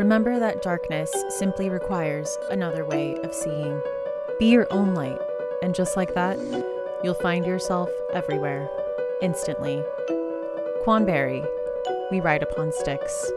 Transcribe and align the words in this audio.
remember 0.00 0.38
that 0.38 0.62
darkness 0.62 1.12
simply 1.28 1.68
requires 1.68 2.38
another 2.48 2.86
way 2.86 3.16
of 3.22 3.34
seeing. 3.34 3.82
Be 4.38 4.46
your 4.46 4.66
own 4.70 4.94
light, 4.94 5.20
and 5.62 5.74
just 5.74 5.94
like 5.94 6.14
that, 6.14 6.38
you'll 7.04 7.12
find 7.12 7.44
yourself 7.44 7.90
everywhere, 8.14 8.66
instantly. 9.20 9.84
Quan 10.84 11.04
Barry, 11.04 11.44
We 12.10 12.20
Ride 12.20 12.42
Upon 12.42 12.72
Sticks. 12.72 13.30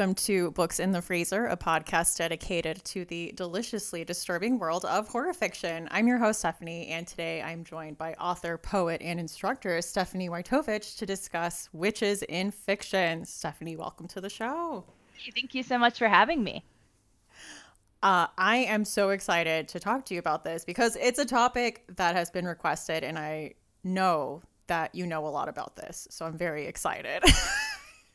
Welcome 0.00 0.14
to 0.14 0.50
Books 0.52 0.80
in 0.80 0.92
the 0.92 1.02
Freezer, 1.02 1.44
a 1.44 1.58
podcast 1.58 2.16
dedicated 2.16 2.82
to 2.86 3.04
the 3.04 3.34
deliciously 3.36 4.02
disturbing 4.02 4.58
world 4.58 4.86
of 4.86 5.08
horror 5.08 5.34
fiction. 5.34 5.88
I'm 5.90 6.08
your 6.08 6.16
host, 6.16 6.38
Stephanie, 6.38 6.86
and 6.86 7.06
today 7.06 7.42
I'm 7.42 7.64
joined 7.64 7.98
by 7.98 8.14
author, 8.14 8.56
poet, 8.56 9.02
and 9.02 9.20
instructor 9.20 9.82
Stephanie 9.82 10.30
Wojtowicz 10.30 10.96
to 10.96 11.04
discuss 11.04 11.68
witches 11.74 12.22
in 12.22 12.50
fiction. 12.50 13.26
Stephanie, 13.26 13.76
welcome 13.76 14.08
to 14.08 14.22
the 14.22 14.30
show. 14.30 14.86
Thank 15.34 15.54
you 15.54 15.62
so 15.62 15.76
much 15.76 15.98
for 15.98 16.08
having 16.08 16.42
me. 16.42 16.64
Uh, 18.02 18.28
I 18.38 18.56
am 18.56 18.86
so 18.86 19.10
excited 19.10 19.68
to 19.68 19.80
talk 19.80 20.06
to 20.06 20.14
you 20.14 20.20
about 20.20 20.44
this 20.44 20.64
because 20.64 20.96
it's 20.98 21.18
a 21.18 21.26
topic 21.26 21.84
that 21.96 22.16
has 22.16 22.30
been 22.30 22.46
requested, 22.46 23.04
and 23.04 23.18
I 23.18 23.52
know 23.84 24.40
that 24.66 24.94
you 24.94 25.04
know 25.04 25.26
a 25.26 25.28
lot 25.28 25.50
about 25.50 25.76
this. 25.76 26.08
So 26.08 26.24
I'm 26.24 26.38
very 26.38 26.64
excited. 26.64 27.22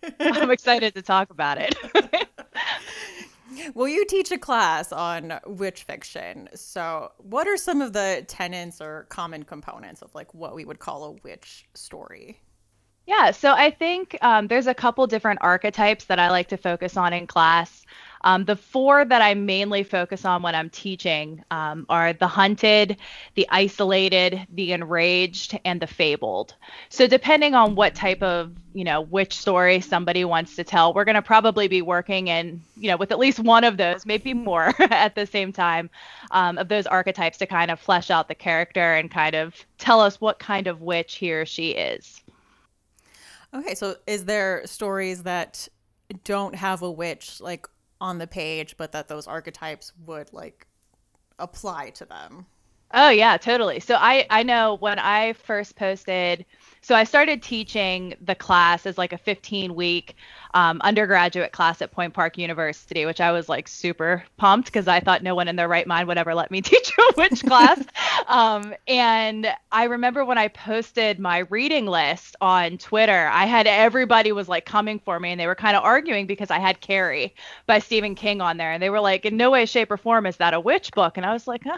I'm 0.20 0.52
excited 0.52 0.94
to 0.96 1.02
talk 1.02 1.30
about 1.30 1.58
it. 1.60 1.76
well, 3.74 3.88
you 3.88 4.06
teach 4.06 4.32
a 4.32 4.38
class 4.38 4.92
on 4.92 5.40
witch 5.46 5.84
fiction. 5.84 6.50
So, 6.54 7.12
what 7.18 7.48
are 7.48 7.58
some 7.58 7.82
of 7.82 7.94
the 7.94 8.26
tenets 8.28 8.82
or 8.82 9.06
common 9.10 9.44
components 9.44 10.02
of 10.02 10.14
like 10.14 10.34
what 10.34 10.56
we 10.56 10.66
would 10.66 10.80
call 10.80 11.06
a 11.06 11.12
witch 11.24 11.68
story? 11.74 12.40
Yeah, 13.08 13.32
so 13.32 13.54
I 13.54 13.70
think 13.70 14.18
um, 14.22 14.48
there's 14.48 14.66
a 14.66 14.74
couple 14.74 15.06
different 15.06 15.40
archetypes 15.42 16.06
that 16.06 16.18
I 16.18 16.32
like 16.32 16.48
to 16.50 16.58
focus 16.58 16.98
on 16.98 17.14
in 17.14 17.28
class. 17.28 17.86
Um, 18.26 18.44
the 18.44 18.56
four 18.56 19.06
that 19.06 19.22
I 19.22 19.36
mainly 19.36 19.84
focus 19.84 20.26
on 20.26 20.42
when 20.42 20.56
I'm 20.56 20.72
teaching 20.72 21.44
um, 21.52 21.86
are 21.90 22.12
the 22.12 22.28
hunted, 22.28 22.98
the 23.36 23.48
isolated, 23.52 24.48
the 24.52 24.74
enraged, 24.74 25.58
and 25.64 25.80
the 25.80 25.86
fabled. 25.86 26.56
So 26.90 27.06
depending 27.06 27.54
on 27.54 27.76
what 27.76 27.94
type 27.94 28.24
of 28.24 28.52
you 28.74 28.84
know 28.84 29.02
which 29.02 29.38
story 29.38 29.80
somebody 29.80 30.26
wants 30.26 30.56
to 30.56 30.64
tell, 30.64 30.92
we're 30.94 31.06
going 31.06 31.16
to 31.16 31.22
probably 31.22 31.68
be 31.68 31.84
working 31.84 32.28
in 32.28 32.62
you 32.76 32.90
know 32.90 32.98
with 32.98 33.12
at 33.12 33.20
least 33.20 33.40
one 33.40 33.64
of 33.64 33.78
those, 33.78 34.08
maybe 34.08 34.34
more 34.34 34.74
at 34.80 35.14
the 35.14 35.28
same 35.28 35.54
time, 35.54 35.92
um, 36.32 36.58
of 36.58 36.68
those 36.68 36.88
archetypes 36.88 37.38
to 37.38 37.46
kind 37.46 37.70
of 37.70 37.80
flesh 37.80 38.10
out 38.10 38.28
the 38.28 38.36
character 38.36 38.96
and 38.96 39.12
kind 39.12 39.36
of 39.36 39.54
tell 39.78 40.02
us 40.02 40.20
what 40.20 40.40
kind 40.40 40.66
of 40.66 40.82
witch 40.82 41.16
he 41.16 41.32
or 41.32 41.46
she 41.46 41.72
is. 41.72 42.24
Okay, 43.54 43.76
so 43.76 43.98
is 44.08 44.26
there 44.26 44.64
stories 44.66 45.24
that 45.24 45.68
don't 46.24 46.56
have 46.56 46.82
a 46.82 46.92
witch 46.92 47.40
like 47.40 47.68
on 48.02 48.18
the 48.18 48.28
page, 48.28 48.76
but 48.78 48.92
that 48.92 49.08
those 49.08 49.28
archetypes 49.28 49.92
would 50.06 50.32
like 50.34 50.68
apply 51.40 51.92
to 51.92 52.06
them. 52.06 52.46
Oh 52.94 53.10
yeah, 53.10 53.38
totally. 53.38 53.80
So 53.80 53.96
I 53.96 54.26
I 54.30 54.44
know 54.44 54.76
when 54.76 55.00
I 55.00 55.34
first 55.34 55.76
posted 55.76 56.46
so 56.86 56.94
I 56.94 57.04
started 57.04 57.42
teaching 57.42 58.14
the 58.22 58.36
class 58.36 58.86
as 58.86 58.96
like 58.96 59.12
a 59.12 59.18
15 59.18 59.74
week 59.74 60.16
um, 60.54 60.80
undergraduate 60.82 61.52
class 61.52 61.82
at 61.82 61.92
Point 61.92 62.14
Park 62.14 62.38
University, 62.38 63.08
which 63.08 63.20
I 63.20 63.32
was 63.32 63.50
like 63.50 63.68
super 63.68 64.24
pumped 64.38 64.68
because 64.68 64.88
I 64.88 65.00
thought 65.00 65.24
no 65.24 65.34
one 65.34 65.48
in 65.48 65.56
their 65.56 65.68
right 65.68 65.88
mind 65.88 66.08
would 66.08 66.20
ever 66.20 66.36
let 66.36 66.52
me 66.52 66.62
teach 66.62 66.92
a 66.96 67.14
witch 67.18 67.44
class. 67.44 67.84
Um, 68.28 68.74
and 68.88 69.48
I 69.72 69.84
remember 69.84 70.26
when 70.26 70.40
I 70.40 70.48
posted 70.48 71.20
my 71.20 71.40
reading 71.50 71.86
list 71.86 72.36
on 72.42 72.80
Twitter, 72.80 73.30
I 73.32 73.46
had 73.46 73.68
everybody 73.68 74.32
was 74.32 74.50
like 74.50 74.66
coming 74.66 74.98
for 75.00 75.20
me 75.20 75.32
and 75.32 75.40
they 75.40 75.46
were 75.46 75.54
kind 75.54 75.78
of 75.78 75.84
arguing 75.84 76.26
because 76.26 76.50
I 76.50 76.58
had 76.58 76.80
Carrie 76.82 77.36
by 77.68 77.78
Stephen 77.80 78.16
King 78.16 78.42
on 78.42 78.58
there. 78.58 78.72
And 78.72 78.82
they 78.82 78.90
were 78.90 79.00
like, 79.00 79.26
in 79.26 79.38
no 79.38 79.52
way, 79.52 79.66
shape, 79.66 79.92
or 79.92 79.98
form 79.98 80.26
is 80.26 80.38
that 80.38 80.56
a 80.56 80.60
witch 80.60 80.92
book. 80.94 81.18
And 81.18 81.26
I 81.26 81.34
was 81.34 81.46
like, 81.46 81.64
oh, 81.68 81.78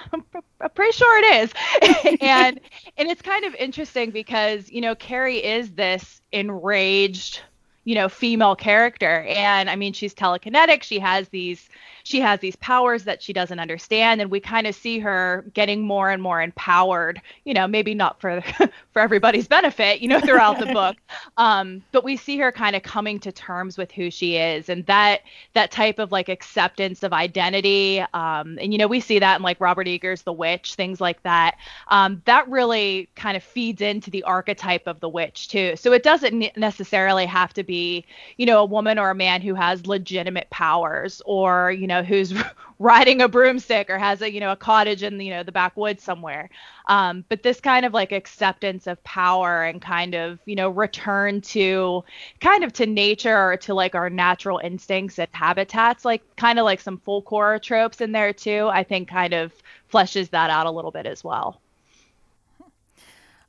I'm 0.61 0.69
pretty 0.69 0.93
sure 0.93 1.19
it 1.19 1.43
is. 1.43 2.17
and 2.21 2.61
and 2.97 3.09
it's 3.09 3.21
kind 3.21 3.43
of 3.43 3.53
interesting 3.55 4.11
because, 4.11 4.69
you 4.69 4.79
know, 4.79 4.95
Carrie 4.99 5.43
is 5.43 5.71
this 5.71 6.21
enraged, 6.31 7.41
you 7.83 7.95
know, 7.95 8.09
female 8.09 8.55
character. 8.55 9.21
And 9.27 9.69
I 9.69 9.75
mean, 9.75 9.93
she's 9.93 10.13
telekinetic. 10.13 10.83
She 10.83 10.99
has 10.99 11.29
these 11.29 11.69
she 12.07 12.21
has 12.21 12.39
these 12.39 12.55
powers 12.55 13.03
that 13.03 13.21
she 13.21 13.33
doesn't 13.33 13.59
understand 13.59 14.21
and 14.21 14.31
we 14.31 14.39
kind 14.39 14.65
of 14.65 14.73
see 14.73 14.97
her 14.97 15.43
getting 15.53 15.85
more 15.85 16.09
and 16.09 16.23
more 16.23 16.41
empowered 16.41 17.21
you 17.43 17.53
know 17.53 17.67
maybe 17.67 17.93
not 17.93 18.21
for 18.21 18.41
for 18.93 19.01
everybody's 19.01 19.45
benefit 19.45 19.99
you 19.99 20.07
know 20.07 20.21
throughout 20.21 20.57
the 20.57 20.65
book. 20.73 20.95
Um, 21.35 21.83
but 21.91 22.05
we 22.05 22.15
see 22.15 22.37
her 22.37 22.49
kind 22.49 22.77
of 22.77 22.83
coming 22.83 23.19
to 23.19 23.31
terms 23.33 23.77
with 23.77 23.91
who 23.91 24.09
she 24.09 24.37
is 24.37 24.69
and 24.69 24.85
that 24.85 25.23
that 25.53 25.69
type 25.69 25.99
of 25.99 26.13
like 26.13 26.29
acceptance 26.29 27.03
of 27.03 27.11
identity 27.11 27.99
um, 28.13 28.57
and 28.61 28.71
you 28.71 28.77
know 28.77 28.87
we 28.87 29.01
see 29.01 29.19
that 29.19 29.35
in 29.35 29.41
like 29.43 29.59
Robert 29.59 29.87
Eggers' 29.87 30.21
the 30.21 30.31
witch 30.31 30.75
things 30.75 31.01
like 31.01 31.21
that. 31.23 31.57
Um, 31.89 32.21
that 32.23 32.47
really 32.47 33.09
kind 33.15 33.35
of 33.35 33.43
feeds 33.43 33.81
into 33.81 34.09
the 34.09 34.23
archetype 34.23 34.87
of 34.87 35.01
the 35.01 35.09
witch 35.09 35.49
too. 35.49 35.75
So 35.75 35.91
it 35.91 36.03
doesn't 36.03 36.55
necessarily 36.55 37.25
have 37.25 37.53
to 37.55 37.63
be 37.63 38.05
you 38.37 38.45
know 38.45 38.59
a 38.59 38.65
woman 38.65 38.97
or 38.97 39.09
a 39.09 39.15
man 39.15 39.41
who 39.41 39.55
has 39.55 39.85
legitimate 39.85 40.49
powers 40.51 41.21
or 41.25 41.71
you 41.71 41.85
know 41.85 41.96
know 41.97 42.03
who's 42.03 42.33
riding 42.79 43.21
a 43.21 43.27
broomstick 43.27 43.89
or 43.89 43.97
has 43.97 44.21
a 44.21 44.31
you 44.31 44.39
know 44.39 44.51
a 44.51 44.55
cottage 44.55 45.03
in 45.03 45.19
you 45.19 45.31
know 45.31 45.43
the 45.43 45.51
backwoods 45.51 46.03
somewhere. 46.03 46.49
Um, 46.87 47.25
but 47.29 47.43
this 47.43 47.59
kind 47.59 47.85
of 47.85 47.93
like 47.93 48.11
acceptance 48.11 48.87
of 48.87 49.03
power 49.03 49.63
and 49.63 49.81
kind 49.81 50.15
of 50.15 50.39
you 50.45 50.55
know 50.55 50.69
return 50.69 51.41
to 51.41 52.03
kind 52.39 52.63
of 52.63 52.73
to 52.73 52.85
nature 52.85 53.37
or 53.37 53.57
to 53.57 53.73
like 53.73 53.95
our 53.95 54.09
natural 54.09 54.59
instincts 54.59 55.19
and 55.19 55.27
habitats 55.31 56.05
like 56.05 56.21
kind 56.35 56.59
of 56.59 56.65
like 56.65 56.79
some 56.79 56.97
folk 56.99 57.27
horror 57.27 57.59
tropes 57.59 58.01
in 58.01 58.11
there 58.11 58.33
too 58.33 58.69
i 58.71 58.83
think 58.83 59.07
kind 59.07 59.33
of 59.33 59.51
fleshes 59.91 60.29
that 60.31 60.49
out 60.49 60.65
a 60.65 60.71
little 60.71 60.91
bit 60.91 61.05
as 61.05 61.23
well. 61.23 61.61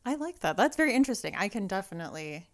I 0.05 0.15
like 0.15 0.41
that. 0.41 0.57
That's 0.57 0.77
very 0.77 0.95
interesting. 0.95 1.35
I 1.37 1.49
can 1.49 1.67
definitely 1.67 2.47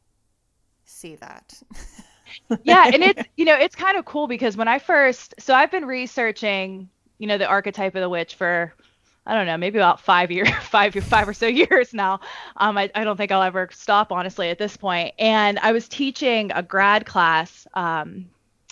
see 0.85 1.17
that 1.17 1.63
yeah, 2.63 2.91
and 2.93 3.03
it's 3.03 3.23
you 3.37 3.45
know 3.45 3.55
it's 3.55 3.75
kind 3.75 3.97
of 3.97 4.05
cool 4.05 4.27
because 4.27 4.57
when 4.57 4.69
I 4.69 4.79
first 4.79 5.35
so 5.39 5.55
I've 5.55 5.71
been 5.71 5.85
researching 5.85 6.89
you 7.19 7.27
know 7.27 7.39
the 7.39 7.47
archetype 7.47 7.95
of 7.95 8.01
the 8.01 8.09
witch 8.09 8.35
for 8.35 8.75
I 9.27 9.35
don't 9.35 9.47
know 9.47 9.57
maybe 9.57 9.79
about 9.79 10.01
five 10.01 10.31
years 10.31 10.51
five 10.63 10.95
five 10.95 11.29
or 11.29 11.35
so 11.35 11.47
years 11.47 11.95
now. 11.95 12.21
Um, 12.57 12.77
I 12.77 12.91
I 12.95 13.05
don't 13.05 13.17
think 13.17 13.33
I'll 13.33 13.43
ever 13.43 13.69
stop 13.73 14.13
honestly 14.13 14.51
at 14.51 14.59
this 14.59 14.77
point. 14.77 15.15
And 15.19 15.59
I 15.61 15.73
was 15.73 15.89
teaching 15.89 16.51
a 16.55 16.63
grad 16.63 17.07
class 17.07 17.67
um, 17.75 18.27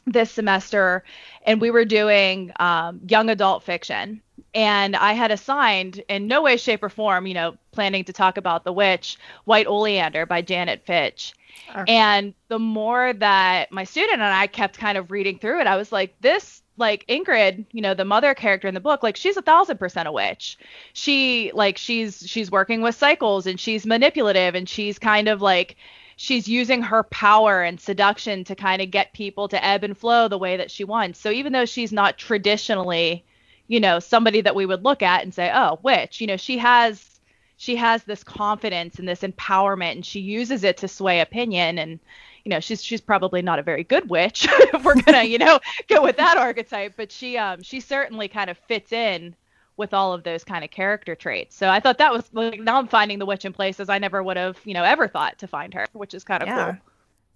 this 0.07 0.31
semester, 0.31 1.05
and 1.47 1.61
we 1.61 1.71
were 1.71 1.85
doing 1.85 2.53
um, 2.61 3.01
young 3.09 3.31
adult 3.31 3.63
fiction. 3.63 4.21
And 4.55 4.95
I 4.95 5.13
had 5.13 5.31
assigned, 5.31 6.03
in 6.09 6.27
no 6.27 6.43
way, 6.43 6.57
shape, 6.57 6.83
or 6.83 6.91
form, 6.91 7.27
you 7.27 7.35
know, 7.35 7.57
planning 7.71 8.05
to 8.05 8.13
talk 8.13 8.37
about 8.37 8.65
The 8.65 8.73
Witch, 8.73 9.17
White 9.45 9.67
Oleander 9.67 10.27
by 10.27 10.43
Janet 10.43 10.85
Fitch. 10.85 11.33
Okay. 11.75 11.93
And 11.93 12.35
the 12.49 12.59
more 12.59 13.13
that 13.15 13.73
my 13.73 13.85
student 13.85 14.15
and 14.15 14.23
I 14.23 14.47
kept 14.47 14.79
kind 14.79 14.99
of 14.99 15.11
reading 15.11 15.39
through 15.39 15.61
it, 15.61 15.67
I 15.67 15.77
was 15.77 15.91
like, 15.91 16.15
this 16.21 16.63
like 16.77 17.07
Ingrid, 17.07 17.67
you 17.73 17.81
know, 17.81 17.95
the 17.95 18.05
mother 18.05 18.35
character 18.35 18.69
in 18.69 18.75
the 18.75 18.81
book, 18.81 19.03
like 19.03 19.17
she's 19.17 19.37
a 19.37 19.43
thousand 19.43 19.79
percent 19.79 20.09
a 20.09 20.13
witch. 20.13 20.59
She 20.93 21.51
like 21.55 21.79
she's 21.79 22.25
she's 22.27 22.51
working 22.51 22.83
with 22.83 22.95
cycles 22.95 23.47
and 23.47 23.61
she's 23.61 23.87
manipulative 23.87 24.55
and 24.55 24.69
she's 24.69 24.99
kind 24.99 25.29
of 25.29 25.43
like 25.43 25.77
she's 26.17 26.49
using 26.49 26.83
her 26.83 27.03
power 27.05 27.63
and 27.63 27.81
seduction 27.81 28.45
to 28.45 28.55
kind 28.55 28.83
of 28.83 28.91
get 28.91 29.13
people 29.13 29.49
to 29.49 29.65
ebb 29.65 29.85
and 29.85 29.97
flow 29.97 30.29
the 30.29 30.39
way 30.39 30.57
that 30.57 30.71
she 30.71 30.85
wants. 30.85 31.19
So 31.19 31.31
even 31.31 31.53
though 31.53 31.67
she's 31.67 31.93
not 31.93 32.19
traditionally, 32.19 33.25
you 33.69 33.81
know, 33.81 33.99
somebody 33.99 34.41
that 34.41 34.55
we 34.55 34.67
would 34.67 34.85
look 34.85 35.03
at 35.03 35.23
and 35.23 35.33
say, 35.33 35.51
"Oh, 35.55 35.79
witch," 35.83 36.21
you 36.21 36.27
know, 36.27 36.37
she 36.37 36.59
has 36.59 37.21
she 37.57 37.77
has 37.77 38.03
this 38.05 38.25
confidence 38.25 38.99
and 38.99 39.09
this 39.09 39.21
empowerment 39.21 39.93
and 39.93 40.07
she 40.07 40.19
uses 40.19 40.65
it 40.65 40.77
to 40.79 40.89
sway 40.89 41.21
opinion 41.21 41.79
and 41.79 42.01
you 42.45 42.51
know 42.51 42.59
she's 42.59 42.83
she's 42.83 43.01
probably 43.01 43.41
not 43.41 43.61
a 43.61 43.63
very 43.63 43.85
good 43.85 44.11
witch 44.11 44.49
if 44.51 44.85
we're 44.85 45.01
gonna 45.03 45.23
you 45.23 45.39
know 45.39 45.61
go 45.89 46.03
with 46.03 46.17
that 46.17 46.37
archetype 46.37 46.95
but 46.97 47.13
she 47.13 47.39
um 47.39 47.63
she 47.63 47.79
certainly 47.79 48.27
kind 48.27 48.51
of 48.51 48.59
fits 48.67 48.91
in 48.91 49.37
with 49.77 49.95
all 49.95 50.13
of 50.13 50.25
those 50.25 50.43
kind 50.43 50.65
of 50.65 50.73
character 50.73 51.15
traits 51.15 51.55
so 51.55 51.69
i 51.69 51.79
thought 51.79 51.99
that 51.99 52.13
was 52.13 52.29
like 52.33 52.59
now 52.59 52.79
i'm 52.79 52.89
finding 52.89 53.21
the 53.21 53.27
witch 53.27 53.45
in 53.45 53.53
places 53.53 53.89
i 53.89 53.97
never 53.97 54.25
would 54.25 54.37
have 54.37 54.59
you 54.65 54.75
know 54.75 54.83
ever 54.83 55.07
thought 55.07 55.39
to 55.39 55.47
find 55.47 55.73
her 55.73 55.87
which 55.93 56.15
is 56.15 56.25
kind 56.25 56.43
of 56.43 56.49
yeah. 56.49 56.65
cool 56.65 56.77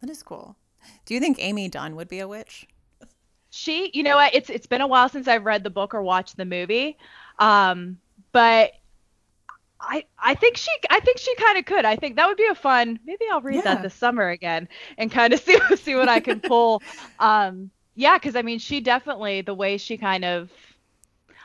That 0.00 0.10
is 0.10 0.22
cool. 0.22 0.56
Do 1.04 1.14
you 1.14 1.20
think 1.20 1.38
Amy 1.40 1.68
Dunne 1.68 1.96
would 1.96 2.08
be 2.08 2.20
a 2.20 2.28
witch? 2.28 2.66
She, 3.56 3.90
you 3.94 4.02
know 4.02 4.16
what? 4.16 4.34
It's 4.34 4.50
it's 4.50 4.66
been 4.66 4.82
a 4.82 4.86
while 4.86 5.08
since 5.08 5.26
I've 5.26 5.44
read 5.44 5.64
the 5.64 5.70
book 5.70 5.94
or 5.94 6.02
watched 6.02 6.36
the 6.36 6.44
movie, 6.44 6.98
um, 7.38 7.98
but 8.32 8.72
I 9.80 10.04
I 10.18 10.34
think 10.34 10.56
she 10.56 10.70
I 10.90 11.00
think 11.00 11.18
she 11.18 11.34
kind 11.36 11.58
of 11.58 11.64
could. 11.64 11.84
I 11.84 11.96
think 11.96 12.16
that 12.16 12.28
would 12.28 12.36
be 12.36 12.46
a 12.46 12.54
fun. 12.54 12.98
Maybe 13.04 13.24
I'll 13.30 13.40
read 13.40 13.56
yeah. 13.56 13.62
that 13.74 13.82
this 13.82 13.94
summer 13.94 14.28
again 14.28 14.68
and 14.98 15.10
kind 15.10 15.32
of 15.32 15.40
see 15.44 15.58
see 15.76 15.94
what 15.94 16.08
I 16.08 16.20
can 16.20 16.40
pull. 16.40 16.82
um, 17.18 17.70
yeah, 17.94 18.18
because 18.18 18.36
I 18.36 18.42
mean, 18.42 18.58
she 18.58 18.80
definitely 18.80 19.40
the 19.40 19.54
way 19.54 19.78
she 19.78 19.96
kind 19.96 20.24
of. 20.24 20.50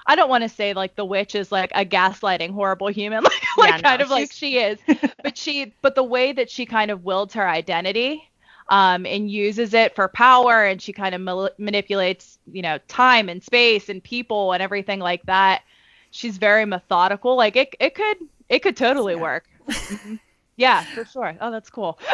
I 0.04 0.16
don't 0.16 0.30
want 0.30 0.42
to 0.42 0.50
say 0.50 0.74
like 0.74 0.96
the 0.96 1.06
witch 1.06 1.36
is 1.36 1.52
like 1.52 1.72
a 1.76 1.86
gaslighting 1.86 2.52
horrible 2.52 2.88
human 2.88 3.24
like, 3.24 3.42
like 3.58 3.70
yeah, 3.70 3.82
kind 3.82 4.02
of 4.02 4.10
like 4.10 4.32
she 4.32 4.58
is 4.58 4.80
but 5.24 5.38
she 5.38 5.76
but 5.84 5.94
the 5.94 6.04
way 6.04 6.34
that 6.34 6.50
she 6.50 6.66
kind 6.66 6.90
of 6.90 7.04
wields 7.04 7.36
her 7.36 7.48
identity 7.48 8.31
um, 8.72 9.06
and 9.06 9.30
uses 9.30 9.74
it 9.74 9.94
for 9.96 10.08
power 10.08 10.64
and 10.64 10.82
she 10.82 10.94
kind 10.94 11.14
of 11.14 11.22
ma- 11.22 11.50
manipulates 11.60 12.40
you 12.52 12.62
know 12.62 12.80
time 12.88 13.30
and 13.30 13.44
space 13.44 13.90
and 13.90 14.02
people 14.04 14.54
and 14.54 14.64
everything 14.64 15.00
like 15.00 15.24
that. 15.28 15.62
She's 16.10 16.38
very 16.38 16.66
methodical. 16.66 17.36
Like 17.36 17.56
it, 17.58 17.76
it 17.80 17.94
could 17.94 18.18
it 18.50 18.60
could 18.60 18.78
totally 18.78 19.16
yeah. 19.16 19.22
work. 19.22 19.46
Mm-hmm. 19.92 20.16
yeah 20.56 20.86
for 20.94 21.04
sure. 21.06 21.36
Oh 21.42 21.52
that's 21.52 21.70
cool. 21.70 22.00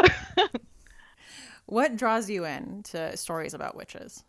What 1.67 1.97
draws 1.97 2.29
you 2.29 2.45
in 2.45 2.83
to 2.91 3.15
stories 3.17 3.53
about 3.53 3.75
witches? 3.75 4.23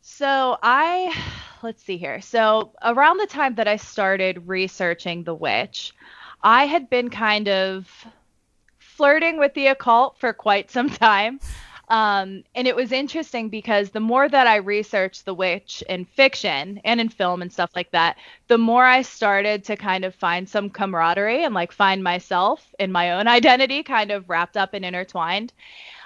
So 0.00 0.58
i 0.62 1.14
let's 1.62 1.82
see 1.84 1.96
here. 1.98 2.20
So 2.20 2.72
around 2.82 3.18
the 3.18 3.26
time 3.26 3.54
that 3.54 3.68
i 3.68 3.76
started 3.76 4.48
researching 4.48 5.24
the 5.24 5.34
witch 5.34 5.94
i 6.42 6.66
had 6.66 6.90
been 6.90 7.10
kind 7.10 7.48
of 7.48 8.06
flirting 8.98 9.38
with 9.38 9.54
the 9.54 9.68
occult 9.68 10.18
for 10.18 10.32
quite 10.32 10.70
some 10.70 10.90
time. 10.90 11.40
Um, 11.88 12.42
and 12.54 12.68
it 12.68 12.76
was 12.76 12.92
interesting 12.92 13.48
because 13.48 13.90
the 13.90 14.00
more 14.00 14.28
that 14.28 14.46
I 14.46 14.56
researched 14.56 15.24
the 15.24 15.32
witch 15.32 15.82
in 15.88 16.04
fiction 16.04 16.80
and 16.84 17.00
in 17.00 17.08
film 17.08 17.40
and 17.40 17.50
stuff 17.50 17.70
like 17.74 17.92
that, 17.92 18.18
the 18.48 18.58
more 18.58 18.84
I 18.84 19.02
started 19.02 19.64
to 19.64 19.76
kind 19.76 20.04
of 20.04 20.14
find 20.14 20.46
some 20.46 20.68
camaraderie 20.68 21.44
and 21.44 21.54
like 21.54 21.72
find 21.72 22.04
myself 22.04 22.74
in 22.78 22.92
my 22.92 23.12
own 23.12 23.26
identity 23.38 23.82
kind 23.82 24.10
of 24.10 24.28
wrapped 24.28 24.56
up 24.56 24.74
and 24.74 24.84
intertwined 24.84 25.52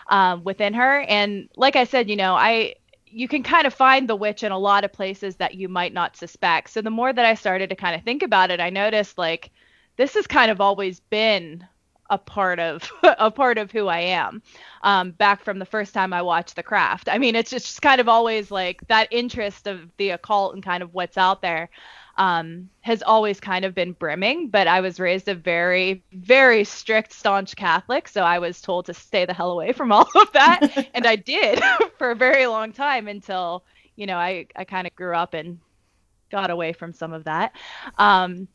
um, 0.08 0.44
within 0.44 0.74
her. 0.74 1.00
And 1.00 1.48
like 1.56 1.74
I 1.74 1.84
said, 1.84 2.08
you 2.08 2.16
know, 2.16 2.34
I 2.34 2.74
you 3.06 3.28
can 3.28 3.42
kind 3.42 3.66
of 3.66 3.74
find 3.74 4.08
the 4.08 4.16
witch 4.16 4.42
in 4.42 4.52
a 4.52 4.58
lot 4.58 4.84
of 4.84 4.92
places 4.92 5.36
that 5.36 5.54
you 5.54 5.68
might 5.68 5.92
not 5.92 6.16
suspect. 6.16 6.70
So 6.70 6.80
the 6.80 6.90
more 6.90 7.12
that 7.12 7.26
I 7.26 7.34
started 7.34 7.68
to 7.70 7.76
kind 7.76 7.94
of 7.94 8.02
think 8.02 8.22
about 8.22 8.50
it, 8.50 8.60
I 8.60 8.70
noticed 8.70 9.18
like 9.18 9.50
this 9.96 10.14
has 10.14 10.26
kind 10.26 10.50
of 10.50 10.60
always 10.60 11.00
been 11.00 11.66
a 12.12 12.18
part 12.18 12.60
of 12.60 12.88
a 13.02 13.30
part 13.30 13.58
of 13.58 13.72
who 13.72 13.88
I 13.88 14.00
am. 14.00 14.42
Um, 14.82 15.12
back 15.12 15.42
from 15.42 15.58
the 15.58 15.64
first 15.64 15.94
time 15.94 16.12
I 16.12 16.22
watched 16.22 16.56
The 16.56 16.62
Craft. 16.62 17.08
I 17.08 17.18
mean, 17.18 17.34
it's 17.34 17.50
just 17.50 17.80
kind 17.80 18.00
of 18.00 18.08
always 18.08 18.50
like 18.50 18.86
that 18.88 19.08
interest 19.10 19.66
of 19.66 19.88
the 19.96 20.10
occult 20.10 20.54
and 20.54 20.62
kind 20.62 20.82
of 20.82 20.92
what's 20.92 21.16
out 21.16 21.40
there 21.40 21.70
um, 22.18 22.68
has 22.82 23.02
always 23.02 23.40
kind 23.40 23.64
of 23.64 23.74
been 23.74 23.92
brimming. 23.92 24.48
But 24.48 24.68
I 24.68 24.80
was 24.80 25.00
raised 25.00 25.28
a 25.28 25.34
very, 25.34 26.04
very 26.12 26.64
strict, 26.64 27.12
staunch 27.12 27.56
Catholic, 27.56 28.08
so 28.08 28.22
I 28.22 28.38
was 28.38 28.60
told 28.60 28.86
to 28.86 28.94
stay 28.94 29.24
the 29.24 29.32
hell 29.32 29.50
away 29.50 29.72
from 29.72 29.90
all 29.90 30.08
of 30.14 30.32
that, 30.32 30.90
and 30.94 31.06
I 31.06 31.16
did 31.16 31.62
for 31.98 32.10
a 32.10 32.16
very 32.16 32.46
long 32.46 32.72
time 32.72 33.08
until 33.08 33.64
you 33.96 34.06
know 34.06 34.16
I 34.16 34.46
I 34.54 34.64
kind 34.64 34.86
of 34.86 34.94
grew 34.94 35.14
up 35.14 35.32
and 35.32 35.58
got 36.30 36.50
away 36.50 36.74
from 36.74 36.92
some 36.92 37.12
of 37.12 37.24
that. 37.24 37.52
Um, 37.98 38.48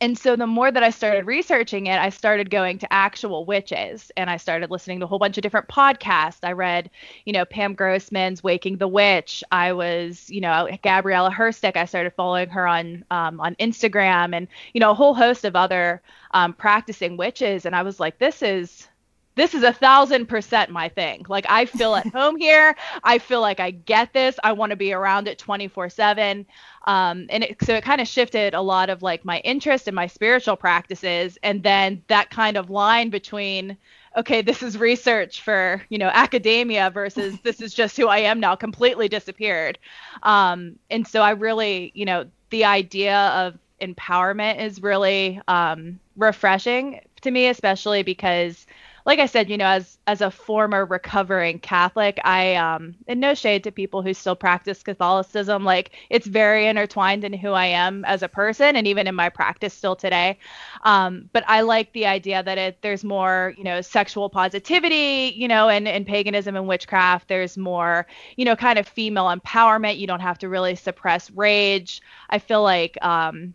and 0.00 0.18
so 0.18 0.34
the 0.34 0.46
more 0.46 0.70
that 0.70 0.82
I 0.82 0.90
started 0.90 1.26
researching 1.26 1.86
it, 1.86 1.98
I 1.98 2.08
started 2.08 2.48
going 2.50 2.78
to 2.78 2.90
actual 2.92 3.44
witches 3.44 4.10
and 4.16 4.30
I 4.30 4.38
started 4.38 4.70
listening 4.70 5.00
to 5.00 5.04
a 5.04 5.08
whole 5.08 5.18
bunch 5.18 5.36
of 5.36 5.42
different 5.42 5.68
podcasts. 5.68 6.38
I 6.42 6.52
read, 6.52 6.90
you 7.26 7.34
know, 7.34 7.44
Pam 7.44 7.74
Grossman's 7.74 8.42
Waking 8.42 8.78
the 8.78 8.88
Witch. 8.88 9.44
I 9.52 9.74
was, 9.74 10.30
you 10.30 10.40
know, 10.40 10.68
Gabriela 10.82 11.30
Herstik. 11.30 11.76
I 11.76 11.84
started 11.84 12.14
following 12.14 12.48
her 12.48 12.66
on 12.66 13.04
um, 13.10 13.40
on 13.40 13.54
Instagram 13.56 14.34
and, 14.34 14.48
you 14.72 14.80
know, 14.80 14.90
a 14.90 14.94
whole 14.94 15.14
host 15.14 15.44
of 15.44 15.54
other 15.54 16.00
um, 16.30 16.54
practicing 16.54 17.18
witches. 17.18 17.66
And 17.66 17.76
I 17.76 17.82
was 17.82 18.00
like, 18.00 18.18
this 18.18 18.42
is 18.42 18.88
this 19.36 19.54
is 19.54 19.62
a 19.62 19.72
thousand 19.72 20.26
percent 20.26 20.70
my 20.70 20.88
thing. 20.88 21.24
Like 21.28 21.46
I 21.48 21.64
feel 21.64 21.94
at 21.94 22.06
home 22.12 22.36
here. 22.36 22.76
I 23.04 23.18
feel 23.18 23.40
like 23.40 23.60
I 23.60 23.70
get 23.70 24.12
this. 24.12 24.38
I 24.42 24.52
want 24.52 24.70
to 24.70 24.76
be 24.76 24.92
around 24.92 25.28
it 25.28 25.38
24 25.38 25.88
seven. 25.90 26.46
Um, 26.86 27.26
and 27.30 27.44
it, 27.44 27.56
so 27.62 27.74
it 27.74 27.84
kind 27.84 28.00
of 28.00 28.08
shifted 28.08 28.54
a 28.54 28.60
lot 28.60 28.90
of 28.90 29.02
like 29.02 29.24
my 29.24 29.38
interest 29.40 29.86
in 29.88 29.94
my 29.94 30.06
spiritual 30.06 30.56
practices. 30.56 31.38
And 31.42 31.62
then 31.62 32.02
that 32.08 32.30
kind 32.30 32.56
of 32.56 32.70
line 32.70 33.10
between, 33.10 33.76
okay, 34.16 34.42
this 34.42 34.62
is 34.62 34.76
research 34.78 35.42
for, 35.42 35.82
you 35.90 35.98
know, 35.98 36.08
academia 36.08 36.90
versus 36.90 37.38
this 37.42 37.60
is 37.60 37.72
just 37.74 37.96
who 37.96 38.08
I 38.08 38.18
am 38.18 38.40
now 38.40 38.56
completely 38.56 39.08
disappeared. 39.08 39.78
Um, 40.22 40.76
and 40.90 41.06
so 41.06 41.22
I 41.22 41.30
really, 41.30 41.92
you 41.94 42.04
know, 42.04 42.26
the 42.50 42.64
idea 42.64 43.16
of 43.16 43.58
empowerment 43.80 44.60
is 44.60 44.82
really 44.82 45.40
um, 45.48 46.00
refreshing 46.16 47.00
to 47.22 47.30
me, 47.30 47.48
especially 47.48 48.02
because 48.02 48.66
like 49.06 49.18
I 49.18 49.26
said, 49.26 49.48
you 49.50 49.56
know, 49.56 49.66
as 49.66 49.98
as 50.06 50.20
a 50.20 50.30
former 50.30 50.84
recovering 50.84 51.58
Catholic, 51.58 52.20
I 52.24 52.54
um 52.56 52.94
and 53.08 53.20
no 53.20 53.34
shade 53.34 53.64
to 53.64 53.72
people 53.72 54.02
who 54.02 54.14
still 54.14 54.36
practice 54.36 54.82
Catholicism, 54.82 55.64
like 55.64 55.92
it's 56.10 56.26
very 56.26 56.66
intertwined 56.66 57.24
in 57.24 57.32
who 57.32 57.52
I 57.52 57.66
am 57.66 58.04
as 58.04 58.22
a 58.22 58.28
person 58.28 58.76
and 58.76 58.86
even 58.86 59.06
in 59.06 59.14
my 59.14 59.28
practice 59.28 59.74
still 59.74 59.96
today. 59.96 60.38
Um, 60.82 61.28
but 61.32 61.44
I 61.48 61.62
like 61.62 61.92
the 61.92 62.06
idea 62.06 62.42
that 62.42 62.58
it 62.58 62.78
there's 62.82 63.04
more, 63.04 63.54
you 63.56 63.64
know, 63.64 63.80
sexual 63.80 64.28
positivity, 64.28 65.32
you 65.36 65.48
know, 65.48 65.68
and 65.68 65.86
in 65.88 66.04
paganism 66.04 66.56
and 66.56 66.66
witchcraft, 66.68 67.28
there's 67.28 67.56
more, 67.56 68.06
you 68.36 68.44
know, 68.44 68.56
kind 68.56 68.78
of 68.78 68.86
female 68.88 69.26
empowerment. 69.26 69.98
You 69.98 70.06
don't 70.06 70.20
have 70.20 70.38
to 70.38 70.48
really 70.48 70.74
suppress 70.76 71.30
rage. 71.30 72.00
I 72.28 72.38
feel 72.38 72.62
like 72.62 72.96
um 73.02 73.54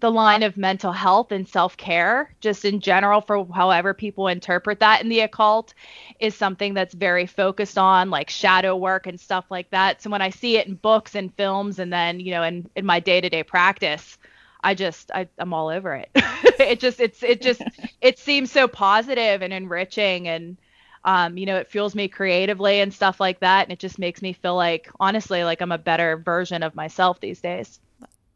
the 0.00 0.10
line 0.10 0.42
of 0.42 0.56
mental 0.56 0.92
health 0.92 1.32
and 1.32 1.46
self 1.46 1.76
care, 1.76 2.34
just 2.40 2.64
in 2.64 2.80
general, 2.80 3.20
for 3.20 3.46
however 3.54 3.92
people 3.94 4.28
interpret 4.28 4.80
that 4.80 5.02
in 5.02 5.08
the 5.08 5.20
occult, 5.20 5.74
is 6.18 6.34
something 6.34 6.74
that's 6.74 6.94
very 6.94 7.26
focused 7.26 7.78
on 7.78 8.10
like 8.10 8.30
shadow 8.30 8.76
work 8.76 9.06
and 9.06 9.20
stuff 9.20 9.44
like 9.50 9.70
that. 9.70 10.02
So 10.02 10.10
when 10.10 10.22
I 10.22 10.30
see 10.30 10.56
it 10.56 10.66
in 10.66 10.74
books 10.74 11.14
and 11.14 11.34
films, 11.34 11.78
and 11.78 11.92
then 11.92 12.20
you 12.20 12.32
know 12.32 12.42
in 12.42 12.68
in 12.74 12.86
my 12.86 13.00
day 13.00 13.20
to 13.20 13.28
day 13.28 13.42
practice, 13.42 14.18
I 14.62 14.74
just 14.74 15.10
I, 15.12 15.28
I'm 15.38 15.52
all 15.52 15.68
over 15.68 15.94
it. 15.94 16.10
it 16.14 16.80
just 16.80 17.00
it's 17.00 17.22
it 17.22 17.42
just 17.42 17.62
it 18.00 18.18
seems 18.18 18.50
so 18.50 18.68
positive 18.68 19.42
and 19.42 19.52
enriching 19.52 20.28
and 20.28 20.56
um, 21.04 21.36
you 21.36 21.46
know, 21.46 21.56
it 21.56 21.68
fuels 21.68 21.94
me 21.96 22.08
creatively 22.08 22.80
and 22.80 22.94
stuff 22.94 23.18
like 23.20 23.40
that. 23.40 23.64
And 23.64 23.72
it 23.72 23.80
just 23.80 23.98
makes 23.98 24.22
me 24.22 24.32
feel 24.32 24.54
like, 24.54 24.88
honestly, 25.00 25.42
like 25.42 25.60
I'm 25.60 25.72
a 25.72 25.78
better 25.78 26.16
version 26.16 26.62
of 26.62 26.76
myself 26.76 27.20
these 27.20 27.40
days. 27.40 27.80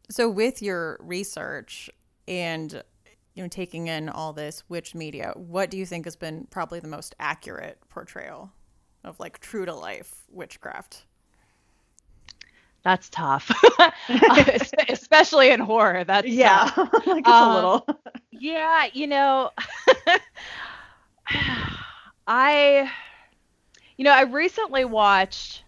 So 0.09 0.29
with 0.29 0.61
your 0.61 0.97
research 1.01 1.89
and 2.27 2.83
you 3.33 3.43
know 3.43 3.49
taking 3.49 3.87
in 3.87 4.09
all 4.09 4.33
this 4.33 4.63
witch 4.69 4.95
media, 4.95 5.33
what 5.35 5.69
do 5.69 5.77
you 5.77 5.85
think 5.85 6.05
has 6.05 6.15
been 6.15 6.47
probably 6.49 6.79
the 6.79 6.87
most 6.87 7.15
accurate 7.19 7.77
portrayal 7.89 8.51
of 9.03 9.19
like 9.19 9.39
true 9.39 9.65
to 9.65 9.73
life 9.73 10.23
witchcraft? 10.29 11.05
That's 12.83 13.09
tough, 13.09 13.51
especially 14.87 15.49
in 15.49 15.59
horror. 15.59 16.05
That's 16.05 16.25
yeah, 16.25 16.71
like 17.05 17.27
um, 17.27 17.49
a 17.49 17.55
little. 17.55 17.87
yeah, 18.31 18.87
you 18.93 19.07
know, 19.07 19.51
I, 22.27 22.89
you 23.97 24.05
know, 24.05 24.11
I 24.11 24.21
recently 24.21 24.85
watched 24.85 25.63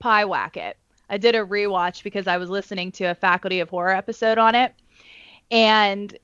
Pyewacket, 0.00 0.74
I 1.10 1.18
did 1.18 1.34
a 1.34 1.44
rewatch 1.44 2.02
because 2.02 2.26
I 2.26 2.36
was 2.36 2.48
listening 2.48 2.92
to 2.92 3.06
a 3.06 3.14
Faculty 3.14 3.60
of 3.60 3.68
Horror 3.68 3.94
episode 3.94 4.38
on 4.38 4.54
it. 4.54 4.72
And 5.50 6.16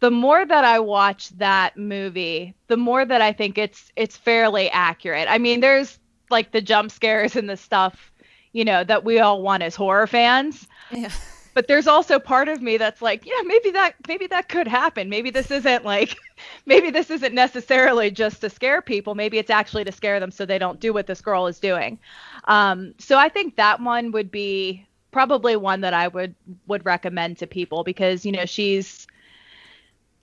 the 0.00 0.10
more 0.10 0.44
that 0.44 0.64
I 0.64 0.80
watch 0.80 1.30
that 1.38 1.76
movie, 1.76 2.54
the 2.66 2.76
more 2.76 3.04
that 3.04 3.22
I 3.22 3.32
think 3.32 3.56
it's 3.56 3.90
it's 3.96 4.16
fairly 4.16 4.68
accurate. 4.70 5.28
I 5.30 5.38
mean, 5.38 5.60
there's 5.60 5.98
like 6.28 6.50
the 6.50 6.60
jump 6.60 6.90
scares 6.90 7.36
and 7.36 7.48
the 7.48 7.56
stuff, 7.56 8.12
you 8.52 8.64
know, 8.64 8.82
that 8.84 9.04
we 9.04 9.20
all 9.20 9.40
want 9.42 9.62
as 9.62 9.76
horror 9.76 10.08
fans. 10.08 10.66
Yeah 10.90 11.10
but 11.56 11.68
there's 11.68 11.86
also 11.86 12.18
part 12.18 12.48
of 12.48 12.60
me 12.60 12.76
that's 12.76 13.00
like 13.00 13.24
yeah 13.24 13.40
maybe 13.46 13.70
that 13.70 13.94
maybe 14.06 14.26
that 14.26 14.46
could 14.48 14.68
happen 14.68 15.08
maybe 15.08 15.30
this 15.30 15.50
isn't 15.50 15.86
like 15.86 16.14
maybe 16.66 16.90
this 16.90 17.10
isn't 17.10 17.34
necessarily 17.34 18.10
just 18.10 18.42
to 18.42 18.50
scare 18.50 18.82
people 18.82 19.14
maybe 19.14 19.38
it's 19.38 19.50
actually 19.50 19.82
to 19.82 19.90
scare 19.90 20.20
them 20.20 20.30
so 20.30 20.44
they 20.44 20.58
don't 20.58 20.78
do 20.80 20.92
what 20.92 21.06
this 21.06 21.22
girl 21.22 21.46
is 21.46 21.58
doing 21.58 21.98
um, 22.46 22.94
so 22.98 23.18
i 23.18 23.28
think 23.28 23.56
that 23.56 23.80
one 23.80 24.12
would 24.12 24.30
be 24.30 24.86
probably 25.10 25.56
one 25.56 25.80
that 25.80 25.94
i 25.94 26.08
would 26.08 26.34
would 26.66 26.84
recommend 26.84 27.38
to 27.38 27.46
people 27.46 27.84
because 27.84 28.24
you 28.26 28.32
know 28.32 28.44
she's 28.44 29.06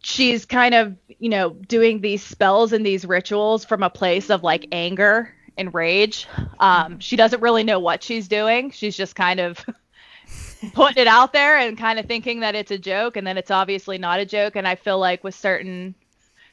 she's 0.04 0.46
kind 0.46 0.76
of 0.76 0.96
you 1.20 1.30
know 1.30 1.52
doing 1.52 2.02
these 2.02 2.22
spells 2.22 2.74
and 2.74 2.86
these 2.86 3.06
rituals 3.06 3.66
from 3.66 3.84
a 3.84 3.90
place 3.90 4.30
of 4.30 4.44
like 4.44 4.68
anger 4.72 5.34
and 5.58 5.74
rage. 5.74 6.28
Um, 6.60 7.00
she 7.00 7.16
doesn't 7.16 7.42
really 7.42 7.64
know 7.64 7.80
what 7.80 8.04
she's 8.04 8.28
doing. 8.28 8.72
She's 8.72 8.98
just 8.98 9.16
kind 9.16 9.40
of 9.40 9.64
putting 10.74 11.02
it 11.02 11.08
out 11.08 11.34
there 11.34 11.58
and 11.58 11.78
kind 11.78 12.00
of 12.00 12.06
thinking 12.06 12.42
that 12.42 12.56
it's 12.56 12.72
a 12.72 12.78
joke 12.78 13.18
and 13.18 13.26
then 13.26 13.38
it's 13.38 13.52
obviously 13.52 13.98
not 13.98 14.20
a 14.20 14.26
joke. 14.26 14.56
And 14.56 14.68
i 14.68 14.76
feel 14.76 15.00
like 15.00 15.24
with 15.24 15.36
certain 15.36 15.96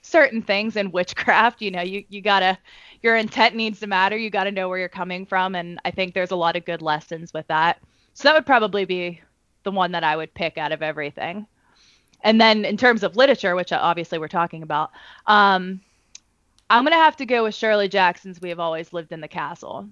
certain 0.02 0.42
things 0.42 0.76
in 0.76 0.92
witchcraft. 0.92 1.60
You 1.62 1.70
know, 1.70 1.82
you 1.82 2.04
you 2.08 2.20
gotta 2.20 2.58
your 3.02 3.16
intent 3.16 3.54
needs 3.54 3.80
to 3.80 3.86
matter. 3.86 4.16
You 4.16 4.30
got 4.30 4.44
to 4.44 4.52
know 4.52 4.68
where 4.68 4.78
you're 4.78 4.88
coming 4.88 5.26
from, 5.26 5.54
and 5.54 5.80
I 5.84 5.90
think 5.90 6.14
there's 6.14 6.30
a 6.30 6.36
lot 6.36 6.56
of 6.56 6.64
good 6.64 6.82
lessons 6.82 7.32
with 7.32 7.46
that. 7.48 7.78
So 8.14 8.28
that 8.28 8.34
would 8.34 8.46
probably 8.46 8.84
be 8.84 9.20
the 9.62 9.70
one 9.70 9.92
that 9.92 10.04
I 10.04 10.16
would 10.16 10.34
pick 10.34 10.58
out 10.58 10.72
of 10.72 10.82
everything. 10.82 11.46
And 12.22 12.40
then 12.40 12.64
in 12.64 12.76
terms 12.76 13.02
of 13.02 13.16
literature, 13.16 13.54
which 13.54 13.72
obviously 13.72 14.18
we're 14.18 14.28
talking 14.28 14.62
about, 14.62 14.90
um, 15.26 15.80
I'm 16.68 16.84
gonna 16.84 16.96
have 16.96 17.16
to 17.16 17.26
go 17.26 17.44
with 17.44 17.54
Shirley 17.54 17.88
Jackson's 17.88 18.40
"We 18.40 18.50
Have 18.50 18.60
Always 18.60 18.92
Lived 18.92 19.12
in 19.12 19.20
the 19.20 19.28
Castle." 19.28 19.88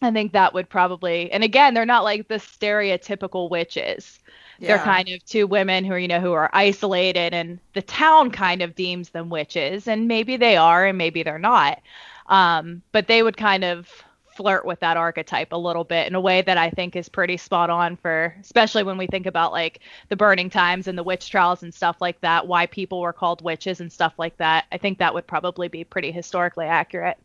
I 0.00 0.12
think 0.12 0.32
that 0.32 0.54
would 0.54 0.68
probably, 0.68 1.30
and 1.32 1.42
again, 1.42 1.74
they're 1.74 1.84
not 1.84 2.04
like 2.04 2.28
the 2.28 2.36
stereotypical 2.36 3.50
witches. 3.50 4.20
Yeah. 4.60 4.68
They're 4.68 4.84
kind 4.84 5.08
of 5.08 5.24
two 5.24 5.46
women 5.48 5.84
who 5.84 5.92
are, 5.92 5.98
you 5.98 6.08
know, 6.08 6.20
who 6.20 6.32
are 6.32 6.50
isolated, 6.52 7.34
and 7.34 7.58
the 7.74 7.82
town 7.82 8.30
kind 8.30 8.62
of 8.62 8.76
deems 8.76 9.10
them 9.10 9.28
witches, 9.28 9.88
and 9.88 10.06
maybe 10.06 10.36
they 10.36 10.56
are, 10.56 10.86
and 10.86 10.96
maybe 10.96 11.24
they're 11.24 11.38
not. 11.38 11.80
Um, 12.28 12.82
but 12.92 13.08
they 13.08 13.22
would 13.22 13.36
kind 13.36 13.64
of 13.64 13.88
flirt 14.36 14.64
with 14.64 14.78
that 14.80 14.96
archetype 14.96 15.50
a 15.50 15.56
little 15.56 15.82
bit 15.82 16.06
in 16.06 16.14
a 16.14 16.20
way 16.20 16.42
that 16.42 16.56
I 16.56 16.70
think 16.70 16.94
is 16.94 17.08
pretty 17.08 17.36
spot 17.36 17.70
on 17.70 17.96
for, 17.96 18.36
especially 18.40 18.84
when 18.84 18.96
we 18.96 19.08
think 19.08 19.26
about 19.26 19.50
like 19.50 19.80
the 20.10 20.16
burning 20.16 20.48
times 20.48 20.86
and 20.86 20.96
the 20.96 21.02
witch 21.02 21.28
trials 21.28 21.64
and 21.64 21.74
stuff 21.74 21.96
like 22.00 22.20
that, 22.20 22.46
why 22.46 22.66
people 22.66 23.00
were 23.00 23.12
called 23.12 23.42
witches 23.42 23.80
and 23.80 23.92
stuff 23.92 24.14
like 24.16 24.36
that. 24.36 24.66
I 24.70 24.78
think 24.78 24.98
that 24.98 25.12
would 25.12 25.26
probably 25.26 25.66
be 25.66 25.82
pretty 25.82 26.12
historically 26.12 26.66
accurate 26.66 27.18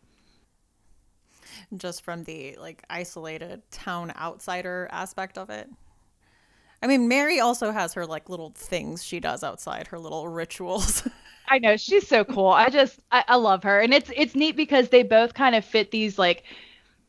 just 1.76 2.02
from 2.02 2.24
the 2.24 2.56
like 2.60 2.82
isolated 2.90 3.62
town 3.70 4.12
outsider 4.16 4.88
aspect 4.90 5.38
of 5.38 5.50
it. 5.50 5.68
I 6.82 6.86
mean, 6.86 7.08
Mary 7.08 7.40
also 7.40 7.72
has 7.72 7.94
her 7.94 8.06
like 8.06 8.28
little 8.28 8.52
things 8.54 9.02
she 9.02 9.20
does 9.20 9.42
outside, 9.42 9.88
her 9.88 9.98
little 9.98 10.28
rituals. 10.28 11.08
I 11.48 11.58
know 11.58 11.76
she's 11.76 12.06
so 12.08 12.24
cool. 12.24 12.48
I 12.48 12.68
just 12.70 13.00
I, 13.12 13.24
I 13.28 13.36
love 13.36 13.62
her, 13.64 13.80
and 13.80 13.92
it's 13.92 14.10
it's 14.16 14.34
neat 14.34 14.56
because 14.56 14.88
they 14.88 15.02
both 15.02 15.34
kind 15.34 15.54
of 15.54 15.64
fit 15.64 15.90
these 15.90 16.18
like 16.18 16.44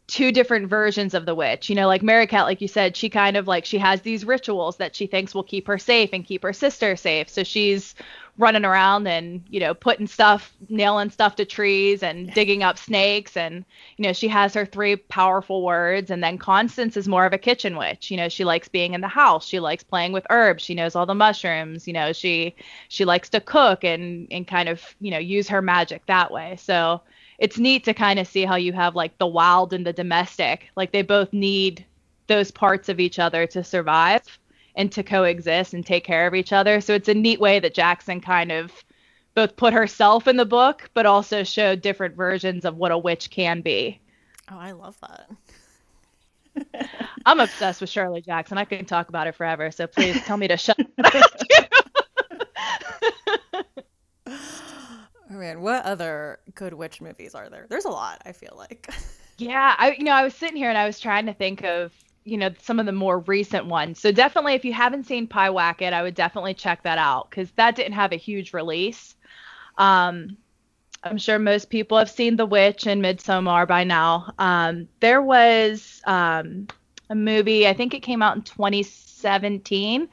two 0.07 0.31
different 0.31 0.67
versions 0.67 1.13
of 1.13 1.25
the 1.25 1.33
witch. 1.33 1.69
You 1.69 1.75
know, 1.75 1.87
like 1.87 2.03
Merricat, 2.03 2.43
like 2.43 2.61
you 2.61 2.67
said, 2.67 2.95
she 2.95 3.09
kind 3.09 3.35
of 3.35 3.47
like 3.47 3.65
she 3.65 3.77
has 3.79 4.01
these 4.01 4.23
rituals 4.25 4.77
that 4.77 4.95
she 4.95 5.07
thinks 5.07 5.33
will 5.33 5.43
keep 5.43 5.67
her 5.67 5.79
safe 5.79 6.11
and 6.13 6.23
keep 6.23 6.43
her 6.43 6.53
sister 6.53 6.95
safe. 6.95 7.27
So 7.29 7.43
she's 7.43 7.95
running 8.37 8.65
around 8.65 9.07
and 9.07 9.41
you 9.49 9.61
know 9.61 9.73
putting 9.73 10.05
stuff 10.05 10.51
nailing 10.67 11.09
stuff 11.09 11.37
to 11.37 11.45
trees 11.45 12.03
and 12.03 12.31
digging 12.33 12.61
up 12.61 12.77
snakes. 12.77 13.35
And 13.35 13.65
you 13.97 14.03
know 14.03 14.13
she 14.13 14.27
has 14.27 14.53
her 14.53 14.65
three 14.65 14.95
powerful 14.95 15.63
words. 15.63 16.11
And 16.11 16.23
then 16.23 16.37
constance 16.37 16.97
is 16.97 17.07
more 17.07 17.25
of 17.25 17.33
a 17.33 17.39
kitchen 17.39 17.75
witch. 17.75 18.11
You 18.11 18.17
know 18.17 18.29
she 18.29 18.43
likes 18.43 18.67
being 18.67 18.93
in 18.93 19.01
the 19.01 19.07
house. 19.07 19.47
She 19.47 19.59
likes 19.59 19.83
playing 19.83 20.11
with 20.11 20.27
herbs. 20.29 20.63
She 20.63 20.75
knows 20.75 20.95
all 20.95 21.07
the 21.07 21.15
mushrooms. 21.15 21.87
You 21.87 21.93
know 21.93 22.13
she 22.13 22.55
she 22.89 23.05
likes 23.05 23.29
to 23.29 23.41
cook 23.41 23.83
and 23.83 24.27
and 24.29 24.47
kind 24.47 24.69
of 24.69 24.95
you 24.99 25.09
know 25.09 25.17
use 25.17 25.47
her 25.47 25.63
magic 25.63 26.05
that 26.05 26.31
way. 26.31 26.57
So 26.59 27.01
it's 27.37 27.57
neat 27.57 27.83
to 27.85 27.93
kind 27.93 28.19
of 28.19 28.27
see 28.27 28.45
how 28.45 28.55
you 28.55 28.73
have 28.73 28.95
like 28.95 29.17
the 29.17 29.27
wild 29.27 29.73
and 29.73 29.85
the 29.85 29.93
domestic 29.93 30.69
like 30.75 30.91
they 30.91 31.01
both 31.01 31.31
need 31.33 31.85
those 32.27 32.51
parts 32.51 32.89
of 32.89 32.99
each 32.99 33.19
other 33.19 33.45
to 33.47 33.63
survive 33.63 34.21
and 34.75 34.91
to 34.91 35.03
coexist 35.03 35.73
and 35.73 35.85
take 35.85 36.03
care 36.03 36.27
of 36.27 36.35
each 36.35 36.51
other. 36.51 36.81
So 36.81 36.93
it's 36.93 37.07
a 37.07 37.13
neat 37.13 37.39
way 37.39 37.59
that 37.59 37.73
Jackson 37.73 38.19
kind 38.19 38.51
of 38.51 38.71
both 39.33 39.55
put 39.55 39.73
herself 39.73 40.27
in 40.27 40.37
the 40.37 40.45
book, 40.45 40.89
but 40.93 41.05
also 41.05 41.43
showed 41.43 41.81
different 41.81 42.15
versions 42.15 42.65
of 42.65 42.77
what 42.77 42.91
a 42.91 42.97
witch 42.97 43.29
can 43.29 43.61
be. 43.61 43.99
Oh, 44.49 44.57
I 44.57 44.71
love 44.71 44.97
that. 45.01 45.29
I'm 47.25 47.39
obsessed 47.39 47.81
with 47.81 47.89
Shirley 47.89 48.21
Jackson. 48.21 48.57
I 48.57 48.65
can 48.65 48.85
talk 48.85 49.09
about 49.09 49.27
it 49.27 49.35
forever. 49.35 49.71
So 49.71 49.87
please 49.87 50.21
tell 50.23 50.37
me 50.37 50.47
to 50.47 50.57
shut 50.57 50.77
Oh 55.27 55.39
man, 55.39 55.61
what 55.61 55.83
other 55.83 56.39
good 56.55 56.73
witch 56.73 57.01
movies 57.01 57.35
are 57.35 57.49
there? 57.49 57.67
There's 57.69 57.85
a 57.85 57.89
lot, 57.89 58.21
I 58.25 58.31
feel 58.31 58.53
like. 58.57 58.89
Yeah, 59.37 59.75
I 59.77 59.91
you 59.97 60.05
know, 60.05 60.13
I 60.13 60.23
was 60.23 60.33
sitting 60.33 60.55
here 60.55 60.69
and 60.69 60.77
I 60.77 60.85
was 60.85 60.97
trying 60.97 61.25
to 61.25 61.33
think 61.33 61.61
of 61.65 61.91
you 62.23 62.37
know 62.37 62.51
some 62.61 62.79
of 62.79 62.85
the 62.85 62.93
more 62.93 63.19
recent 63.19 63.65
ones. 63.65 63.99
So 63.99 64.13
definitely, 64.13 64.53
if 64.53 64.63
you 64.63 64.71
haven't 64.71 65.07
seen 65.07 65.27
Pyewacket, 65.27 65.91
I 65.91 66.03
would 66.03 66.15
definitely 66.15 66.53
check 66.53 66.83
that 66.83 66.97
out 66.97 67.29
because 67.29 67.51
that 67.57 67.75
didn't 67.75 67.91
have 67.95 68.13
a 68.13 68.15
huge 68.15 68.53
release. 68.53 69.13
Um, 69.77 70.37
I'm 71.03 71.17
sure 71.17 71.37
most 71.37 71.69
people 71.69 71.97
have 71.97 72.09
seen 72.09 72.35
The 72.35 72.45
Witch 72.45 72.87
and 72.87 73.03
Midsommar 73.03 73.67
by 73.67 73.83
now. 73.83 74.33
Um, 74.39 74.87
there 75.01 75.21
was 75.21 76.01
um, 76.05 76.67
a 77.09 77.15
movie, 77.15 77.67
I 77.67 77.73
think 77.73 77.93
it 77.93 78.01
came 78.01 78.23
out 78.23 78.35
in 78.35 78.41
2017, 79.25 80.07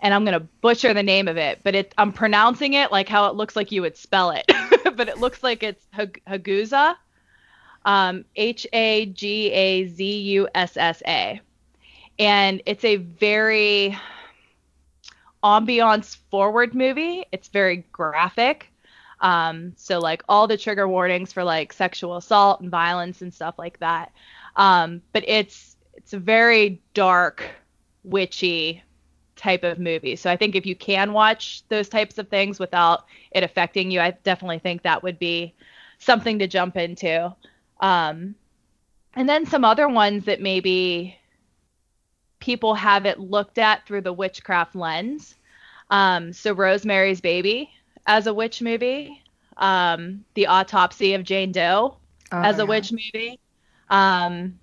and 0.00 0.14
I'm 0.14 0.24
gonna 0.24 0.40
butcher 0.60 0.94
the 0.94 1.02
name 1.02 1.28
of 1.28 1.36
it, 1.36 1.60
but 1.62 1.74
it 1.74 1.94
I'm 1.98 2.12
pronouncing 2.12 2.74
it 2.74 2.92
like 2.92 3.08
how 3.08 3.26
it 3.28 3.34
looks 3.36 3.56
like 3.56 3.72
you 3.72 3.82
would 3.82 3.96
spell 3.96 4.30
it, 4.30 4.44
but 4.96 5.08
it 5.08 5.18
looks 5.18 5.42
like 5.42 5.62
it's 5.62 5.86
Hagussa, 5.96 6.96
um, 7.84 8.24
H 8.36 8.66
A 8.72 9.06
G 9.06 9.50
A 9.52 9.86
Z 9.88 10.04
U 10.04 10.48
S 10.54 10.76
S 10.76 11.02
A 11.06 11.40
and 12.18 12.62
it's 12.66 12.84
a 12.84 12.96
very 12.96 13.96
ambiance 15.42 16.16
forward 16.30 16.74
movie. 16.74 17.24
It's 17.32 17.48
very 17.48 17.84
graphic. 17.92 18.70
Um, 19.20 19.72
so 19.76 19.98
like 20.00 20.22
all 20.28 20.46
the 20.46 20.56
trigger 20.56 20.88
warnings 20.88 21.32
for 21.32 21.44
like 21.44 21.72
sexual 21.72 22.16
assault 22.16 22.60
and 22.60 22.70
violence 22.70 23.22
and 23.22 23.32
stuff 23.32 23.54
like 23.58 23.78
that. 23.80 24.12
Um, 24.56 25.02
but 25.12 25.24
it's 25.26 25.76
it's 25.94 26.12
a 26.12 26.18
very 26.18 26.82
dark, 26.92 27.44
witchy 28.04 28.82
type 29.36 29.64
of 29.64 29.78
movie. 29.78 30.16
So 30.16 30.30
I 30.30 30.36
think 30.36 30.54
if 30.54 30.64
you 30.64 30.76
can 30.76 31.12
watch 31.12 31.62
those 31.68 31.88
types 31.88 32.18
of 32.18 32.28
things 32.28 32.58
without 32.58 33.04
it 33.32 33.42
affecting 33.42 33.90
you, 33.90 34.00
I 34.00 34.12
definitely 34.22 34.60
think 34.60 34.82
that 34.82 35.02
would 35.02 35.18
be 35.18 35.54
something 35.98 36.38
to 36.38 36.46
jump 36.46 36.76
into. 36.76 37.34
Um, 37.80 38.34
and 39.14 39.28
then 39.28 39.46
some 39.46 39.64
other 39.64 39.88
ones 39.88 40.24
that 40.26 40.40
maybe 40.40 41.18
people 42.38 42.74
have 42.74 43.06
it 43.06 43.18
looked 43.18 43.58
at 43.58 43.86
through 43.86 44.02
the 44.02 44.12
witchcraft 44.12 44.74
lens. 44.74 45.34
Um, 45.90 46.32
so 46.32 46.52
Rosemary's 46.52 47.20
Baby 47.20 47.70
as 48.06 48.26
a 48.26 48.34
witch 48.34 48.60
movie, 48.60 49.22
um, 49.56 50.24
The 50.34 50.46
Autopsy 50.46 51.14
of 51.14 51.24
Jane 51.24 51.52
Doe 51.52 51.96
oh, 52.32 52.42
as 52.42 52.58
a 52.58 52.62
yeah. 52.62 52.68
witch 52.68 52.92
movie. 52.92 53.40
Um, 53.88 54.58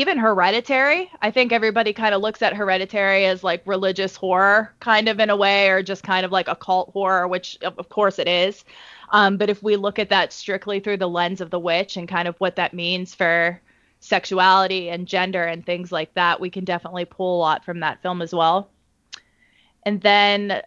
even 0.00 0.18
Hereditary, 0.18 1.10
I 1.20 1.30
think 1.30 1.52
everybody 1.52 1.92
kind 1.92 2.14
of 2.14 2.22
looks 2.22 2.42
at 2.42 2.54
Hereditary 2.56 3.26
as 3.26 3.44
like 3.44 3.62
religious 3.66 4.16
horror, 4.16 4.72
kind 4.80 5.08
of 5.08 5.20
in 5.20 5.30
a 5.30 5.36
way, 5.36 5.68
or 5.68 5.82
just 5.82 6.02
kind 6.02 6.24
of 6.24 6.32
like 6.32 6.48
occult 6.48 6.90
horror, 6.92 7.28
which 7.28 7.58
of 7.62 7.88
course 7.88 8.18
it 8.18 8.26
is. 8.26 8.64
Um, 9.10 9.36
but 9.36 9.50
if 9.50 9.62
we 9.62 9.76
look 9.76 9.98
at 9.98 10.08
that 10.08 10.32
strictly 10.32 10.80
through 10.80 10.96
the 10.96 11.08
lens 11.08 11.40
of 11.40 11.50
the 11.50 11.58
witch 11.58 11.96
and 11.96 12.08
kind 12.08 12.28
of 12.28 12.36
what 12.38 12.56
that 12.56 12.72
means 12.72 13.14
for 13.14 13.60
sexuality 14.00 14.88
and 14.88 15.06
gender 15.06 15.44
and 15.44 15.64
things 15.64 15.92
like 15.92 16.14
that, 16.14 16.40
we 16.40 16.48
can 16.48 16.64
definitely 16.64 17.04
pull 17.04 17.36
a 17.36 17.40
lot 17.40 17.64
from 17.64 17.80
that 17.80 18.00
film 18.00 18.22
as 18.22 18.34
well. 18.34 18.70
And 19.84 20.00
then 20.00 20.62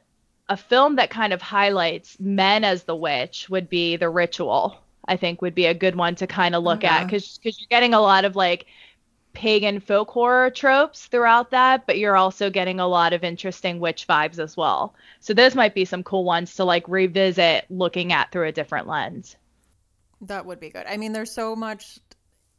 a 0.50 0.58
film 0.58 0.98
that 0.98 1.10
kind 1.10 1.34
of 1.34 1.42
highlights 1.42 2.20
men 2.20 2.64
as 2.64 2.84
the 2.84 2.96
witch 2.96 3.50
would 3.50 3.70
be 3.70 3.96
The 3.96 4.10
Ritual. 4.10 4.78
I 5.06 5.18
think 5.18 5.42
would 5.42 5.56
be 5.56 5.66
a 5.66 5.74
good 5.74 5.96
one 5.96 6.16
to 6.16 6.28
kind 6.28 6.56
of 6.56 6.64
look 6.64 6.86
at 6.86 7.04
because 7.04 7.38
because 7.38 7.60
you're 7.60 7.68
getting 7.70 7.94
a 7.94 8.00
lot 8.00 8.24
of 8.24 8.38
like 8.38 8.68
pagan 9.34 9.80
folk 9.80 10.10
horror 10.12 10.50
tropes 10.50 11.08
throughout 11.08 11.52
that, 11.52 11.86
but 11.88 11.98
you're 11.98 12.16
also 12.16 12.50
getting 12.50 12.80
a 12.80 12.88
lot 12.88 13.14
of 13.14 13.24
interesting 13.24 13.80
witch 13.80 14.08
vibes 14.08 14.40
as 14.40 14.56
well. 14.56 14.94
So 15.20 15.34
those 15.34 15.56
might 15.56 15.74
be 15.74 15.86
some 15.86 16.04
cool 16.04 16.24
ones 16.24 16.56
to 16.56 16.64
like 16.64 16.88
revisit 16.88 17.66
looking 17.70 18.14
at 18.14 18.32
through 18.32 18.48
a 18.48 18.52
different 18.52 18.88
lens. 18.88 19.36
That 20.22 20.46
would 20.46 20.60
be 20.60 20.70
good. 20.70 20.86
I 20.88 20.98
mean, 20.98 21.14
there's 21.14 21.32
so 21.32 21.56
much 21.56 22.00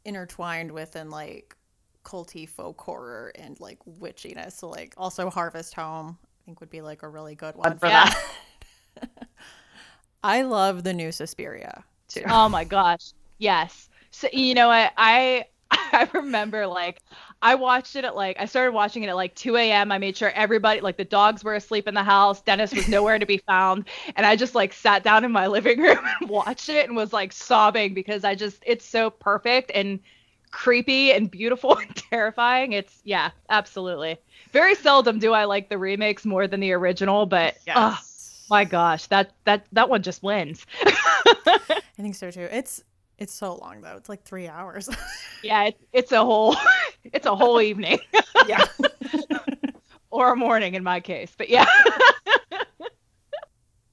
intertwined 0.03 0.71
within 0.71 1.09
like 1.09 1.55
culty 2.03 2.47
folk 2.47 2.79
horror 2.79 3.31
and 3.35 3.59
like 3.59 3.79
witchiness. 3.99 4.53
So 4.53 4.69
like 4.69 4.93
also 4.97 5.29
Harvest 5.29 5.73
Home, 5.73 6.17
I 6.21 6.45
think 6.45 6.59
would 6.59 6.69
be 6.69 6.81
like 6.81 7.03
a 7.03 7.09
really 7.09 7.35
good 7.35 7.55
one 7.55 7.77
for 7.77 7.87
yeah. 7.87 8.13
that. 9.01 9.09
I 10.23 10.43
love 10.43 10.83
the 10.83 10.93
new 10.93 11.11
Suspiria 11.11 11.83
too. 12.07 12.23
Oh 12.27 12.49
my 12.49 12.63
gosh. 12.63 13.13
Yes. 13.37 13.89
So 14.11 14.27
you 14.31 14.53
know 14.53 14.69
I 14.69 14.91
I 14.95 15.45
I 15.95 16.09
remember 16.13 16.67
like 16.67 17.01
I 17.41 17.55
watched 17.55 17.95
it 17.95 18.03
at 18.05 18.15
like 18.15 18.37
I 18.39 18.45
started 18.45 18.73
watching 18.73 19.03
it 19.03 19.07
at 19.07 19.15
like 19.15 19.33
2 19.35 19.55
a.m. 19.55 19.91
I 19.91 19.97
made 19.97 20.17
sure 20.17 20.29
everybody 20.31 20.81
like 20.81 20.97
the 20.97 21.05
dogs 21.05 21.43
were 21.43 21.55
asleep 21.55 21.87
in 21.87 21.93
the 21.93 22.03
house. 22.03 22.41
Dennis 22.41 22.73
was 22.73 22.87
nowhere 22.87 23.17
to 23.17 23.25
be 23.25 23.37
found, 23.37 23.85
and 24.15 24.25
I 24.25 24.35
just 24.35 24.55
like 24.55 24.73
sat 24.73 25.03
down 25.03 25.23
in 25.23 25.31
my 25.31 25.47
living 25.47 25.81
room 25.81 25.99
and 26.19 26.29
watched 26.29 26.69
it 26.69 26.87
and 26.87 26.95
was 26.95 27.13
like 27.13 27.31
sobbing 27.31 27.93
because 27.93 28.23
I 28.23 28.35
just 28.35 28.61
it's 28.65 28.85
so 28.85 29.09
perfect 29.09 29.71
and 29.73 29.99
creepy 30.51 31.11
and 31.11 31.31
beautiful 31.31 31.77
and 31.77 31.95
terrifying. 31.95 32.73
It's 32.73 33.01
yeah, 33.03 33.31
absolutely. 33.49 34.17
Very 34.51 34.75
seldom 34.75 35.19
do 35.19 35.33
I 35.33 35.45
like 35.45 35.69
the 35.69 35.77
remakes 35.77 36.25
more 36.25 36.47
than 36.47 36.59
the 36.59 36.73
original, 36.73 37.25
but 37.25 37.57
yes. 37.65 37.75
oh 37.77 37.99
my 38.49 38.65
gosh, 38.65 39.07
that 39.07 39.31
that 39.45 39.65
that 39.71 39.89
one 39.89 40.01
just 40.01 40.23
wins. 40.23 40.65
I 40.83 41.81
think 41.97 42.15
so 42.15 42.31
too. 42.31 42.47
It's 42.51 42.83
it's 43.17 43.33
so 43.33 43.55
long 43.55 43.81
though. 43.81 43.95
It's 43.95 44.09
like 44.09 44.23
three 44.23 44.47
hours. 44.47 44.89
yeah, 45.43 45.65
it's 45.65 45.83
it's 45.93 46.11
a 46.11 46.23
whole 46.23 46.55
it's 47.03 47.25
a 47.25 47.35
whole 47.35 47.61
evening. 47.61 47.99
yeah. 48.47 48.65
or 50.11 50.33
a 50.33 50.35
morning 50.35 50.75
in 50.75 50.83
my 50.83 50.99
case. 50.99 51.33
But 51.37 51.49
yeah. 51.49 51.65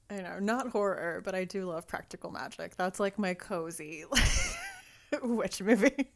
I 0.09 0.17
know. 0.17 0.21
know, 0.23 0.39
not 0.39 0.69
horror, 0.69 1.21
but 1.23 1.35
I 1.35 1.43
do 1.45 1.65
love 1.65 1.87
practical 1.87 2.31
magic. 2.31 2.75
That's 2.75 2.99
like 2.99 3.17
my 3.17 3.33
cozy 3.33 4.05
witch 5.21 5.61
movie. 5.61 6.11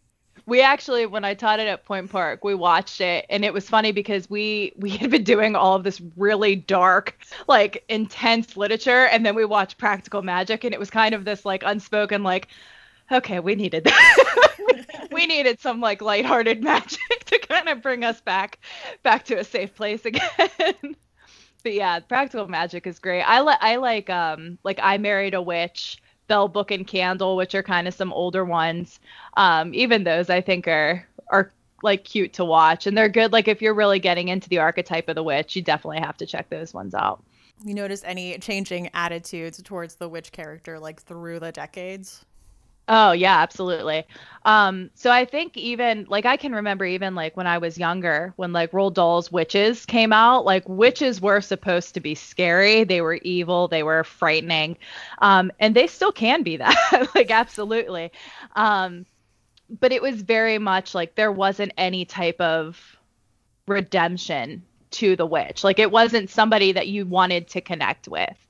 We 0.45 0.61
actually, 0.61 1.05
when 1.05 1.25
I 1.25 1.33
taught 1.33 1.59
it 1.59 1.67
at 1.67 1.83
Point 1.83 2.09
Park, 2.09 2.43
we 2.43 2.55
watched 2.55 3.01
it, 3.01 3.25
and 3.29 3.43
it 3.43 3.53
was 3.53 3.67
funny 3.67 3.91
because 3.91 4.29
we 4.29 4.71
we 4.77 4.91
had 4.91 5.11
been 5.11 5.23
doing 5.23 5.55
all 5.55 5.75
of 5.75 5.83
this 5.83 6.01
really 6.15 6.55
dark, 6.55 7.17
like 7.47 7.83
intense 7.89 8.55
literature, 8.55 9.07
and 9.07 9.25
then 9.25 9.35
we 9.35 9.43
watched 9.43 9.77
Practical 9.77 10.21
Magic, 10.21 10.63
and 10.63 10.73
it 10.73 10.79
was 10.79 10.89
kind 10.89 11.13
of 11.13 11.25
this 11.25 11.43
like 11.43 11.63
unspoken 11.65 12.23
like, 12.23 12.47
okay, 13.11 13.39
we 13.39 13.55
needed 13.55 13.83
that. 13.85 14.47
we 15.11 15.25
needed 15.25 15.59
some 15.59 15.81
like 15.81 16.01
lighthearted 16.01 16.63
magic 16.63 17.25
to 17.25 17.39
kind 17.39 17.67
of 17.69 17.81
bring 17.81 18.03
us 18.03 18.21
back 18.21 18.59
back 19.03 19.25
to 19.25 19.35
a 19.35 19.43
safe 19.43 19.73
place 19.75 20.05
again. 20.05 20.21
but 21.63 21.73
yeah, 21.73 21.99
practical 21.99 22.47
magic 22.47 22.87
is 22.87 22.99
great. 22.99 23.23
I 23.23 23.39
like 23.39 23.59
I 23.61 23.75
like 23.77 24.09
um 24.09 24.57
like 24.63 24.79
I 24.81 24.97
married 24.97 25.33
a 25.33 25.41
witch, 25.41 25.97
Bell 26.27 26.47
Book 26.47 26.71
and 26.71 26.85
Candle, 26.85 27.35
which 27.35 27.55
are 27.55 27.63
kind 27.63 27.87
of 27.87 27.93
some 27.93 28.13
older 28.13 28.45
ones. 28.45 28.99
Um, 29.35 29.73
even 29.73 30.03
those 30.03 30.29
I 30.29 30.41
think 30.41 30.67
are 30.67 31.07
are 31.29 31.51
like 31.83 32.03
cute 32.03 32.33
to 32.33 32.43
watch 32.43 32.87
and 32.87 32.97
they're 32.97 33.07
good 33.07 33.31
like 33.31 33.47
if 33.47 33.61
you're 33.61 33.75
really 33.75 33.99
getting 33.99 34.29
into 34.29 34.49
the 34.49 34.59
archetype 34.59 35.09
of 35.09 35.15
the 35.15 35.23
witch, 35.23 35.55
you 35.55 35.61
definitely 35.61 35.99
have 35.99 36.17
to 36.17 36.25
check 36.25 36.49
those 36.49 36.73
ones 36.73 36.93
out. 36.93 37.23
You 37.65 37.73
notice 37.73 38.03
any 38.03 38.37
changing 38.37 38.89
attitudes 38.93 39.61
towards 39.63 39.95
the 39.95 40.07
witch 40.07 40.31
character 40.31 40.79
like 40.79 41.01
through 41.01 41.39
the 41.39 41.51
decades? 41.51 42.23
Oh 42.89 43.11
yeah, 43.11 43.39
absolutely. 43.41 44.05
Um, 44.45 44.89
so 44.95 45.11
I 45.11 45.25
think 45.25 45.57
even 45.57 46.05
like 46.07 46.25
I 46.25 46.37
can 46.37 46.53
remember 46.53 46.85
even 46.85 47.15
like 47.15 47.35
when 47.35 47.45
I 47.47 47.57
was 47.57 47.77
younger, 47.77 48.33
when 48.37 48.53
like 48.53 48.71
Roald 48.71 48.93
Dahl's 48.93 49.29
Witches 49.29 49.85
came 49.85 50.13
out, 50.13 50.45
like 50.45 50.63
witches 50.69 51.19
were 51.19 51.41
supposed 51.41 51.93
to 51.95 51.99
be 51.99 52.15
scary. 52.15 52.85
They 52.85 53.01
were 53.01 53.15
evil. 53.23 53.67
They 53.67 53.83
were 53.83 54.05
frightening, 54.05 54.77
um, 55.19 55.51
and 55.59 55.75
they 55.75 55.87
still 55.87 56.13
can 56.13 56.43
be 56.43 56.57
that. 56.57 57.09
like 57.15 57.29
absolutely. 57.29 58.11
Um, 58.55 59.05
but 59.69 59.91
it 59.91 60.01
was 60.01 60.21
very 60.21 60.59
much 60.59 60.95
like 60.95 61.15
there 61.15 61.31
wasn't 61.31 61.73
any 61.77 62.05
type 62.05 62.39
of 62.41 62.97
redemption 63.67 64.63
to 64.91 65.15
the 65.15 65.25
witch. 65.25 65.63
Like 65.63 65.79
it 65.79 65.91
wasn't 65.91 66.29
somebody 66.29 66.73
that 66.73 66.87
you 66.87 67.05
wanted 67.05 67.49
to 67.49 67.61
connect 67.61 68.07
with. 68.07 68.46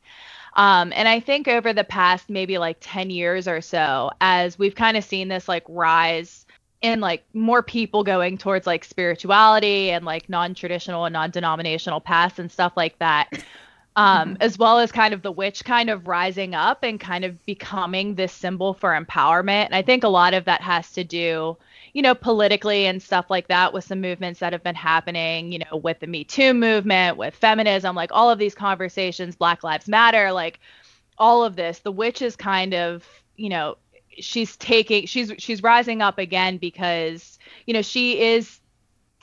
Um, 0.57 0.91
and 0.95 1.07
I 1.07 1.19
think 1.19 1.47
over 1.47 1.71
the 1.71 1.83
past 1.83 2.29
maybe 2.29 2.57
like 2.57 2.77
10 2.81 3.09
years 3.09 3.47
or 3.47 3.61
so, 3.61 4.11
as 4.19 4.59
we've 4.59 4.75
kind 4.75 4.97
of 4.97 5.03
seen 5.03 5.27
this 5.27 5.47
like 5.47 5.63
rise 5.69 6.47
in 6.81 6.99
like 6.99 7.23
more 7.33 7.63
people 7.63 8.03
going 8.03 8.37
towards 8.37 8.67
like 8.67 8.83
spirituality 8.83 9.89
and 9.91 10.05
like 10.05 10.29
non-traditional 10.29 11.05
and 11.05 11.13
non-denominational 11.13 11.99
paths 11.99 12.39
and 12.39 12.51
stuff 12.51 12.73
like 12.75 12.97
that 12.99 13.29
um, 13.95 14.29
mm-hmm. 14.29 14.41
as 14.41 14.59
well 14.59 14.77
as 14.77 14.91
kind 14.91 15.13
of 15.13 15.23
the 15.23 15.31
witch 15.31 15.65
kind 15.65 15.89
of 15.89 16.07
rising 16.07 16.53
up 16.53 16.83
and 16.83 16.99
kind 16.99 17.25
of 17.25 17.43
becoming 17.45 18.13
this 18.13 18.31
symbol 18.31 18.73
for 18.75 18.91
empowerment 18.91 19.65
and 19.65 19.75
i 19.75 19.81
think 19.81 20.03
a 20.03 20.07
lot 20.07 20.33
of 20.33 20.45
that 20.45 20.61
has 20.61 20.91
to 20.91 21.03
do 21.03 21.57
you 21.97 22.03
know, 22.03 22.13
politically 22.13 22.85
and 22.85 23.01
stuff 23.01 23.25
like 23.31 23.47
that 23.47 23.73
with 23.73 23.83
some 23.83 23.99
movements 23.99 24.39
that 24.39 24.53
have 24.53 24.61
been 24.61 24.75
happening, 24.75 25.51
you 25.51 25.57
know, 25.57 25.77
with 25.77 25.99
the 25.99 26.05
Me 26.05 26.23
Too 26.23 26.53
movement, 26.53 27.17
with 27.17 27.33
feminism, 27.33 27.95
like 27.95 28.11
all 28.13 28.29
of 28.29 28.37
these 28.37 28.53
conversations, 28.53 29.35
Black 29.35 29.63
Lives 29.63 29.87
Matter, 29.87 30.31
like 30.31 30.59
all 31.17 31.43
of 31.43 31.55
this. 31.55 31.79
The 31.79 31.91
witch 31.91 32.21
is 32.21 32.35
kind 32.35 32.75
of, 32.75 33.03
you 33.35 33.49
know, 33.49 33.77
she's 34.11 34.55
taking 34.57 35.07
she's 35.07 35.33
she's 35.39 35.63
rising 35.63 36.03
up 36.03 36.19
again 36.19 36.57
because, 36.57 37.39
you 37.65 37.73
know, 37.73 37.81
she 37.81 38.21
is 38.21 38.59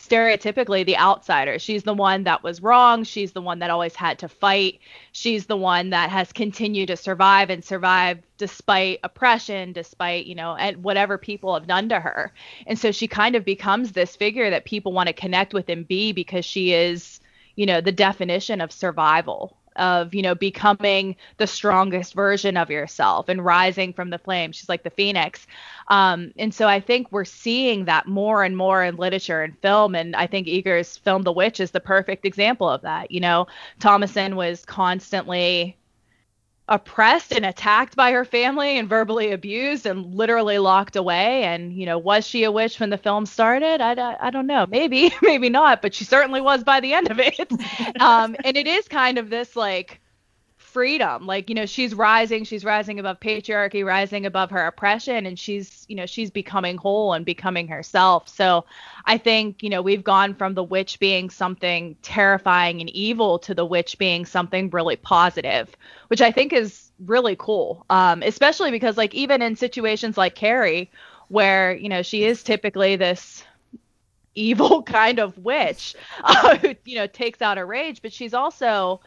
stereotypically 0.05 0.85
the 0.85 0.97
outsider. 0.97 1.59
She's 1.59 1.83
the 1.83 1.95
one 1.95 2.25
that 2.25 2.43
was 2.43 2.63
wrong. 2.63 3.05
She's 3.05 3.33
the 3.33 3.41
one 3.41 3.61
that 3.61 3.71
always 3.71 3.95
had 3.95 4.19
to 4.21 4.29
fight. 4.29 4.81
She's 5.13 5.47
the 5.47 5.57
one 5.57 5.91
that 5.91 6.11
has 6.11 6.33
continued 6.33 6.89
to 6.89 6.97
survive 6.97 7.51
and 7.51 7.65
survive 7.65 8.19
despite 8.37 9.01
oppression, 9.03 9.73
despite, 9.73 10.27
you 10.27 10.35
know, 10.35 10.55
and 10.57 10.83
whatever 10.83 11.17
people 11.17 11.55
have 11.55 11.67
done 11.67 11.89
to 11.89 12.01
her. 12.01 12.33
And 12.67 12.79
so 12.79 12.93
she 12.93 13.09
kind 13.09 13.37
of 13.37 13.45
becomes 13.45 13.93
this 13.93 14.17
figure 14.17 14.51
that 14.51 14.65
people 14.65 14.93
want 14.93 15.07
to 15.07 15.13
connect 15.13 15.55
with 15.55 15.69
and 15.69 15.87
be 15.87 16.13
because 16.13 16.45
she 16.45 16.73
is, 16.73 17.21
you 17.57 17.67
know, 17.67 17.81
the 17.81 17.93
definition 17.93 18.61
of 18.61 18.73
survival 18.73 19.57
of 19.77 20.15
you 20.15 20.23
know 20.23 20.35
becoming 20.35 21.17
the 21.39 21.47
strongest 21.47 22.15
version 22.15 22.57
of 22.57 22.71
yourself 22.71 23.29
and 23.29 23.45
rising 23.45 23.93
from 23.93 24.11
the 24.11 24.19
flame 24.19 24.53
she's 24.53 24.69
like 24.69 24.83
the 24.83 24.91
phoenix. 24.91 25.47
Um, 25.89 26.33
and 26.39 26.55
so 26.55 26.67
i 26.67 26.81
think 26.81 27.11
we're 27.11 27.25
seeing 27.25 27.85
that 27.87 28.07
more 28.07 28.43
and 28.45 28.57
more 28.57 28.83
in 28.85 28.97
literature 28.97 29.43
and 29.43 29.59
film. 29.59 29.95
And 29.95 30.17
i 30.17 30.27
think 30.27 30.49
Eggers' 30.49 30.97
film 30.97 31.23
the 31.23 31.33
witch 31.33 31.61
is 31.61 31.71
the 31.71 31.81
perfect 31.81 32.25
example 32.25 32.69
of 32.69 32.83
that. 32.83 33.11
You 33.11 33.21
know 33.21 33.47
thomasin 33.81 34.35
was 34.35 34.65
constantly 34.65 35.77
oppressed 36.69 37.33
and 37.33 37.45
attacked 37.45 37.95
by 37.95 38.13
her 38.13 38.25
family 38.25 38.79
and 38.79 38.89
verbally 38.89 39.33
abused 39.33 39.87
and 39.87 40.15
literally 40.15 40.59
locked 40.59 40.97
away. 40.97 41.45
And 41.45 41.73
you 41.75 41.87
know 41.87 41.99
was 41.99 42.27
she 42.27 42.45
a 42.45 42.53
witch 42.53 42.81
when 42.81 42.91
the 42.91 42.99
film 42.99 43.27
started? 43.27 43.81
I, 43.81 43.93
I, 43.93 44.29
I 44.29 44.31
don't 44.31 44.47
know. 44.47 44.67
Maybe 44.67 45.13
maybe 45.23 45.51
not 45.51 45.83
but 45.83 45.95
she 45.95 46.05
certainly 46.05 46.41
was 46.41 46.65
by 46.65 46.81
the 46.81 46.95
end 46.95 47.11
of 47.11 47.19
it. 47.21 47.51
Um, 48.01 48.37
and 48.45 48.57
it 48.57 48.67
is 48.67 48.89
kind 48.89 49.19
of 49.19 49.31
this 49.31 49.57
like 49.57 50.01
freedom. 50.75 51.25
Like 51.25 51.49
you 51.49 51.55
know 51.55 51.67
she's 51.67 51.95
rising 51.95 52.43
she's 52.43 52.65
rising 52.65 52.99
above 52.99 53.21
patriarchy 53.21 53.87
rising 53.87 54.27
above 54.27 54.51
her 54.51 54.67
oppression 54.67 55.25
and 55.25 55.39
she's 55.39 55.87
you 55.89 55.95
know 55.95 56.05
she's 56.05 56.33
becoming 56.33 56.77
whole 56.77 57.15
and 57.15 57.25
becoming 57.25 57.69
herself. 57.69 58.29
So 58.29 58.65
i 59.07 59.17
think 59.17 59.63
you 59.63 59.71
know 59.71 59.81
we've 59.81 60.03
gone 60.03 60.35
from 60.35 60.55
the 60.55 60.65
witch 60.65 60.99
being 60.99 61.31
something 61.31 61.97
terrifying 62.03 62.81
and 62.81 62.91
evil 62.91 63.39
to 63.39 63.55
the 63.55 63.65
witch 63.65 63.99
being 63.99 64.27
something 64.27 64.69
really 64.71 64.97
positive 64.97 65.77
which 66.09 66.21
i 66.21 66.33
think 66.33 66.53
is 66.53 66.91
really 67.07 67.37
cool. 67.37 67.85
Um, 67.91 68.23
especially 68.23 68.71
because 68.71 68.97
like 68.97 69.15
even 69.15 69.43
in 69.43 69.57
situations 69.57 70.17
like 70.17 70.35
carrie 70.35 70.91
where 71.29 71.73
you 71.73 71.89
know 71.89 72.03
she 72.03 72.25
is 72.25 72.43
typically 72.43 72.97
this 72.97 73.45
evil 74.35 74.83
kind 74.99 75.21
of 75.21 75.39
witch 75.39 75.95
uh, 76.25 76.57
who 76.57 76.75
you 76.85 76.97
know 76.97 77.07
takes 77.07 77.41
out 77.41 77.59
her 77.59 77.67
rage 77.67 78.03
but 78.03 78.13
she's 78.13 78.35
also 78.35 79.01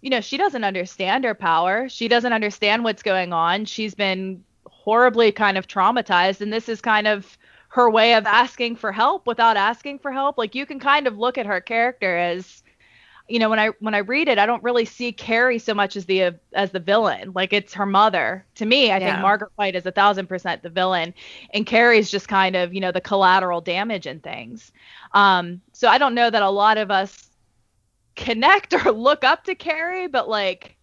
you 0.00 0.10
know, 0.10 0.20
she 0.20 0.36
doesn't 0.36 0.64
understand 0.64 1.24
her 1.24 1.34
power. 1.34 1.88
She 1.88 2.08
doesn't 2.08 2.32
understand 2.32 2.84
what's 2.84 3.02
going 3.02 3.32
on. 3.32 3.64
She's 3.64 3.94
been 3.94 4.44
horribly 4.66 5.32
kind 5.32 5.58
of 5.58 5.66
traumatized 5.66 6.40
and 6.40 6.52
this 6.52 6.68
is 6.68 6.80
kind 6.80 7.08
of 7.08 7.36
her 7.68 7.90
way 7.90 8.14
of 8.14 8.24
asking 8.24 8.76
for 8.76 8.92
help 8.92 9.26
without 9.26 9.56
asking 9.56 9.98
for 9.98 10.12
help. 10.12 10.38
Like 10.38 10.54
you 10.54 10.64
can 10.64 10.78
kind 10.78 11.06
of 11.06 11.18
look 11.18 11.38
at 11.38 11.46
her 11.46 11.60
character 11.60 12.16
as 12.16 12.62
you 13.28 13.40
know, 13.40 13.50
when 13.50 13.58
I 13.58 13.68
when 13.80 13.94
I 13.94 13.98
read 13.98 14.28
it, 14.28 14.38
I 14.38 14.46
don't 14.46 14.62
really 14.62 14.84
see 14.84 15.10
Carrie 15.12 15.58
so 15.58 15.74
much 15.74 15.96
as 15.96 16.04
the 16.04 16.34
as 16.52 16.70
the 16.70 16.78
villain. 16.78 17.32
Like 17.34 17.52
it's 17.52 17.74
her 17.74 17.86
mother. 17.86 18.44
To 18.56 18.66
me, 18.66 18.92
I 18.92 18.98
yeah. 18.98 19.10
think 19.10 19.22
Margaret 19.22 19.50
White 19.56 19.74
is 19.74 19.84
a 19.84 19.90
thousand 19.90 20.28
percent 20.28 20.62
the 20.62 20.70
villain, 20.70 21.12
and 21.50 21.66
Carrie's 21.66 22.10
just 22.10 22.28
kind 22.28 22.54
of 22.54 22.72
you 22.72 22.80
know 22.80 22.92
the 22.92 23.00
collateral 23.00 23.60
damage 23.60 24.06
and 24.06 24.22
things. 24.22 24.70
Um, 25.12 25.60
so 25.72 25.88
I 25.88 25.98
don't 25.98 26.14
know 26.14 26.30
that 26.30 26.42
a 26.42 26.50
lot 26.50 26.78
of 26.78 26.92
us 26.92 27.25
connect 28.16 28.74
or 28.74 28.92
look 28.92 29.24
up 29.24 29.44
to 29.44 29.54
Carrie, 29.54 30.08
but 30.08 30.28
like 30.28 30.76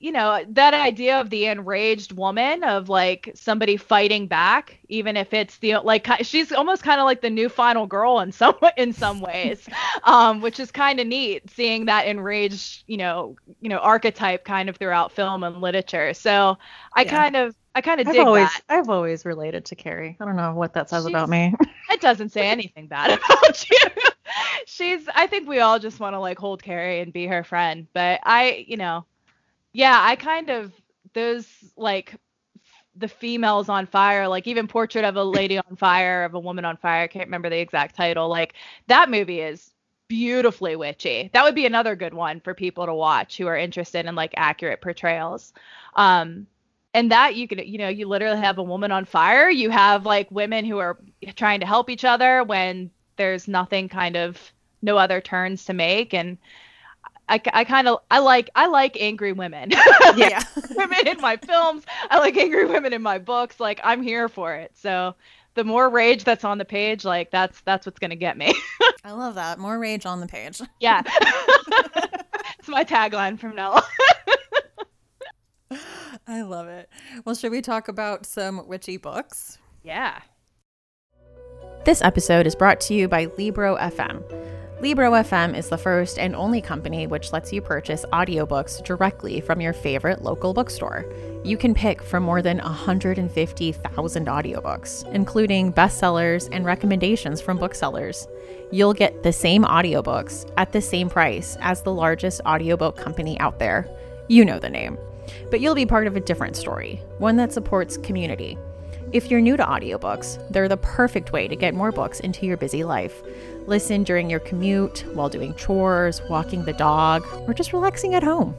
you 0.00 0.12
know 0.12 0.44
that 0.50 0.74
idea 0.74 1.20
of 1.20 1.28
the 1.30 1.46
enraged 1.46 2.12
woman 2.12 2.62
of 2.62 2.88
like 2.88 3.32
somebody 3.34 3.76
fighting 3.76 4.26
back 4.26 4.78
even 4.88 5.16
if 5.16 5.34
it's 5.34 5.58
the 5.58 5.76
like 5.78 6.06
she's 6.22 6.52
almost 6.52 6.82
kind 6.82 7.00
of 7.00 7.04
like 7.04 7.20
the 7.20 7.30
new 7.30 7.48
final 7.48 7.86
girl 7.86 8.20
in 8.20 8.30
some 8.30 8.54
in 8.76 8.92
some 8.92 9.20
ways 9.20 9.68
um 10.04 10.40
which 10.40 10.60
is 10.60 10.70
kind 10.70 11.00
of 11.00 11.06
neat 11.06 11.50
seeing 11.50 11.86
that 11.86 12.06
enraged 12.06 12.84
you 12.86 12.96
know 12.96 13.36
you 13.60 13.68
know 13.68 13.78
archetype 13.78 14.44
kind 14.44 14.68
of 14.68 14.76
throughout 14.76 15.10
film 15.10 15.42
and 15.42 15.60
literature 15.60 16.14
so 16.14 16.56
i 16.94 17.02
yeah. 17.02 17.10
kind 17.10 17.36
of 17.36 17.54
I 17.74 17.80
kind 17.80 18.00
of 18.00 18.08
dig 18.08 18.18
always, 18.26 18.48
that. 18.48 18.62
I've 18.68 18.88
always 18.88 19.24
related 19.24 19.66
to 19.66 19.76
Carrie. 19.76 20.16
I 20.18 20.24
don't 20.24 20.34
know 20.34 20.52
what 20.52 20.72
that 20.72 20.90
says 20.90 21.04
She's, 21.04 21.10
about 21.10 21.28
me. 21.28 21.54
it 21.90 22.00
doesn't 22.00 22.30
say 22.30 22.48
anything 22.48 22.88
bad 22.88 23.16
about 23.24 23.70
you. 23.70 23.78
She's. 24.68 25.08
I 25.14 25.26
think 25.26 25.48
we 25.48 25.60
all 25.60 25.78
just 25.78 25.98
want 25.98 26.14
to 26.14 26.20
like 26.20 26.38
hold 26.38 26.62
Carrie 26.62 27.00
and 27.00 27.10
be 27.10 27.26
her 27.26 27.42
friend. 27.42 27.86
But 27.94 28.20
I, 28.24 28.66
you 28.68 28.76
know, 28.76 29.06
yeah, 29.72 29.98
I 30.02 30.14
kind 30.16 30.50
of 30.50 30.72
those 31.14 31.48
like 31.76 32.14
the 32.94 33.08
females 33.08 33.70
on 33.70 33.86
fire, 33.86 34.28
like 34.28 34.46
even 34.46 34.68
Portrait 34.68 35.04
of 35.06 35.16
a 35.16 35.24
Lady 35.24 35.58
on 35.58 35.76
Fire, 35.76 36.24
of 36.24 36.34
a 36.34 36.40
Woman 36.40 36.66
on 36.66 36.76
Fire. 36.76 37.04
I 37.04 37.06
can't 37.06 37.26
remember 37.26 37.48
the 37.48 37.58
exact 37.58 37.96
title. 37.96 38.28
Like 38.28 38.54
that 38.88 39.08
movie 39.08 39.40
is 39.40 39.72
beautifully 40.06 40.76
witchy. 40.76 41.30
That 41.32 41.44
would 41.44 41.54
be 41.54 41.64
another 41.64 41.96
good 41.96 42.12
one 42.12 42.40
for 42.40 42.52
people 42.52 42.84
to 42.84 42.94
watch 42.94 43.38
who 43.38 43.46
are 43.46 43.56
interested 43.56 44.04
in 44.04 44.14
like 44.14 44.34
accurate 44.36 44.82
portrayals. 44.82 45.54
Um, 45.94 46.46
and 46.92 47.10
that 47.10 47.36
you 47.36 47.48
can 47.48 47.58
you 47.58 47.78
know 47.78 47.88
you 47.88 48.06
literally 48.06 48.38
have 48.40 48.58
a 48.58 48.62
woman 48.62 48.90
on 48.90 49.04
fire 49.04 49.50
you 49.50 49.68
have 49.68 50.06
like 50.06 50.30
women 50.30 50.64
who 50.64 50.78
are 50.78 50.98
trying 51.36 51.60
to 51.60 51.66
help 51.66 51.90
each 51.90 52.04
other 52.04 52.42
when 52.42 52.90
there's 53.16 53.46
nothing 53.46 53.90
kind 53.90 54.16
of 54.16 54.40
no 54.82 54.96
other 54.96 55.20
turns 55.20 55.64
to 55.66 55.72
make 55.72 56.14
and 56.14 56.38
I, 57.28 57.40
I 57.52 57.64
kind 57.64 57.88
of 57.88 57.98
I 58.10 58.20
like 58.20 58.50
I 58.54 58.66
like 58.68 58.96
angry 58.98 59.32
women. 59.32 59.70
yeah, 60.16 60.42
women 60.74 61.06
in 61.06 61.20
my 61.20 61.36
films. 61.36 61.84
I 62.10 62.18
like 62.18 62.36
angry 62.36 62.64
women 62.64 62.92
in 62.92 63.02
my 63.02 63.18
books. 63.18 63.60
Like 63.60 63.80
I'm 63.84 64.02
here 64.02 64.28
for 64.28 64.54
it. 64.54 64.72
So 64.74 65.14
the 65.54 65.64
more 65.64 65.90
rage 65.90 66.24
that's 66.24 66.44
on 66.44 66.58
the 66.58 66.64
page, 66.64 67.04
like 67.04 67.30
that's 67.30 67.60
that's 67.62 67.84
what's 67.84 67.98
gonna 67.98 68.16
get 68.16 68.38
me. 68.38 68.54
I 69.04 69.12
love 69.12 69.34
that. 69.34 69.58
More 69.58 69.78
rage 69.78 70.06
on 70.06 70.20
the 70.20 70.26
page. 70.26 70.60
Yeah, 70.80 71.02
it's 72.58 72.68
my 72.68 72.84
tagline 72.84 73.38
from 73.38 73.54
now 73.54 73.72
on. 73.72 73.82
I 76.26 76.42
love 76.42 76.68
it. 76.68 76.88
Well, 77.24 77.34
should 77.34 77.52
we 77.52 77.62
talk 77.62 77.88
about 77.88 78.26
some 78.26 78.66
witchy 78.66 78.96
books? 78.96 79.58
Yeah. 79.82 80.20
This 81.84 82.02
episode 82.02 82.46
is 82.46 82.54
brought 82.54 82.80
to 82.82 82.94
you 82.94 83.08
by 83.08 83.26
Libro 83.38 83.76
FM. 83.76 84.22
Libro 84.80 85.10
FM 85.10 85.58
is 85.58 85.68
the 85.68 85.76
first 85.76 86.20
and 86.20 86.36
only 86.36 86.60
company 86.60 87.08
which 87.08 87.32
lets 87.32 87.52
you 87.52 87.60
purchase 87.60 88.04
audiobooks 88.12 88.80
directly 88.84 89.40
from 89.40 89.60
your 89.60 89.72
favorite 89.72 90.22
local 90.22 90.54
bookstore. 90.54 91.04
You 91.42 91.56
can 91.56 91.74
pick 91.74 92.00
from 92.00 92.22
more 92.22 92.42
than 92.42 92.58
150,000 92.58 94.26
audiobooks, 94.28 95.12
including 95.12 95.72
bestsellers 95.72 96.48
and 96.52 96.64
recommendations 96.64 97.40
from 97.40 97.58
booksellers. 97.58 98.28
You'll 98.70 98.94
get 98.94 99.24
the 99.24 99.32
same 99.32 99.64
audiobooks 99.64 100.48
at 100.56 100.70
the 100.70 100.80
same 100.80 101.10
price 101.10 101.56
as 101.60 101.82
the 101.82 101.92
largest 101.92 102.40
audiobook 102.46 102.96
company 102.96 103.36
out 103.40 103.58
there. 103.58 103.88
You 104.28 104.44
know 104.44 104.60
the 104.60 104.70
name. 104.70 104.96
But 105.50 105.60
you'll 105.60 105.74
be 105.74 105.86
part 105.86 106.06
of 106.06 106.14
a 106.14 106.20
different 106.20 106.54
story, 106.54 107.02
one 107.18 107.34
that 107.38 107.52
supports 107.52 107.96
community. 107.96 108.56
If 109.10 109.30
you're 109.30 109.40
new 109.40 109.56
to 109.56 109.64
audiobooks, 109.64 110.38
they're 110.52 110.68
the 110.68 110.76
perfect 110.76 111.32
way 111.32 111.48
to 111.48 111.56
get 111.56 111.74
more 111.74 111.90
books 111.90 112.20
into 112.20 112.44
your 112.44 112.58
busy 112.58 112.84
life. 112.84 113.22
Listen 113.68 114.02
during 114.02 114.30
your 114.30 114.40
commute, 114.40 115.04
while 115.12 115.28
doing 115.28 115.54
chores, 115.54 116.22
walking 116.30 116.64
the 116.64 116.72
dog, 116.72 117.22
or 117.46 117.52
just 117.52 117.74
relaxing 117.74 118.14
at 118.14 118.22
home. 118.22 118.56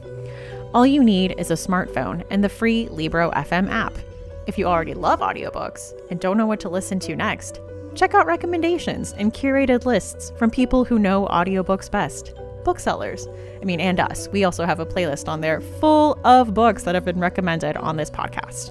All 0.72 0.86
you 0.86 1.02
need 1.02 1.34
is 1.36 1.50
a 1.50 1.54
smartphone 1.54 2.24
and 2.30 2.44
the 2.44 2.48
free 2.48 2.88
Libro 2.90 3.32
FM 3.32 3.68
app. 3.68 3.92
If 4.46 4.56
you 4.56 4.66
already 4.66 4.94
love 4.94 5.18
audiobooks 5.18 5.94
and 6.10 6.20
don't 6.20 6.38
know 6.38 6.46
what 6.46 6.60
to 6.60 6.68
listen 6.68 7.00
to 7.00 7.16
next, 7.16 7.60
check 7.96 8.14
out 8.14 8.26
recommendations 8.26 9.12
and 9.14 9.34
curated 9.34 9.84
lists 9.84 10.30
from 10.36 10.48
people 10.48 10.84
who 10.84 10.96
know 10.96 11.26
audiobooks 11.26 11.90
best 11.90 12.32
booksellers. 12.62 13.26
I 13.60 13.64
mean, 13.64 13.80
and 13.80 13.98
us. 13.98 14.28
We 14.28 14.44
also 14.44 14.64
have 14.64 14.78
a 14.78 14.86
playlist 14.86 15.26
on 15.26 15.40
there 15.40 15.60
full 15.60 16.20
of 16.24 16.54
books 16.54 16.84
that 16.84 16.94
have 16.94 17.04
been 17.04 17.18
recommended 17.18 17.76
on 17.76 17.96
this 17.96 18.10
podcast. 18.10 18.70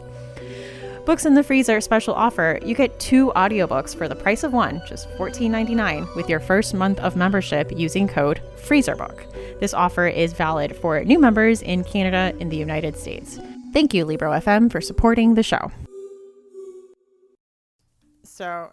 Books 1.05 1.25
in 1.25 1.33
the 1.33 1.43
Freezer 1.43 1.81
special 1.81 2.13
offer 2.13 2.59
you 2.63 2.75
get 2.75 2.99
two 2.99 3.31
audiobooks 3.35 3.95
for 3.95 4.07
the 4.07 4.15
price 4.15 4.43
of 4.43 4.53
one, 4.53 4.81
just 4.87 5.09
$14.99, 5.11 6.15
with 6.15 6.29
your 6.29 6.39
first 6.39 6.73
month 6.73 6.99
of 6.99 7.15
membership 7.15 7.71
using 7.75 8.07
code 8.07 8.41
FreezerBook. 8.57 9.59
This 9.59 9.73
offer 9.73 10.07
is 10.07 10.33
valid 10.33 10.75
for 10.75 11.03
new 11.03 11.19
members 11.19 11.61
in 11.61 11.83
Canada 11.83 12.35
and 12.39 12.51
the 12.51 12.57
United 12.57 12.95
States. 12.97 13.39
Thank 13.73 13.93
you, 13.93 14.05
Libro 14.05 14.31
FM, 14.31 14.71
for 14.71 14.81
supporting 14.81 15.35
the 15.35 15.43
show. 15.43 15.71
So, 18.23 18.71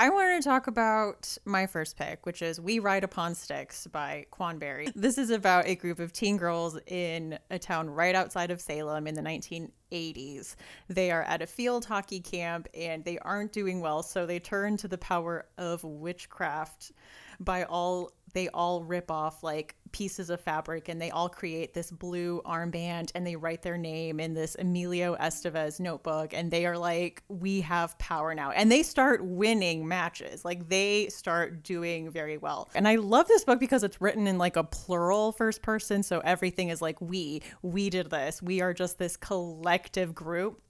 I 0.00 0.10
want 0.10 0.40
to 0.40 0.48
talk 0.48 0.68
about 0.68 1.36
my 1.44 1.66
first 1.66 1.96
pick, 1.96 2.24
which 2.24 2.40
is 2.40 2.60
We 2.60 2.78
Ride 2.78 3.02
Upon 3.02 3.34
Sticks 3.34 3.88
by 3.88 4.26
Quan 4.30 4.60
Barry. 4.60 4.92
This 4.94 5.18
is 5.18 5.30
about 5.30 5.66
a 5.66 5.74
group 5.74 5.98
of 5.98 6.12
teen 6.12 6.36
girls 6.36 6.78
in 6.86 7.36
a 7.50 7.58
town 7.58 7.90
right 7.90 8.14
outside 8.14 8.52
of 8.52 8.60
Salem 8.60 9.08
in 9.08 9.16
the 9.16 9.22
1980s. 9.22 10.54
They 10.88 11.10
are 11.10 11.24
at 11.24 11.42
a 11.42 11.48
field 11.48 11.84
hockey 11.84 12.20
camp 12.20 12.68
and 12.74 13.04
they 13.04 13.18
aren't 13.18 13.52
doing 13.52 13.80
well, 13.80 14.04
so 14.04 14.24
they 14.24 14.38
turn 14.38 14.76
to 14.76 14.86
the 14.86 14.98
power 14.98 15.46
of 15.58 15.82
witchcraft 15.82 16.92
by 17.40 17.64
all 17.64 18.12
they 18.38 18.48
all 18.50 18.84
rip 18.84 19.10
off 19.10 19.42
like 19.42 19.74
pieces 19.90 20.30
of 20.30 20.40
fabric 20.40 20.88
and 20.88 21.02
they 21.02 21.10
all 21.10 21.28
create 21.28 21.74
this 21.74 21.90
blue 21.90 22.40
armband 22.46 23.10
and 23.16 23.26
they 23.26 23.34
write 23.34 23.62
their 23.62 23.76
name 23.76 24.20
in 24.20 24.32
this 24.32 24.54
Emilio 24.60 25.16
Estevez 25.16 25.80
notebook 25.80 26.32
and 26.32 26.48
they 26.48 26.64
are 26.64 26.78
like 26.78 27.24
we 27.28 27.60
have 27.62 27.98
power 27.98 28.36
now. 28.36 28.52
And 28.52 28.70
they 28.70 28.84
start 28.84 29.24
winning 29.24 29.88
matches. 29.88 30.44
Like 30.44 30.68
they 30.68 31.08
start 31.08 31.64
doing 31.64 32.12
very 32.12 32.38
well. 32.38 32.68
And 32.76 32.86
I 32.86 32.94
love 32.94 33.26
this 33.26 33.42
book 33.42 33.58
because 33.58 33.82
it's 33.82 34.00
written 34.00 34.28
in 34.28 34.38
like 34.38 34.54
a 34.54 34.62
plural 34.62 35.32
first 35.32 35.60
person. 35.60 36.04
So 36.04 36.20
everything 36.20 36.68
is 36.68 36.80
like 36.80 37.00
we 37.00 37.42
we 37.62 37.90
did 37.90 38.08
this. 38.08 38.40
We 38.40 38.60
are 38.60 38.72
just 38.72 39.00
this 39.00 39.16
collective 39.16 40.14
group. 40.14 40.62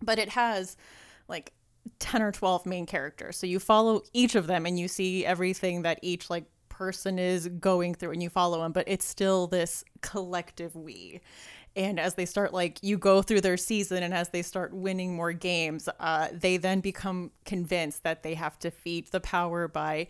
But 0.00 0.18
it 0.18 0.30
has 0.30 0.78
like 1.28 1.52
10 1.98 2.22
or 2.22 2.32
12 2.32 2.64
main 2.64 2.86
characters. 2.86 3.36
So 3.36 3.46
you 3.46 3.58
follow 3.58 4.00
each 4.14 4.34
of 4.34 4.46
them 4.46 4.64
and 4.64 4.78
you 4.78 4.88
see 4.88 5.26
everything 5.26 5.82
that 5.82 5.98
each 6.00 6.30
like 6.30 6.44
person 6.82 7.16
is 7.16 7.46
going 7.46 7.94
through 7.94 8.10
and 8.10 8.20
you 8.20 8.28
follow 8.28 8.60
them, 8.60 8.72
but 8.72 8.82
it's 8.88 9.04
still 9.06 9.46
this 9.46 9.84
collective 10.00 10.74
we. 10.74 11.20
And 11.76 12.00
as 12.00 12.14
they 12.14 12.26
start, 12.26 12.52
like, 12.52 12.80
you 12.82 12.98
go 12.98 13.22
through 13.22 13.42
their 13.42 13.56
season, 13.56 14.02
and 14.02 14.12
as 14.12 14.30
they 14.30 14.42
start 14.42 14.74
winning 14.74 15.14
more 15.14 15.32
games, 15.32 15.88
uh, 16.00 16.28
they 16.32 16.56
then 16.56 16.80
become 16.80 17.30
convinced 17.44 18.02
that 18.02 18.24
they 18.24 18.34
have 18.34 18.58
to 18.58 18.70
feed 18.72 19.06
the 19.06 19.20
power 19.20 19.68
by 19.68 20.08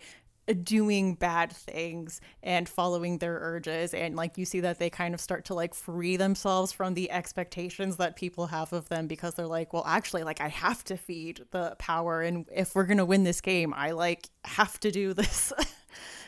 doing 0.63 1.15
bad 1.15 1.53
things 1.53 2.19
and 2.41 2.67
following 2.67 3.19
their 3.19 3.37
urges. 3.39 3.93
And 3.93 4.15
like 4.15 4.37
you 4.37 4.45
see 4.45 4.59
that 4.61 4.79
they 4.79 4.89
kind 4.89 5.13
of 5.13 5.21
start 5.21 5.45
to 5.45 5.53
like 5.53 5.73
free 5.73 6.17
themselves 6.17 6.71
from 6.71 6.95
the 6.95 7.09
expectations 7.11 7.97
that 7.97 8.17
people 8.17 8.47
have 8.47 8.73
of 8.73 8.89
them 8.89 9.07
because 9.07 9.35
they're 9.35 9.47
like 9.47 9.71
well 9.71 9.85
actually 9.87 10.23
like 10.23 10.41
I 10.41 10.49
have 10.49 10.83
to 10.85 10.97
feed 10.97 11.45
the 11.51 11.75
power. 11.79 12.21
And 12.21 12.45
if 12.53 12.75
we're 12.75 12.83
going 12.83 12.97
to 12.97 13.05
win 13.05 13.23
this 13.23 13.39
game 13.39 13.73
I 13.73 13.91
like 13.91 14.27
have 14.43 14.79
to 14.81 14.91
do 14.91 15.13
this 15.13 15.53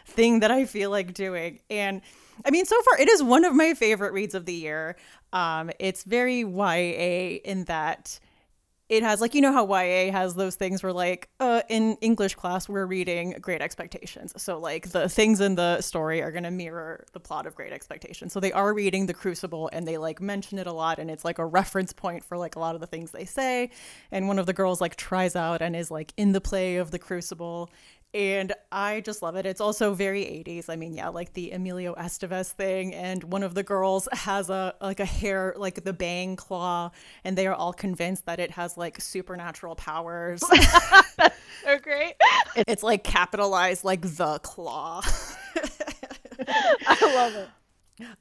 thing 0.05 0.39
that 0.41 0.51
I 0.51 0.65
feel 0.65 0.89
like 0.89 1.13
doing. 1.13 1.59
And 1.69 2.01
I 2.45 2.51
mean, 2.51 2.65
so 2.65 2.79
far, 2.81 2.99
it 2.99 3.09
is 3.09 3.23
one 3.23 3.45
of 3.45 3.55
my 3.55 3.73
favorite 3.73 4.13
reads 4.13 4.35
of 4.35 4.45
the 4.45 4.53
year. 4.53 4.95
Um, 5.33 5.71
it's 5.79 6.03
very 6.03 6.39
YA 6.39 7.39
in 7.43 7.65
that 7.65 8.19
it 8.87 9.01
has, 9.01 9.19
like, 9.19 9.33
you 9.33 9.41
know, 9.41 9.51
how 9.51 9.65
YA 9.65 10.11
has 10.11 10.35
those 10.35 10.55
things 10.55 10.83
where, 10.83 10.93
like, 10.93 11.27
uh, 11.39 11.63
in 11.69 11.97
English 12.01 12.35
class, 12.35 12.69
we're 12.69 12.85
reading 12.85 13.35
Great 13.41 13.59
Expectations. 13.59 14.31
So, 14.37 14.59
like, 14.59 14.89
the 14.89 15.09
things 15.09 15.41
in 15.41 15.55
the 15.55 15.81
story 15.81 16.21
are 16.21 16.31
going 16.31 16.43
to 16.43 16.51
mirror 16.51 17.03
the 17.11 17.19
plot 17.19 17.47
of 17.47 17.55
Great 17.55 17.73
Expectations. 17.73 18.31
So, 18.31 18.39
they 18.39 18.51
are 18.51 18.75
reading 18.75 19.07
The 19.07 19.13
Crucible 19.15 19.71
and 19.73 19.87
they, 19.87 19.97
like, 19.97 20.21
mention 20.21 20.59
it 20.59 20.67
a 20.67 20.71
lot. 20.71 20.99
And 20.99 21.09
it's, 21.09 21.25
like, 21.25 21.39
a 21.39 21.45
reference 21.45 21.93
point 21.93 22.23
for, 22.23 22.37
like, 22.37 22.55
a 22.55 22.59
lot 22.59 22.75
of 22.75 22.81
the 22.81 22.85
things 22.85 23.09
they 23.09 23.25
say. 23.25 23.71
And 24.11 24.27
one 24.27 24.37
of 24.37 24.45
the 24.45 24.53
girls, 24.53 24.81
like, 24.81 24.95
tries 24.97 25.35
out 25.35 25.63
and 25.63 25.75
is, 25.75 25.89
like, 25.89 26.13
in 26.15 26.33
the 26.33 26.41
play 26.41 26.75
of 26.75 26.91
The 26.91 26.99
Crucible 26.99 27.71
and 28.13 28.53
I 28.71 29.01
just 29.01 29.21
love 29.21 29.35
it. 29.35 29.45
It's 29.45 29.59
also 29.59 29.93
very 29.93 30.21
80s. 30.23 30.69
I 30.69 30.75
mean, 30.77 30.93
yeah, 30.93 31.09
like 31.09 31.33
the 31.33 31.51
Emilio 31.51 31.93
Estevez 31.95 32.51
thing, 32.51 32.93
and 32.93 33.23
one 33.25 33.43
of 33.43 33.55
the 33.55 33.63
girls 33.63 34.07
has 34.13 34.49
a 34.49 34.73
like 34.79 34.99
a 34.99 35.05
hair 35.05 35.53
like 35.57 35.83
the 35.83 35.93
bang 35.93 36.35
claw, 36.35 36.91
and 37.23 37.37
they 37.37 37.45
are 37.47 37.53
all 37.53 37.73
convinced 37.73 38.25
that 38.25 38.39
it 38.39 38.51
has 38.51 38.77
like 38.77 39.01
supernatural 39.01 39.75
powers. 39.75 40.41
so 41.63 41.79
great. 41.81 42.15
It's 42.55 42.83
like 42.83 43.03
capitalized 43.03 43.83
like 43.83 44.01
the 44.01 44.39
claw. 44.39 45.01
I 46.47 47.13
love 47.15 47.35
it. 47.35 47.49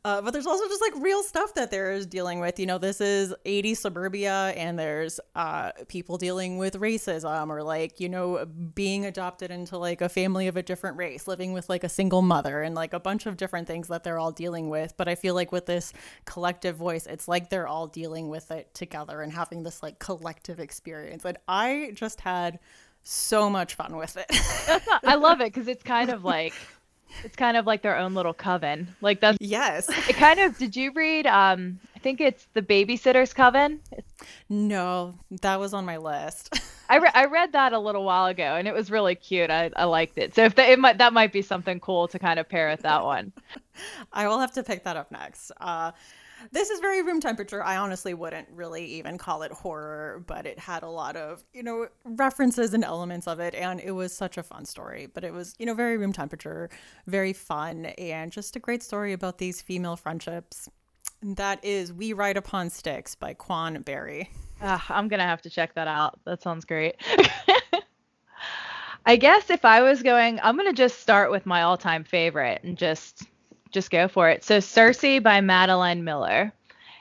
Uh, 0.04 0.22
but 0.22 0.32
there's 0.32 0.46
also 0.46 0.68
just 0.68 0.80
like 0.80 1.02
real 1.02 1.22
stuff 1.22 1.54
that 1.54 1.70
they're 1.70 2.04
dealing 2.04 2.38
with. 2.38 2.60
You 2.60 2.66
know, 2.66 2.78
this 2.78 3.00
is 3.00 3.34
80 3.44 3.74
suburbia, 3.74 4.52
and 4.56 4.78
there's 4.78 5.18
uh, 5.34 5.72
people 5.88 6.16
dealing 6.16 6.58
with 6.58 6.74
racism 6.74 7.48
or 7.48 7.62
like, 7.62 7.98
you 7.98 8.08
know, 8.08 8.46
being 8.74 9.04
adopted 9.04 9.50
into 9.50 9.76
like 9.76 10.00
a 10.00 10.08
family 10.08 10.46
of 10.46 10.56
a 10.56 10.62
different 10.62 10.96
race, 10.96 11.26
living 11.26 11.52
with 11.52 11.68
like 11.68 11.82
a 11.82 11.88
single 11.88 12.22
mother, 12.22 12.62
and 12.62 12.74
like 12.74 12.92
a 12.92 13.00
bunch 13.00 13.26
of 13.26 13.36
different 13.36 13.66
things 13.66 13.88
that 13.88 14.04
they're 14.04 14.18
all 14.18 14.32
dealing 14.32 14.68
with. 14.68 14.96
But 14.96 15.08
I 15.08 15.16
feel 15.16 15.34
like 15.34 15.50
with 15.50 15.66
this 15.66 15.92
collective 16.24 16.76
voice, 16.76 17.06
it's 17.06 17.26
like 17.26 17.50
they're 17.50 17.68
all 17.68 17.88
dealing 17.88 18.28
with 18.28 18.52
it 18.52 18.72
together 18.74 19.22
and 19.22 19.32
having 19.32 19.64
this 19.64 19.82
like 19.82 19.98
collective 19.98 20.60
experience. 20.60 21.24
And 21.24 21.36
I 21.48 21.90
just 21.94 22.20
had 22.20 22.60
so 23.02 23.50
much 23.50 23.74
fun 23.74 23.96
with 23.96 24.16
it. 24.16 24.26
I 25.04 25.16
love 25.16 25.40
it 25.40 25.52
because 25.52 25.68
it's 25.68 25.82
kind 25.82 26.10
of 26.10 26.24
like 26.24 26.54
it's 27.22 27.36
kind 27.36 27.56
of 27.56 27.66
like 27.66 27.82
their 27.82 27.96
own 27.96 28.14
little 28.14 28.34
coven. 28.34 28.94
Like 29.00 29.20
that's 29.20 29.38
yes. 29.40 29.88
It 30.08 30.16
kind 30.16 30.40
of. 30.40 30.58
Did 30.58 30.76
you 30.76 30.92
read? 30.92 31.26
Um, 31.26 31.78
I 31.94 31.98
think 32.00 32.20
it's 32.20 32.46
the 32.54 32.62
Babysitter's 32.62 33.32
Coven. 33.32 33.80
No, 34.48 35.14
that 35.42 35.58
was 35.58 35.72
on 35.72 35.84
my 35.84 35.96
list. 35.96 36.58
I 36.88 36.98
re- 36.98 37.10
I 37.14 37.26
read 37.26 37.52
that 37.52 37.72
a 37.72 37.78
little 37.78 38.04
while 38.04 38.26
ago, 38.26 38.56
and 38.56 38.68
it 38.68 38.74
was 38.74 38.90
really 38.90 39.14
cute. 39.14 39.50
I, 39.50 39.70
I 39.74 39.84
liked 39.84 40.18
it. 40.18 40.34
So 40.34 40.44
if 40.44 40.54
the, 40.54 40.70
it 40.70 40.78
might 40.78 40.98
that 40.98 41.12
might 41.12 41.32
be 41.32 41.42
something 41.42 41.80
cool 41.80 42.08
to 42.08 42.18
kind 42.18 42.38
of 42.38 42.48
pair 42.48 42.68
with 42.68 42.80
that 42.82 43.04
one. 43.04 43.32
I 44.12 44.28
will 44.28 44.38
have 44.38 44.52
to 44.52 44.62
pick 44.62 44.84
that 44.84 44.96
up 44.96 45.10
next. 45.10 45.50
Uh, 45.60 45.92
this 46.52 46.70
is 46.70 46.80
very 46.80 47.02
room 47.02 47.20
temperature. 47.20 47.62
I 47.62 47.76
honestly 47.76 48.14
wouldn't 48.14 48.48
really 48.50 48.84
even 48.84 49.18
call 49.18 49.42
it 49.42 49.52
horror, 49.52 50.22
but 50.26 50.46
it 50.46 50.58
had 50.58 50.82
a 50.82 50.88
lot 50.88 51.16
of, 51.16 51.44
you 51.52 51.62
know, 51.62 51.88
references 52.04 52.74
and 52.74 52.84
elements 52.84 53.26
of 53.26 53.40
it. 53.40 53.54
And 53.54 53.80
it 53.80 53.92
was 53.92 54.12
such 54.12 54.38
a 54.38 54.42
fun 54.42 54.64
story. 54.64 55.06
But 55.06 55.24
it 55.24 55.32
was, 55.32 55.54
you 55.58 55.66
know, 55.66 55.74
very 55.74 55.96
room 55.96 56.12
temperature, 56.12 56.70
very 57.06 57.32
fun, 57.32 57.86
and 57.86 58.32
just 58.32 58.56
a 58.56 58.60
great 58.60 58.82
story 58.82 59.12
about 59.12 59.38
these 59.38 59.62
female 59.62 59.96
friendships. 59.96 60.68
That 61.22 61.64
is 61.64 61.92
We 61.92 62.12
Ride 62.12 62.36
Upon 62.36 62.70
Sticks 62.70 63.14
by 63.14 63.34
Quan 63.34 63.80
Barry. 63.82 64.30
Uh, 64.60 64.78
I'm 64.88 65.08
going 65.08 65.20
to 65.20 65.26
have 65.26 65.42
to 65.42 65.50
check 65.50 65.74
that 65.74 65.88
out. 65.88 66.20
That 66.24 66.42
sounds 66.42 66.64
great. 66.64 66.96
I 69.06 69.16
guess 69.16 69.50
if 69.50 69.64
I 69.64 69.82
was 69.82 70.02
going, 70.02 70.40
I'm 70.42 70.56
going 70.56 70.68
to 70.68 70.76
just 70.76 71.00
start 71.00 71.30
with 71.30 71.44
my 71.44 71.62
all 71.62 71.76
time 71.76 72.04
favorite 72.04 72.60
and 72.62 72.76
just 72.76 73.24
just 73.74 73.90
go 73.90 74.08
for 74.08 74.30
it. 74.30 74.44
So 74.44 74.60
Circe 74.60 75.20
by 75.20 75.40
Madeline 75.42 76.04
Miller 76.04 76.52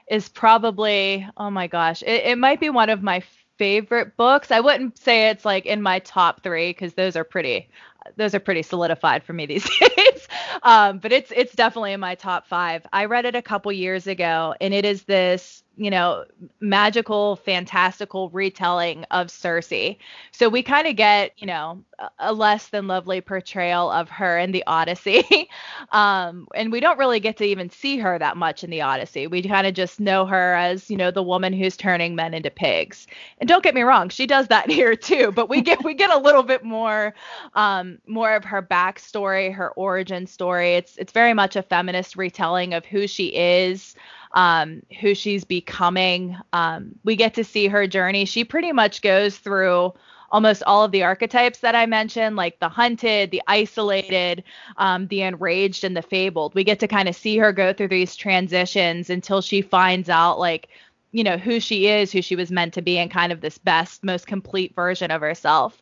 is 0.08 0.28
probably, 0.28 1.28
oh 1.38 1.50
my 1.50 1.68
gosh, 1.68 2.02
it, 2.02 2.26
it 2.26 2.38
might 2.38 2.60
be 2.60 2.70
one 2.70 2.90
of 2.90 3.02
my 3.02 3.24
favorite 3.58 4.18
books. 4.18 4.52
I 4.52 4.60
wouldn't 4.60 4.98
say 4.98 5.30
it's 5.30 5.46
like 5.46 5.66
in 5.66 5.82
my 5.82 6.00
top 6.00 6.44
three 6.44 6.72
because 6.72 6.96
those 6.96 7.16
are 7.16 7.24
pretty, 7.24 7.70
those 8.18 8.36
are 8.36 8.40
pretty 8.40 8.64
solidified 8.64 9.24
for 9.24 9.32
me 9.32 9.46
these 9.48 9.70
days. 9.80 10.28
Um, 10.64 10.98
but 10.98 11.12
it's 11.12 11.32
it's 11.36 11.54
definitely 11.54 11.94
in 11.94 12.00
my 12.00 12.16
top 12.16 12.48
five. 12.48 12.86
I 12.92 13.06
read 13.06 13.26
it 13.26 13.36
a 13.36 13.42
couple 13.42 13.72
years 13.72 14.08
ago, 14.08 14.56
and 14.60 14.74
it 14.74 14.86
is 14.86 15.04
this 15.04 15.63
you 15.76 15.90
know, 15.90 16.26
magical, 16.60 17.38
fantastical 17.38 18.30
retelling 18.30 19.06
of 19.10 19.32
Circe. 19.32 19.96
So 20.32 20.48
we 20.48 20.62
kind 20.62 20.88
of 20.88 20.96
get, 20.96 21.32
you 21.38 21.48
know, 21.48 21.84
a 22.20 22.32
less 22.32 22.68
than 22.68 22.88
lovely 22.88 23.22
portrayal 23.22 23.90
of 23.90 24.10
her 24.10 24.38
in 24.38 24.52
the 24.52 24.64
Odyssey. 24.68 25.50
um, 25.92 26.48
and 26.54 26.72
we 26.72 26.80
don't 26.80 27.00
really 27.00 27.20
get 27.20 27.38
to 27.38 27.46
even 27.46 27.70
see 27.70 27.98
her 27.98 28.20
that 28.20 28.38
much 28.38 28.64
in 28.64 28.70
the 28.70 28.82
Odyssey. 28.82 29.26
We 29.26 29.42
kind 29.42 29.66
of 29.66 29.74
just 29.74 30.00
know 30.00 30.26
her 30.26 30.54
as, 30.54 30.90
you 30.92 30.98
know, 30.98 31.10
the 31.10 31.24
woman 31.24 31.54
who's 31.54 31.76
turning 31.76 32.16
men 32.16 32.34
into 32.34 32.52
pigs. 32.52 33.08
And 33.40 33.48
don't 33.48 33.64
get 33.64 33.76
me 33.76 33.82
wrong, 33.82 34.10
she 34.10 34.28
does 34.28 34.48
that 34.50 34.70
here 34.70 34.96
too, 34.96 35.32
but 35.32 35.50
we 35.50 35.62
get 35.62 35.84
we 35.84 35.94
get 35.96 36.12
a 36.12 36.18
little 36.18 36.44
bit 36.44 36.64
more 36.64 37.16
um, 37.56 37.98
more 38.06 38.36
of 38.36 38.44
her 38.46 38.62
backstory, 38.62 39.54
her 39.54 39.72
origin 39.72 40.28
story. 40.28 40.76
It's 40.76 40.98
it's 40.98 41.14
very 41.14 41.34
much 41.34 41.56
a 41.56 41.64
feminist 41.64 42.16
retelling 42.16 42.74
of 42.74 42.86
who 42.86 43.08
she 43.08 43.28
is 43.36 43.96
um, 44.34 44.82
who 45.00 45.14
she's 45.16 45.44
becoming. 45.44 46.38
Um, 46.54 46.96
we 47.04 47.16
get 47.16 47.34
to 47.36 47.44
see 47.44 47.68
her 47.68 47.88
journey. 47.88 48.26
She 48.26 48.44
pretty 48.44 48.72
much 48.72 49.02
goes 49.02 49.38
through 49.38 49.94
almost 50.32 50.64
all 50.66 50.84
of 50.84 50.92
the 50.92 51.04
archetypes 51.04 51.60
that 51.60 51.76
I 51.76 51.86
mentioned, 51.86 52.36
like 52.36 52.60
the 52.60 52.68
hunted, 52.68 53.30
the 53.30 53.44
isolated, 53.46 54.44
um, 54.78 55.06
the 55.08 55.22
enraged, 55.22 55.84
and 55.84 55.96
the 55.96 56.02
fabled. 56.02 56.56
We 56.56 56.64
get 56.64 56.80
to 56.80 56.88
kind 56.88 57.08
of 57.08 57.16
see 57.16 57.38
her 57.38 57.54
go 57.54 57.72
through 57.72 57.90
these 57.90 58.16
transitions 58.16 59.12
until 59.12 59.42
she 59.42 59.62
finds 59.62 60.10
out, 60.10 60.40
like, 60.40 60.70
you 61.12 61.24
know, 61.24 61.38
who 61.38 61.60
she 61.60 61.86
is, 61.88 62.12
who 62.12 62.24
she 62.24 62.36
was 62.36 62.52
meant 62.52 62.74
to 62.74 62.82
be, 62.82 62.98
and 62.98 63.12
kind 63.12 63.32
of 63.32 63.42
this 63.42 63.60
best, 63.60 64.04
most 64.04 64.26
complete 64.26 64.74
version 64.74 65.12
of 65.12 65.22
herself. 65.22 65.80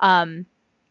Um, 0.00 0.44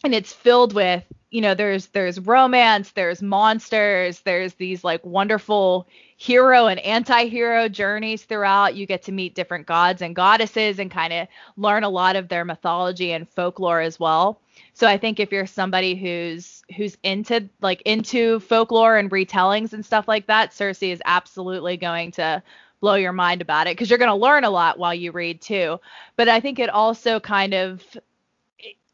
and 0.04 0.16
it's 0.16 0.34
filled 0.34 0.74
with 0.74 1.04
you 1.34 1.42
know 1.42 1.56
there's 1.56 1.88
there's 1.88 2.20
romance 2.20 2.92
there's 2.92 3.22
monsters 3.22 4.20
there's 4.22 4.54
these 4.54 4.84
like 4.84 5.04
wonderful 5.04 5.88
hero 6.24 6.68
and 6.68 6.80
anti-hero 6.82 7.68
journeys 7.68 8.24
throughout. 8.24 8.76
You 8.76 8.86
get 8.86 9.04
to 9.04 9.12
meet 9.12 9.36
different 9.36 9.66
gods 9.66 10.02
and 10.02 10.16
goddesses 10.16 10.80
and 10.80 10.90
kind 10.90 11.12
of 11.12 11.28
learn 11.58 11.84
a 11.84 11.90
lot 11.90 12.16
of 12.16 12.30
their 12.30 12.46
mythology 12.46 13.12
and 13.12 13.28
folklore 13.28 13.82
as 13.82 14.00
well. 14.00 14.40
So 14.74 14.88
i 14.88 14.98
think 14.98 15.20
if 15.20 15.32
you're 15.32 15.48
somebody 15.48 15.96
who's 15.96 16.64
who's 16.78 16.98
into 17.04 17.50
like 17.62 17.82
into 17.82 18.40
folklore 18.40 18.98
and 18.98 19.12
retellings 19.12 19.74
and 19.74 19.86
stuff 19.86 20.08
like 20.08 20.28
that 20.28 20.54
Circe 20.54 20.84
is 20.84 21.02
absolutely 21.04 21.76
going 21.78 22.12
to 22.12 22.44
blow 22.80 22.96
your 22.96 23.14
mind 23.14 23.42
about 23.42 23.68
it 23.68 23.76
because 23.76 23.90
you're 23.90 24.00
going 24.00 24.08
to 24.10 24.16
learn 24.16 24.44
a 24.44 24.50
lot 24.50 24.78
while 24.78 24.94
you 24.94 25.12
read 25.12 25.42
too. 25.42 25.80
But 26.16 26.30
i 26.30 26.40
think 26.40 26.60
it 26.60 26.70
also 26.70 27.20
kind 27.20 27.54
of 27.54 27.84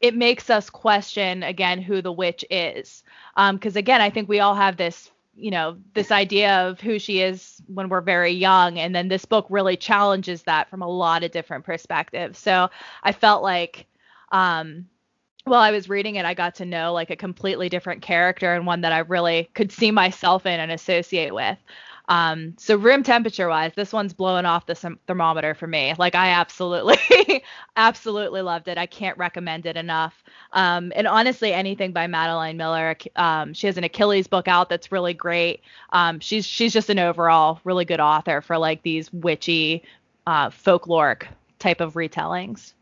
it 0.00 0.14
makes 0.14 0.48
us 0.50 0.70
question 0.70 1.42
again 1.42 1.80
who 1.80 2.00
the 2.02 2.12
witch 2.12 2.44
is. 2.50 3.02
Because 3.36 3.76
um, 3.76 3.78
again 3.78 4.00
i 4.00 4.10
think 4.10 4.28
we 4.28 4.40
all 4.40 4.54
have 4.54 4.76
this 4.76 5.10
you 5.34 5.50
know 5.50 5.76
this 5.94 6.10
idea 6.10 6.68
of 6.68 6.80
who 6.80 6.98
she 6.98 7.20
is 7.20 7.62
when 7.66 7.88
we're 7.88 8.00
very 8.00 8.32
young 8.32 8.78
and 8.78 8.94
then 8.94 9.08
this 9.08 9.24
book 9.24 9.46
really 9.48 9.76
challenges 9.76 10.42
that 10.42 10.68
from 10.68 10.82
a 10.82 10.88
lot 10.88 11.22
of 11.22 11.30
different 11.30 11.64
perspectives. 11.64 12.38
So 12.38 12.68
i 13.02 13.12
felt 13.12 13.42
like 13.42 13.86
um 14.32 14.86
while 15.44 15.60
i 15.60 15.70
was 15.70 15.88
reading 15.88 16.16
it 16.16 16.24
i 16.24 16.34
got 16.34 16.54
to 16.56 16.64
know 16.64 16.92
like 16.92 17.10
a 17.10 17.16
completely 17.16 17.68
different 17.68 18.02
character 18.02 18.54
and 18.54 18.66
one 18.66 18.82
that 18.82 18.92
i 18.92 18.98
really 18.98 19.48
could 19.54 19.72
see 19.72 19.90
myself 19.90 20.46
in 20.46 20.60
and 20.60 20.70
associate 20.70 21.34
with 21.34 21.58
um, 22.10 22.54
so 22.58 22.74
room 22.74 23.04
temperature 23.04 23.48
wise, 23.48 23.70
this 23.76 23.92
one's 23.92 24.12
blowing 24.12 24.44
off 24.44 24.66
the 24.66 24.74
thermometer 25.06 25.54
for 25.54 25.68
me. 25.68 25.94
Like 25.96 26.16
I 26.16 26.30
absolutely, 26.30 26.98
absolutely 27.76 28.42
loved 28.42 28.66
it. 28.66 28.76
I 28.76 28.86
can't 28.86 29.16
recommend 29.16 29.64
it 29.64 29.76
enough. 29.76 30.24
Um, 30.52 30.92
and 30.96 31.06
honestly, 31.06 31.52
anything 31.52 31.92
by 31.92 32.08
Madeline 32.08 32.56
Miller. 32.56 32.96
Um, 33.14 33.54
she 33.54 33.68
has 33.68 33.78
an 33.78 33.84
Achilles 33.84 34.26
book 34.26 34.48
out 34.48 34.68
that's 34.68 34.90
really 34.90 35.14
great. 35.14 35.62
Um, 35.90 36.18
she's 36.18 36.44
she's 36.44 36.72
just 36.72 36.90
an 36.90 36.98
overall 36.98 37.60
really 37.62 37.84
good 37.84 38.00
author 38.00 38.40
for 38.40 38.58
like 38.58 38.82
these 38.82 39.12
witchy, 39.12 39.84
uh, 40.26 40.50
folkloric 40.50 41.28
type 41.60 41.80
of 41.80 41.94
retellings. 41.94 42.72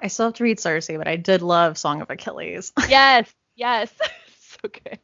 I 0.00 0.06
still 0.06 0.26
have 0.26 0.34
to 0.34 0.44
read 0.44 0.60
Circe, 0.60 0.86
but 0.86 1.08
I 1.08 1.16
did 1.16 1.42
love 1.42 1.76
Song 1.76 2.02
of 2.02 2.10
Achilles. 2.10 2.72
yes, 2.88 3.28
yes, 3.56 3.92
so 4.38 4.68
good. 4.68 5.00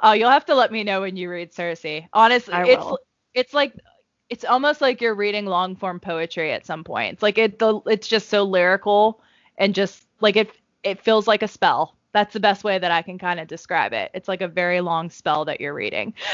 Oh, 0.00 0.12
you'll 0.12 0.30
have 0.30 0.46
to 0.46 0.54
let 0.54 0.72
me 0.72 0.84
know 0.84 1.00
when 1.02 1.16
you 1.16 1.30
read 1.30 1.52
Circe. 1.52 1.84
Honestly, 2.12 2.54
I 2.54 2.64
it's 2.64 2.84
will. 2.84 2.98
it's 3.34 3.54
like 3.54 3.74
it's 4.30 4.44
almost 4.44 4.80
like 4.80 5.00
you're 5.00 5.14
reading 5.14 5.46
long 5.46 5.76
form 5.76 6.00
poetry 6.00 6.52
at 6.52 6.66
some 6.66 6.84
point. 6.84 7.14
It's 7.14 7.22
like 7.22 7.38
it 7.38 7.58
the 7.58 7.80
it's 7.86 8.08
just 8.08 8.28
so 8.28 8.44
lyrical 8.44 9.20
and 9.58 9.74
just 9.74 10.06
like 10.20 10.36
it 10.36 10.50
it 10.82 11.00
feels 11.00 11.26
like 11.26 11.42
a 11.42 11.48
spell. 11.48 11.96
That's 12.12 12.32
the 12.32 12.40
best 12.40 12.62
way 12.62 12.78
that 12.78 12.92
I 12.92 13.02
can 13.02 13.18
kind 13.18 13.40
of 13.40 13.48
describe 13.48 13.92
it. 13.92 14.10
It's 14.14 14.28
like 14.28 14.40
a 14.40 14.48
very 14.48 14.80
long 14.80 15.10
spell 15.10 15.44
that 15.46 15.60
you're 15.60 15.74
reading. 15.74 16.14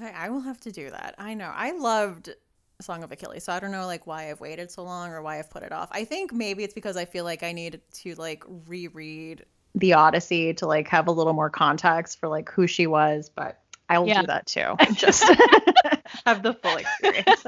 I 0.00 0.28
will 0.30 0.40
have 0.40 0.60
to 0.60 0.72
do 0.72 0.90
that. 0.90 1.14
I 1.18 1.34
know. 1.34 1.52
I 1.54 1.72
loved 1.72 2.30
Song 2.80 3.02
of 3.02 3.10
Achilles. 3.10 3.44
So 3.44 3.52
I 3.52 3.60
don't 3.60 3.72
know 3.72 3.86
like 3.86 4.06
why 4.06 4.30
I've 4.30 4.40
waited 4.40 4.70
so 4.70 4.82
long 4.82 5.10
or 5.10 5.22
why 5.22 5.38
I've 5.38 5.50
put 5.50 5.62
it 5.62 5.72
off. 5.72 5.88
I 5.92 6.04
think 6.04 6.32
maybe 6.32 6.62
it's 6.64 6.74
because 6.74 6.96
I 6.96 7.04
feel 7.04 7.24
like 7.24 7.42
I 7.42 7.52
need 7.52 7.80
to 7.94 8.14
like 8.14 8.44
reread 8.66 9.44
the 9.76 9.92
Odyssey 9.92 10.54
to 10.54 10.66
like 10.66 10.88
have 10.88 11.06
a 11.06 11.12
little 11.12 11.34
more 11.34 11.50
context 11.50 12.18
for 12.18 12.28
like 12.28 12.50
who 12.50 12.66
she 12.66 12.86
was, 12.86 13.30
but 13.34 13.60
I 13.88 13.98
will 13.98 14.08
yeah. 14.08 14.22
do 14.22 14.26
that 14.28 14.46
too. 14.46 14.74
Just 14.94 15.22
have 16.26 16.42
the 16.42 16.54
full 16.54 16.76
experience. 16.76 17.44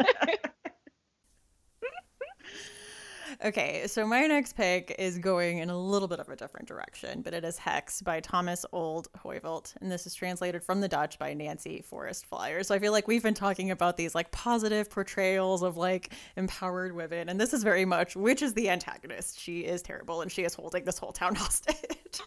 Okay, 3.45 3.87
so 3.87 4.05
my 4.05 4.27
next 4.27 4.57
pick 4.57 4.97
is 4.99 5.17
going 5.17 5.59
in 5.59 5.71
a 5.71 5.79
little 5.79 6.09
bit 6.09 6.19
of 6.19 6.29
a 6.29 6.35
different 6.35 6.67
direction, 6.67 7.23
but 7.23 7.33
it 7.33 7.45
is 7.45 7.57
Hex 7.57 8.03
by 8.03 8.19
Thomas 8.19 8.67
Olde 8.73 9.07
Heuvelt, 9.17 9.75
and 9.81 9.93
this 9.93 10.09
is 10.09 10.15
translated 10.15 10.61
from 10.61 10.81
the 10.81 10.89
Dutch 10.89 11.21
by 11.21 11.35
Nancy 11.35 11.81
Forest-Flier. 11.83 12.65
So 12.65 12.75
I 12.75 12.81
feel 12.81 12.91
like 12.91 13.07
we've 13.07 13.23
been 13.23 13.35
talking 13.35 13.71
about 13.71 13.97
these 13.97 14.13
like 14.13 14.33
positive 14.33 14.91
portrayals 14.91 15.63
of 15.63 15.77
like 15.77 16.15
empowered 16.37 16.97
women, 16.97 17.29
and 17.29 17.41
this 17.41 17.55
is 17.55 17.63
very 17.63 17.85
much 17.85 18.17
which 18.17 18.43
is 18.43 18.55
the 18.55 18.71
antagonist. 18.71 19.39
She 19.39 19.61
is 19.61 19.83
terrible, 19.83 20.21
and 20.21 20.33
she 20.33 20.43
is 20.43 20.55
holding 20.55 20.85
this 20.85 20.99
whole 20.99 21.13
town 21.13 21.35
hostage. 21.37 22.21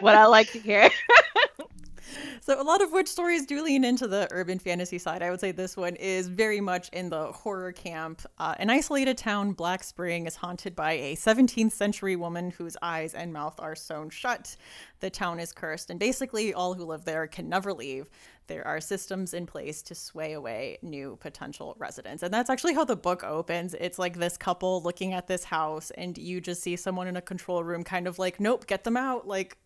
what 0.00 0.14
I 0.14 0.24
like 0.24 0.50
to 0.52 0.58
hear. 0.58 0.88
So 2.42 2.60
a 2.60 2.64
lot 2.64 2.80
of 2.80 2.90
witch 2.90 3.08
stories 3.08 3.44
do 3.44 3.62
lean 3.62 3.84
into 3.84 4.08
the 4.08 4.26
urban 4.30 4.58
fantasy 4.58 4.98
side. 4.98 5.22
I 5.22 5.30
would 5.30 5.40
say 5.40 5.52
this 5.52 5.76
one 5.76 5.94
is 5.96 6.26
very 6.26 6.60
much 6.60 6.88
in 6.88 7.10
the 7.10 7.30
horror 7.32 7.70
camp. 7.70 8.22
Uh, 8.38 8.54
an 8.58 8.70
isolated 8.70 9.18
town, 9.18 9.52
Black 9.52 9.84
Spring, 9.84 10.26
is 10.26 10.36
haunted 10.36 10.74
by 10.74 10.92
a 10.92 11.16
17th 11.16 11.72
century 11.72 12.16
woman 12.16 12.50
whose 12.50 12.76
eyes 12.82 13.14
and 13.14 13.32
mouth 13.32 13.54
are 13.60 13.76
sewn 13.76 14.10
shut. 14.10 14.56
The 15.00 15.10
town 15.10 15.38
is 15.38 15.52
cursed, 15.52 15.90
and 15.90 16.00
basically 16.00 16.54
all 16.54 16.74
who 16.74 16.84
live 16.84 17.04
there 17.04 17.26
can 17.26 17.48
never 17.48 17.72
leave. 17.72 18.08
There 18.46 18.66
are 18.66 18.80
systems 18.80 19.32
in 19.32 19.46
place 19.46 19.80
to 19.82 19.94
sway 19.94 20.32
away 20.32 20.78
new 20.82 21.16
potential 21.20 21.76
residents. 21.78 22.22
And 22.22 22.34
that's 22.34 22.50
actually 22.50 22.74
how 22.74 22.84
the 22.84 22.96
book 22.96 23.22
opens. 23.22 23.74
It's 23.74 23.98
like 23.98 24.18
this 24.18 24.36
couple 24.36 24.82
looking 24.82 25.12
at 25.12 25.28
this 25.28 25.44
house, 25.44 25.92
and 25.92 26.18
you 26.18 26.40
just 26.40 26.62
see 26.62 26.74
someone 26.74 27.06
in 27.06 27.16
a 27.16 27.22
control 27.22 27.62
room 27.62 27.84
kind 27.84 28.08
of 28.08 28.18
like, 28.18 28.40
nope, 28.40 28.66
get 28.66 28.82
them 28.82 28.96
out. 28.96 29.28
Like, 29.28 29.56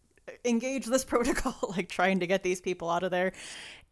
engage 0.44 0.86
this 0.86 1.04
protocol, 1.14 1.54
like 1.76 1.88
trying 1.88 2.20
to 2.20 2.26
get 2.26 2.42
these 2.42 2.60
people 2.60 2.90
out 2.90 3.02
of 3.02 3.10
there. 3.10 3.32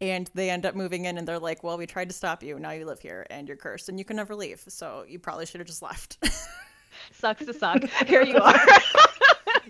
And 0.01 0.29
they 0.33 0.49
end 0.49 0.65
up 0.65 0.75
moving 0.75 1.05
in 1.05 1.17
and 1.17 1.27
they're 1.27 1.39
like, 1.39 1.63
well, 1.63 1.77
we 1.77 1.85
tried 1.85 2.09
to 2.09 2.15
stop 2.15 2.43
you. 2.43 2.59
Now 2.59 2.71
you 2.71 2.85
live 2.85 2.99
here 2.99 3.25
and 3.29 3.47
you're 3.47 3.57
cursed 3.57 3.89
and 3.89 3.97
you 3.97 4.05
can 4.05 4.17
never 4.17 4.35
leave. 4.35 4.63
So 4.67 5.05
you 5.07 5.19
probably 5.19 5.45
should 5.45 5.59
have 5.59 5.67
just 5.67 5.81
left. 5.81 6.17
Sucks 7.11 7.45
to 7.45 7.53
suck. 7.53 7.83
Here 8.05 8.23
you 8.23 8.37
are. 8.37 8.59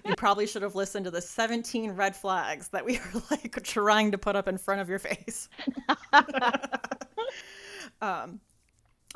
you 0.06 0.16
probably 0.16 0.46
should 0.48 0.62
have 0.62 0.76
listened 0.76 1.06
to 1.06 1.12
the 1.12 1.22
17 1.22 1.92
red 1.92 2.16
flags 2.16 2.68
that 2.70 2.86
we 2.86 3.00
were 3.14 3.22
like 3.32 3.62
trying 3.64 4.12
to 4.12 4.18
put 4.18 4.36
up 4.36 4.48
in 4.48 4.58
front 4.58 4.82
of 4.82 4.90
your 4.90 5.00
face. 5.00 5.50
um, 8.02 8.40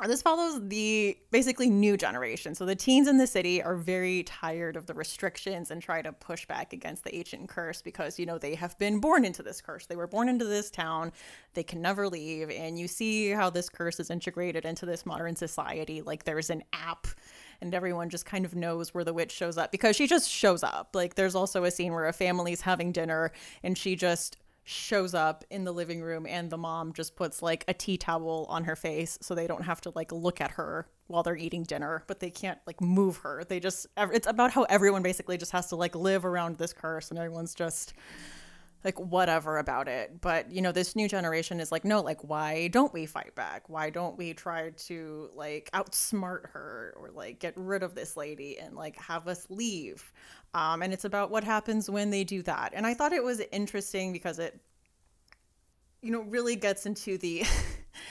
this 0.06 0.22
follows 0.22 0.60
the 0.68 1.18
basically 1.32 1.68
new 1.68 1.96
generation. 1.96 2.54
So 2.54 2.64
the 2.64 2.76
teens 2.76 3.08
in 3.08 3.18
the 3.18 3.26
city 3.26 3.60
are 3.60 3.74
very 3.74 4.22
tired 4.22 4.76
of 4.76 4.86
the 4.86 4.94
restrictions 4.94 5.72
and 5.72 5.82
try 5.82 6.02
to 6.02 6.12
push 6.12 6.46
back 6.46 6.72
against 6.72 7.02
the 7.02 7.14
ancient 7.16 7.48
curse 7.48 7.82
because, 7.82 8.16
you 8.16 8.24
know, 8.24 8.38
they 8.38 8.54
have 8.54 8.78
been 8.78 9.00
born 9.00 9.24
into 9.24 9.42
this 9.42 9.60
curse. 9.60 9.86
They 9.86 9.96
were 9.96 10.06
born 10.06 10.28
into 10.28 10.44
this 10.44 10.70
town. 10.70 11.10
They 11.54 11.64
can 11.64 11.82
never 11.82 12.08
leave. 12.08 12.48
And 12.48 12.78
you 12.78 12.86
see 12.86 13.30
how 13.30 13.50
this 13.50 13.68
curse 13.68 13.98
is 13.98 14.08
integrated 14.08 14.64
into 14.64 14.86
this 14.86 15.04
modern 15.04 15.34
society. 15.34 16.00
Like 16.00 16.22
there's 16.22 16.50
an 16.50 16.62
app 16.72 17.08
and 17.60 17.74
everyone 17.74 18.08
just 18.08 18.24
kind 18.24 18.44
of 18.44 18.54
knows 18.54 18.94
where 18.94 19.02
the 19.02 19.12
witch 19.12 19.32
shows 19.32 19.58
up 19.58 19.72
because 19.72 19.96
she 19.96 20.06
just 20.06 20.30
shows 20.30 20.62
up. 20.62 20.90
Like 20.94 21.16
there's 21.16 21.34
also 21.34 21.64
a 21.64 21.72
scene 21.72 21.92
where 21.92 22.06
a 22.06 22.12
family's 22.12 22.60
having 22.60 22.92
dinner 22.92 23.32
and 23.64 23.76
she 23.76 23.96
just 23.96 24.36
shows 24.68 25.14
up 25.14 25.44
in 25.50 25.64
the 25.64 25.72
living 25.72 26.02
room 26.02 26.26
and 26.26 26.50
the 26.50 26.58
mom 26.58 26.92
just 26.92 27.16
puts 27.16 27.40
like 27.40 27.64
a 27.68 27.72
tea 27.72 27.96
towel 27.96 28.44
on 28.50 28.64
her 28.64 28.76
face 28.76 29.16
so 29.22 29.34
they 29.34 29.46
don't 29.46 29.64
have 29.64 29.80
to 29.80 29.90
like 29.94 30.12
look 30.12 30.42
at 30.42 30.50
her 30.50 30.86
while 31.06 31.22
they're 31.22 31.36
eating 31.36 31.62
dinner 31.62 32.04
but 32.06 32.20
they 32.20 32.28
can't 32.28 32.58
like 32.66 32.78
move 32.78 33.16
her. 33.16 33.44
They 33.44 33.60
just 33.60 33.86
it's 33.96 34.26
about 34.26 34.50
how 34.50 34.64
everyone 34.64 35.02
basically 35.02 35.38
just 35.38 35.52
has 35.52 35.68
to 35.68 35.76
like 35.76 35.94
live 35.94 36.26
around 36.26 36.58
this 36.58 36.74
curse 36.74 37.08
and 37.08 37.18
everyone's 37.18 37.54
just 37.54 37.94
like 38.84 38.98
whatever 38.98 39.58
about 39.58 39.88
it. 39.88 40.20
But 40.20 40.50
you 40.50 40.62
know 40.62 40.72
this 40.72 40.94
new 40.94 41.08
generation 41.08 41.60
is 41.60 41.72
like 41.72 41.84
no 41.84 42.00
like 42.00 42.22
why 42.22 42.68
don't 42.68 42.92
we 42.92 43.06
fight 43.06 43.34
back? 43.34 43.68
Why 43.68 43.90
don't 43.90 44.16
we 44.16 44.34
try 44.34 44.70
to 44.70 45.30
like 45.34 45.70
outsmart 45.72 46.50
her 46.50 46.94
or 46.96 47.10
like 47.10 47.40
get 47.40 47.54
rid 47.56 47.82
of 47.82 47.94
this 47.94 48.16
lady 48.16 48.58
and 48.58 48.74
like 48.74 48.96
have 48.96 49.28
us 49.28 49.46
leave? 49.50 50.12
Um, 50.54 50.82
and 50.82 50.92
it's 50.92 51.04
about 51.04 51.30
what 51.30 51.44
happens 51.44 51.90
when 51.90 52.10
they 52.10 52.24
do 52.24 52.42
that. 52.42 52.72
And 52.74 52.86
I 52.86 52.94
thought 52.94 53.12
it 53.12 53.22
was 53.22 53.40
interesting 53.52 54.12
because 54.12 54.38
it, 54.38 54.58
you 56.00 56.10
know, 56.10 56.22
really 56.22 56.56
gets 56.56 56.86
into 56.86 57.18
the 57.18 57.44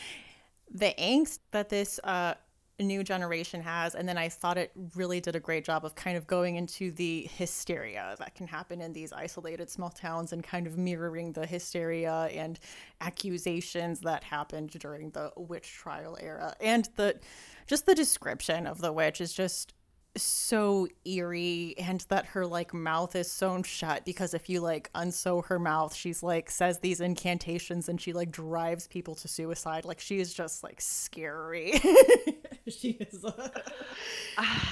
the 0.71 0.93
angst 0.99 1.39
that 1.51 1.69
this 1.69 1.99
uh, 2.03 2.35
new 2.79 3.03
generation 3.03 3.61
has. 3.61 3.95
And 3.95 4.07
then 4.07 4.17
I 4.17 4.29
thought 4.29 4.57
it 4.57 4.71
really 4.95 5.19
did 5.19 5.35
a 5.35 5.39
great 5.39 5.65
job 5.65 5.83
of 5.83 5.95
kind 5.95 6.17
of 6.17 6.27
going 6.27 6.55
into 6.55 6.91
the 6.91 7.27
hysteria 7.33 8.15
that 8.19 8.35
can 8.35 8.47
happen 8.47 8.81
in 8.81 8.93
these 8.93 9.11
isolated 9.11 9.69
small 9.69 9.89
towns 9.89 10.31
and 10.31 10.43
kind 10.43 10.67
of 10.67 10.77
mirroring 10.77 11.33
the 11.33 11.45
hysteria 11.45 12.29
and 12.33 12.59
accusations 13.01 14.01
that 14.01 14.23
happened 14.23 14.71
during 14.71 15.09
the 15.11 15.31
witch 15.35 15.71
trial 15.71 16.17
era. 16.19 16.55
And 16.61 16.87
the 16.95 17.19
just 17.65 17.85
the 17.85 17.95
description 17.95 18.67
of 18.67 18.79
the 18.79 18.93
witch 18.93 19.19
is 19.21 19.33
just 19.33 19.73
so 20.21 20.87
eerie 21.05 21.75
and 21.77 22.01
that 22.09 22.25
her 22.25 22.45
like 22.45 22.73
mouth 22.73 23.15
is 23.15 23.31
sewn 23.31 23.63
shut 23.63 24.05
because 24.05 24.33
if 24.33 24.49
you 24.49 24.61
like 24.61 24.89
unsew 24.95 25.41
her 25.43 25.59
mouth 25.59 25.93
she's 25.93 26.23
like 26.23 26.49
says 26.49 26.79
these 26.79 27.01
incantations 27.01 27.89
and 27.89 27.99
she 27.99 28.13
like 28.13 28.31
drives 28.31 28.87
people 28.87 29.15
to 29.15 29.27
suicide 29.27 29.85
like 29.85 29.99
she 29.99 30.19
is 30.19 30.33
just 30.33 30.63
like 30.63 30.79
scary 30.81 31.73
she 32.67 32.91
is 32.91 33.23
uh... 33.25 33.49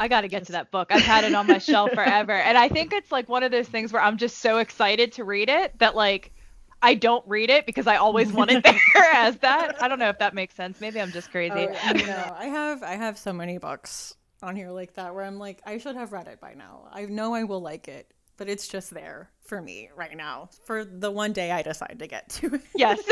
I 0.00 0.06
got 0.06 0.20
to 0.20 0.28
get 0.28 0.46
to 0.46 0.52
that 0.52 0.70
book. 0.70 0.92
I've 0.92 1.02
had 1.02 1.24
it 1.24 1.34
on 1.34 1.48
my 1.48 1.58
shelf 1.58 1.90
forever. 1.92 2.30
And 2.32 2.56
I 2.56 2.68
think 2.68 2.92
it's 2.92 3.10
like 3.10 3.28
one 3.28 3.42
of 3.42 3.50
those 3.50 3.66
things 3.66 3.92
where 3.92 4.00
I'm 4.00 4.16
just 4.16 4.38
so 4.38 4.58
excited 4.58 5.10
to 5.14 5.24
read 5.24 5.48
it 5.48 5.76
that 5.80 5.96
like 5.96 6.32
I 6.80 6.94
don't 6.94 7.26
read 7.26 7.50
it 7.50 7.66
because 7.66 7.86
I 7.86 7.96
always 7.96 8.32
want 8.32 8.50
it 8.52 8.62
there 8.94 9.10
as 9.12 9.36
that. 9.38 9.82
I 9.82 9.88
don't 9.88 9.98
know 9.98 10.08
if 10.08 10.18
that 10.20 10.34
makes 10.34 10.54
sense. 10.54 10.80
Maybe 10.80 11.00
I'm 11.00 11.10
just 11.10 11.30
crazy. 11.30 11.66
Oh, 11.68 11.92
no, 11.92 12.36
I 12.38 12.46
have 12.46 12.82
I 12.82 12.94
have 12.94 13.18
so 13.18 13.32
many 13.32 13.58
books 13.58 14.14
on 14.42 14.56
here 14.56 14.70
like 14.70 14.94
that 14.94 15.14
where 15.14 15.24
I'm 15.24 15.38
like, 15.38 15.60
I 15.66 15.78
should 15.78 15.96
have 15.96 16.12
read 16.12 16.28
it 16.28 16.40
by 16.40 16.54
now. 16.54 16.88
I 16.92 17.06
know 17.06 17.34
I 17.34 17.44
will 17.44 17.60
like 17.60 17.88
it, 17.88 18.12
but 18.36 18.48
it's 18.48 18.68
just 18.68 18.90
there 18.90 19.30
for 19.44 19.60
me 19.60 19.90
right 19.96 20.16
now 20.16 20.50
for 20.64 20.84
the 20.84 21.10
one 21.10 21.32
day 21.32 21.50
I 21.50 21.62
decide 21.62 21.98
to 21.98 22.06
get 22.06 22.28
to 22.30 22.54
it. 22.54 22.62
Yes. 22.74 23.00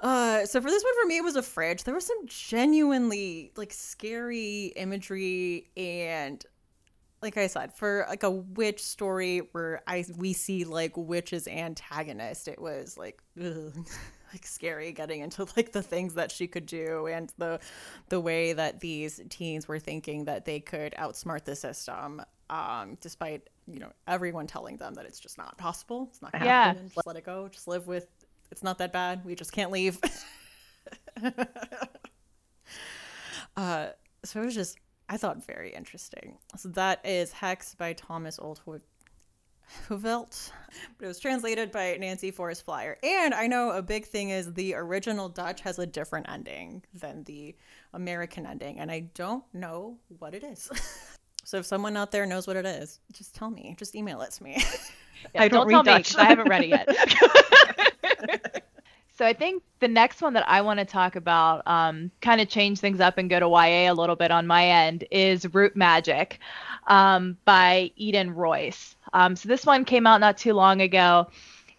uh, 0.00 0.44
so 0.44 0.60
for 0.60 0.68
this 0.70 0.84
one, 0.84 0.94
for 1.02 1.06
me, 1.06 1.16
it 1.16 1.24
was 1.24 1.36
a 1.36 1.42
fridge. 1.42 1.84
There 1.84 1.94
was 1.94 2.06
some 2.06 2.26
genuinely 2.26 3.52
like 3.56 3.72
scary 3.72 4.72
imagery 4.76 5.70
and 5.76 6.44
like 7.24 7.38
I 7.38 7.46
said, 7.46 7.72
for 7.72 8.04
like 8.08 8.22
a 8.22 8.30
witch 8.30 8.82
story 8.82 9.38
where 9.52 9.82
I 9.86 10.04
we 10.14 10.34
see 10.34 10.64
like 10.64 10.92
witch's 10.94 11.48
antagonist, 11.48 12.48
it 12.48 12.60
was 12.60 12.98
like 12.98 13.22
ugh 13.42 13.72
like 14.32 14.46
scary 14.46 14.92
getting 14.92 15.20
into 15.20 15.46
like 15.56 15.72
the 15.72 15.82
things 15.82 16.14
that 16.14 16.30
she 16.30 16.46
could 16.46 16.66
do 16.66 17.06
and 17.06 17.32
the 17.38 17.60
the 18.08 18.20
way 18.20 18.52
that 18.52 18.80
these 18.80 19.20
teens 19.28 19.68
were 19.68 19.78
thinking 19.78 20.24
that 20.24 20.44
they 20.44 20.60
could 20.60 20.92
outsmart 20.94 21.44
the 21.44 21.56
system 21.56 22.22
um, 22.50 22.96
despite 23.00 23.48
you 23.66 23.78
know 23.78 23.90
everyone 24.06 24.46
telling 24.46 24.76
them 24.76 24.94
that 24.94 25.06
it's 25.06 25.18
just 25.18 25.38
not 25.38 25.56
possible. 25.56 26.08
It's 26.10 26.20
not 26.22 26.32
gonna 26.32 26.44
yeah. 26.44 26.64
happen. 26.66 26.90
Just 26.94 27.06
let 27.06 27.16
it 27.16 27.24
go. 27.24 27.48
Just 27.48 27.68
live 27.68 27.86
with 27.86 28.06
it's 28.50 28.62
not 28.62 28.78
that 28.78 28.92
bad. 28.92 29.24
We 29.24 29.34
just 29.34 29.52
can't 29.52 29.70
leave. 29.70 29.98
Uh, 33.56 33.90
so 34.24 34.42
it 34.42 34.46
was 34.46 34.54
just 34.54 34.78
I 35.08 35.16
thought 35.16 35.46
very 35.46 35.72
interesting. 35.72 36.38
So 36.56 36.70
that 36.70 37.04
is 37.06 37.30
Hex 37.30 37.74
by 37.76 37.92
Thomas 37.92 38.38
Oldwood 38.38 38.80
Heuvelt, 39.88 40.50
but 40.98 41.04
it 41.04 41.08
was 41.08 41.18
translated 41.18 41.70
by 41.70 41.96
Nancy 41.98 42.30
Forest-Flier. 42.30 42.98
And 43.02 43.34
I 43.34 43.46
know 43.46 43.70
a 43.70 43.82
big 43.82 44.06
thing 44.06 44.30
is 44.30 44.52
the 44.52 44.74
original 44.74 45.28
Dutch 45.28 45.60
has 45.62 45.78
a 45.78 45.86
different 45.86 46.28
ending 46.28 46.82
than 46.94 47.24
the 47.24 47.54
American 47.92 48.46
ending, 48.46 48.78
and 48.78 48.90
I 48.90 49.00
don't 49.14 49.44
know 49.52 49.98
what 50.18 50.34
it 50.34 50.44
is. 50.44 50.70
so 51.44 51.58
if 51.58 51.66
someone 51.66 51.96
out 51.96 52.10
there 52.12 52.26
knows 52.26 52.46
what 52.46 52.56
it 52.56 52.66
is, 52.66 53.00
just 53.12 53.34
tell 53.34 53.50
me. 53.50 53.74
Just 53.78 53.94
email 53.94 54.20
it 54.22 54.32
to 54.32 54.42
me. 54.42 54.62
Yeah, 55.34 55.42
I 55.42 55.48
don't, 55.48 55.68
don't 55.68 55.84
tell 55.84 55.94
Dutch. 55.96 56.16
me 56.16 56.22
I 56.22 56.24
haven't 56.26 56.48
read 56.48 56.64
it 56.64 56.68
yet. 56.68 58.64
so 59.16 59.24
I 59.24 59.32
think 59.32 59.62
the 59.80 59.88
next 59.88 60.20
one 60.20 60.34
that 60.34 60.48
I 60.48 60.60
want 60.60 60.80
to 60.80 60.84
talk 60.84 61.16
about, 61.16 61.62
um, 61.66 62.10
kind 62.20 62.40
of 62.40 62.48
change 62.48 62.80
things 62.80 63.00
up 63.00 63.16
and 63.16 63.30
go 63.30 63.40
to 63.40 63.46
YA 63.46 63.92
a 63.92 63.94
little 63.94 64.16
bit 64.16 64.30
on 64.30 64.46
my 64.46 64.66
end, 64.66 65.04
is 65.10 65.52
Root 65.54 65.76
Magic 65.76 66.40
um, 66.88 67.36
by 67.44 67.90
Eden 67.96 68.34
Royce. 68.34 68.96
Um, 69.14 69.36
so 69.36 69.48
this 69.48 69.64
one 69.64 69.86
came 69.86 70.06
out 70.06 70.20
not 70.20 70.36
too 70.36 70.52
long 70.52 70.82
ago. 70.82 71.28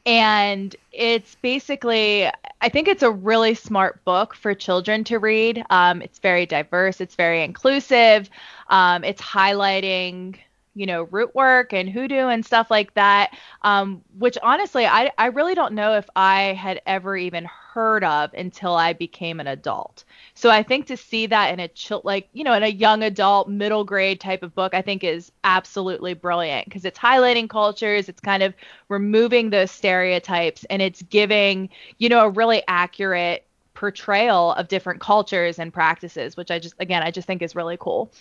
And 0.08 0.76
it's 0.91 1.36
basically, 1.36 2.30
I 2.62 2.69
think 2.69 2.88
it's 2.88 3.02
a 3.02 3.10
really 3.10 3.56
smart 3.56 4.04
book 4.06 4.36
for 4.36 4.54
children 4.54 5.04
to 5.06 5.17
read. 5.17 5.63
Um, 5.71 6.02
it's 6.02 6.19
very 6.19 6.45
diverse, 6.45 7.02
it's 7.02 7.15
very 7.15 7.43
inclusive, 7.43 8.30
um, 8.69 9.04
it's 9.04 9.21
highlighting 9.21 10.38
you 10.75 10.85
know, 10.85 11.03
root 11.03 11.33
work 11.33 11.73
and 11.73 11.89
hoodoo 11.89 12.27
and 12.27 12.45
stuff 12.45 12.69
like 12.69 12.93
that, 12.93 13.31
um, 13.61 14.01
which 14.17 14.38
honestly, 14.43 14.85
I, 14.85 15.11
I 15.17 15.27
really 15.27 15.55
don't 15.55 15.73
know 15.73 15.95
if 15.95 16.07
I 16.15 16.53
had 16.53 16.81
ever 16.85 17.15
even 17.15 17.45
heard 17.45 18.03
of 18.03 18.33
until 18.33 18.75
I 18.75 18.93
became 18.93 19.39
an 19.39 19.47
adult. 19.47 20.03
So 20.33 20.49
I 20.49 20.63
think 20.63 20.88
to 20.88 20.97
see 20.97 21.27
that 21.27 21.53
in 21.53 21.61
a 21.61 21.69
chill, 21.69 22.01
like, 22.03 22.27
you 22.33 22.43
know, 22.43 22.53
in 22.53 22.63
a 22.63 22.67
young 22.67 23.03
adult, 23.03 23.49
middle 23.49 23.85
grade 23.85 24.19
type 24.19 24.43
of 24.43 24.53
book, 24.53 24.73
I 24.73 24.81
think 24.81 25.03
is 25.03 25.31
absolutely 25.45 26.13
brilliant 26.13 26.65
because 26.65 26.83
it's 26.83 26.99
highlighting 26.99 27.49
cultures, 27.49 28.09
it's 28.09 28.21
kind 28.21 28.43
of 28.43 28.53
removing 28.89 29.49
those 29.49 29.71
stereotypes, 29.71 30.65
and 30.69 30.81
it's 30.81 31.01
giving, 31.03 31.69
you 31.97 32.09
know, 32.09 32.25
a 32.25 32.29
really 32.29 32.63
accurate 32.67 33.45
portrayal 33.73 34.53
of 34.53 34.67
different 34.67 35.01
cultures 35.01 35.59
and 35.59 35.73
practices, 35.73 36.38
which 36.38 36.51
I 36.51 36.59
just, 36.59 36.75
again, 36.79 37.01
I 37.03 37.11
just 37.11 37.27
think 37.27 37.41
is 37.41 37.55
really 37.55 37.77
cool 37.79 38.11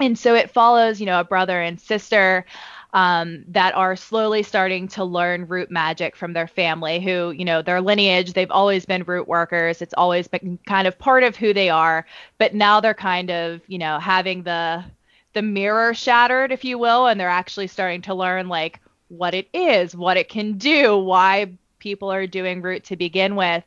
and 0.00 0.18
so 0.18 0.34
it 0.34 0.50
follows 0.50 1.00
you 1.00 1.06
know 1.06 1.20
a 1.20 1.24
brother 1.24 1.60
and 1.60 1.80
sister 1.80 2.44
um, 2.92 3.44
that 3.48 3.74
are 3.74 3.94
slowly 3.94 4.42
starting 4.42 4.88
to 4.88 5.04
learn 5.04 5.46
root 5.46 5.70
magic 5.70 6.16
from 6.16 6.32
their 6.32 6.46
family 6.46 7.00
who 7.00 7.30
you 7.30 7.44
know 7.44 7.60
their 7.60 7.80
lineage 7.80 8.32
they've 8.32 8.50
always 8.50 8.86
been 8.86 9.02
root 9.04 9.28
workers. 9.28 9.82
It's 9.82 9.94
always 9.94 10.28
been 10.28 10.58
kind 10.66 10.88
of 10.88 10.98
part 10.98 11.22
of 11.22 11.36
who 11.36 11.52
they 11.52 11.68
are. 11.68 12.06
But 12.38 12.54
now 12.54 12.80
they're 12.80 12.94
kind 12.94 13.30
of 13.30 13.60
you 13.66 13.78
know 13.78 13.98
having 13.98 14.42
the 14.44 14.84
the 15.34 15.42
mirror 15.42 15.92
shattered 15.92 16.52
if 16.52 16.64
you 16.64 16.78
will 16.78 17.06
and 17.06 17.20
they're 17.20 17.28
actually 17.28 17.66
starting 17.66 18.00
to 18.02 18.14
learn 18.14 18.48
like 18.48 18.80
what 19.08 19.34
it 19.34 19.48
is 19.52 19.94
what 19.94 20.16
it 20.16 20.28
can 20.28 20.56
do 20.56 20.96
why 20.96 21.52
people 21.78 22.10
are 22.10 22.26
doing 22.26 22.62
root 22.62 22.84
to 22.84 22.96
begin 22.96 23.36
with. 23.36 23.62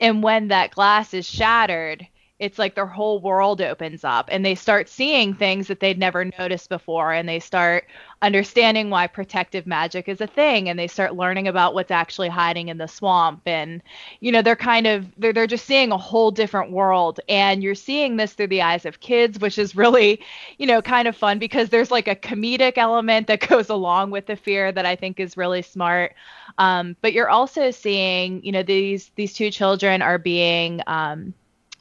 And 0.00 0.22
when 0.22 0.48
that 0.48 0.72
glass 0.72 1.14
is 1.14 1.26
shattered 1.26 2.06
it's 2.40 2.58
like 2.58 2.74
their 2.74 2.86
whole 2.86 3.20
world 3.20 3.60
opens 3.60 4.02
up 4.02 4.28
and 4.30 4.44
they 4.44 4.56
start 4.56 4.88
seeing 4.88 5.34
things 5.34 5.68
that 5.68 5.78
they'd 5.78 5.98
never 5.98 6.24
noticed 6.38 6.68
before 6.68 7.12
and 7.12 7.28
they 7.28 7.38
start 7.38 7.86
understanding 8.22 8.90
why 8.90 9.06
protective 9.06 9.68
magic 9.68 10.08
is 10.08 10.20
a 10.20 10.26
thing 10.26 10.68
and 10.68 10.76
they 10.76 10.88
start 10.88 11.14
learning 11.14 11.46
about 11.46 11.74
what's 11.74 11.92
actually 11.92 12.28
hiding 12.28 12.68
in 12.68 12.78
the 12.78 12.88
swamp 12.88 13.40
and 13.46 13.80
you 14.18 14.32
know 14.32 14.42
they're 14.42 14.56
kind 14.56 14.86
of 14.86 15.06
they're, 15.16 15.32
they're 15.32 15.46
just 15.46 15.64
seeing 15.64 15.92
a 15.92 15.98
whole 15.98 16.32
different 16.32 16.72
world 16.72 17.20
and 17.28 17.62
you're 17.62 17.74
seeing 17.74 18.16
this 18.16 18.32
through 18.32 18.48
the 18.48 18.62
eyes 18.62 18.84
of 18.84 18.98
kids 18.98 19.38
which 19.38 19.56
is 19.56 19.76
really 19.76 20.20
you 20.58 20.66
know 20.66 20.82
kind 20.82 21.06
of 21.06 21.16
fun 21.16 21.38
because 21.38 21.68
there's 21.68 21.92
like 21.92 22.08
a 22.08 22.16
comedic 22.16 22.76
element 22.78 23.28
that 23.28 23.40
goes 23.48 23.68
along 23.68 24.10
with 24.10 24.26
the 24.26 24.36
fear 24.36 24.72
that 24.72 24.84
i 24.84 24.96
think 24.96 25.20
is 25.20 25.36
really 25.36 25.62
smart. 25.62 26.14
Um, 26.58 26.96
but 27.00 27.12
you're 27.12 27.28
also 27.28 27.70
seeing 27.70 28.44
you 28.44 28.52
know 28.52 28.62
these 28.62 29.10
these 29.16 29.32
two 29.32 29.50
children 29.50 30.02
are 30.02 30.18
being 30.18 30.80
um, 30.86 31.34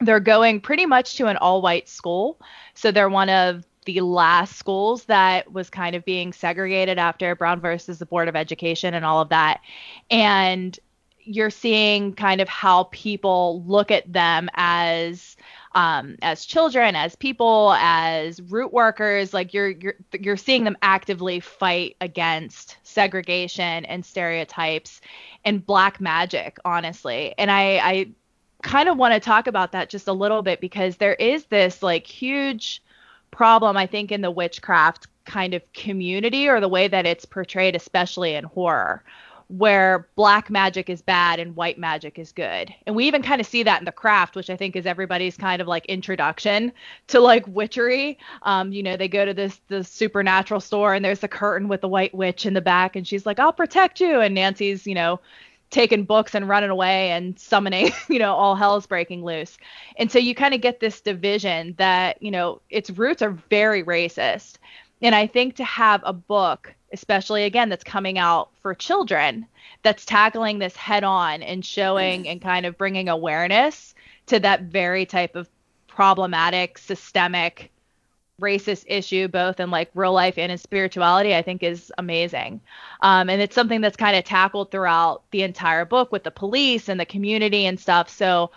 they're 0.08 0.20
going 0.20 0.62
pretty 0.62 0.86
much 0.86 1.16
to 1.18 1.28
an 1.28 1.38
all 1.38 1.62
white 1.62 1.90
school. 1.90 2.40
So 2.74 2.92
they're 2.92 3.10
one 3.10 3.30
of 3.30 3.66
the 3.86 4.02
last 4.02 4.56
schools 4.56 5.06
that 5.06 5.52
was 5.52 5.70
kind 5.70 5.96
of 5.96 6.06
being 6.06 6.34
segregated 6.34 6.98
after 6.98 7.36
Brown 7.36 7.60
versus 7.60 8.00
the 8.00 8.06
Board 8.06 8.28
of 8.28 8.36
Education 8.36 8.94
and 8.94 9.06
all 9.06 9.22
of 9.22 9.30
that. 9.30 9.62
And 10.10 10.78
you're 11.26 11.50
seeing 11.50 12.14
kind 12.14 12.42
of 12.42 12.50
how 12.50 12.86
people 12.92 13.64
look 13.66 13.92
at 13.92 14.12
them 14.12 14.50
as 14.56 15.36
um, 15.76 16.18
as 16.22 16.46
children, 16.46 16.96
as 16.96 17.16
people, 17.16 17.74
as 17.80 18.42
root 18.42 18.72
workers. 18.72 19.34
Like 19.34 19.54
you're 19.54 19.70
you're 19.70 19.96
you're 20.20 20.38
seeing 20.38 20.64
them 20.64 20.78
actively 20.82 21.40
fight 21.40 21.96
against 22.02 22.78
segregation 22.84 23.86
and 23.86 24.06
stereotypes 24.06 25.02
and 25.46 25.66
black 25.66 26.00
magic, 26.00 26.58
honestly. 26.66 27.34
And 27.38 27.50
I 27.50 27.78
I 27.78 28.12
kind 28.64 28.90
of 28.90 28.98
want 28.98 29.14
to 29.14 29.20
talk 29.20 29.48
about 29.48 29.72
that 29.74 29.90
just 29.90 30.08
a 30.08 30.14
little 30.14 30.42
bit 30.42 30.60
because 30.60 30.98
there 30.98 31.16
is 31.16 31.46
this 31.46 31.84
like 31.84 32.08
huge 32.08 32.82
problem 33.32 33.78
I 33.78 33.86
think 33.86 34.12
in 34.12 34.22
the 34.22 34.32
witchcraft 34.32 35.08
kind 35.26 35.54
of 35.54 35.62
community 35.74 36.48
or 36.48 36.60
the 36.60 36.68
way 36.68 36.88
that 36.88 37.06
it's 37.06 37.26
portrayed 37.26 37.76
especially 37.76 38.36
in 38.36 38.44
horror 38.44 39.04
where 39.58 40.08
black 40.16 40.50
magic 40.50 40.90
is 40.90 41.02
bad 41.02 41.40
and 41.40 41.56
white 41.56 41.78
magic 41.78 42.18
is 42.18 42.32
good. 42.32 42.74
And 42.88 42.96
we 42.96 43.06
even 43.06 43.22
kind 43.22 43.40
of 43.40 43.46
see 43.46 43.62
that 43.64 43.80
in 43.80 43.86
the 43.86 43.92
craft, 43.92 44.36
which 44.36 44.50
I 44.50 44.56
think 44.56 44.76
is 44.76 44.86
everybody's 44.86 45.38
kind 45.38 45.62
of 45.62 45.68
like 45.68 45.86
introduction 45.86 46.72
to 47.08 47.20
like 47.20 47.46
witchery. 47.48 48.18
Um, 48.44 48.72
you 48.72 48.82
know, 48.82 48.98
they 48.98 49.08
go 49.08 49.26
to 49.26 49.34
this 49.34 49.60
the 49.68 49.84
supernatural 49.84 50.60
store 50.60 50.96
and 50.96 51.04
there's 51.04 51.20
the 51.20 51.28
curtain 51.28 51.68
with 51.68 51.82
the 51.82 51.88
white 51.88 52.16
witch 52.16 52.46
in 52.46 52.54
the 52.54 52.62
back 52.62 52.96
and 52.96 53.08
she's 53.08 53.26
like, 53.26 53.38
I'll 53.38 53.54
protect 53.54 54.00
you. 54.00 54.22
And 54.22 54.34
Nancy's, 54.34 54.88
you 54.88 54.96
know, 54.96 55.20
taking 55.74 56.06
books 56.06 56.36
and 56.36 56.48
running 56.48 56.70
away 56.70 57.12
and 57.12 57.38
summoning, 57.38 57.92
you 58.08 58.20
know, 58.20 58.34
all 58.34 58.56
hell's 58.56 58.86
breaking 58.86 59.24
loose. 59.26 59.58
And 59.98 60.12
so 60.12 60.20
you 60.20 60.36
kind 60.36 60.54
of 60.54 60.62
get 60.62 60.80
this 60.80 61.02
division 61.02 61.76
that, 61.78 62.22
you 62.22 62.32
know, 62.32 62.62
its 62.70 62.90
roots 62.92 63.22
are 63.22 63.32
very 63.50 63.84
racist. 63.84 64.58
And 65.02 65.14
I 65.14 65.28
think 65.28 65.56
to 65.58 65.66
have 65.66 66.02
a 66.06 66.14
book, 66.14 66.74
especially 66.94 67.44
again 67.44 67.70
that's 67.70 67.84
coming 67.84 68.18
out 68.18 68.52
for 68.62 68.74
children 68.74 69.48
that's 69.82 70.06
tackling 70.06 70.60
this 70.60 70.76
head 70.78 71.04
on 71.04 71.42
and 71.42 71.66
showing 71.66 72.28
and 72.30 72.42
kind 72.42 72.66
of 72.66 72.78
bringing 72.78 73.10
awareness 73.10 73.96
to 74.28 74.40
that 74.40 74.62
very 74.62 75.06
type 75.06 75.36
of 75.36 75.50
problematic 75.88 76.78
systemic 76.78 77.72
racist 78.42 78.84
issue 78.88 79.28
both 79.28 79.60
in 79.60 79.70
like 79.70 79.90
real 79.94 80.12
life 80.12 80.38
and 80.38 80.52
in 80.52 80.58
spirituality 80.58 81.36
i 81.36 81.42
think 81.42 81.62
is 81.64 81.92
amazing. 81.98 82.60
Um, 83.02 83.30
and 83.30 83.42
it's 83.42 83.56
something 83.56 83.82
that's 83.82 83.98
kind 83.98 84.18
of 84.18 84.24
tackled 84.24 84.72
throughout 84.72 85.24
the 85.32 85.44
entire 85.44 85.86
book 85.86 86.12
with 86.12 86.24
the 86.24 86.32
police 86.32 86.90
and 86.90 87.00
the 87.00 87.06
community 87.06 87.66
and 87.66 87.80
stuff. 87.80 88.10
So 88.10 88.52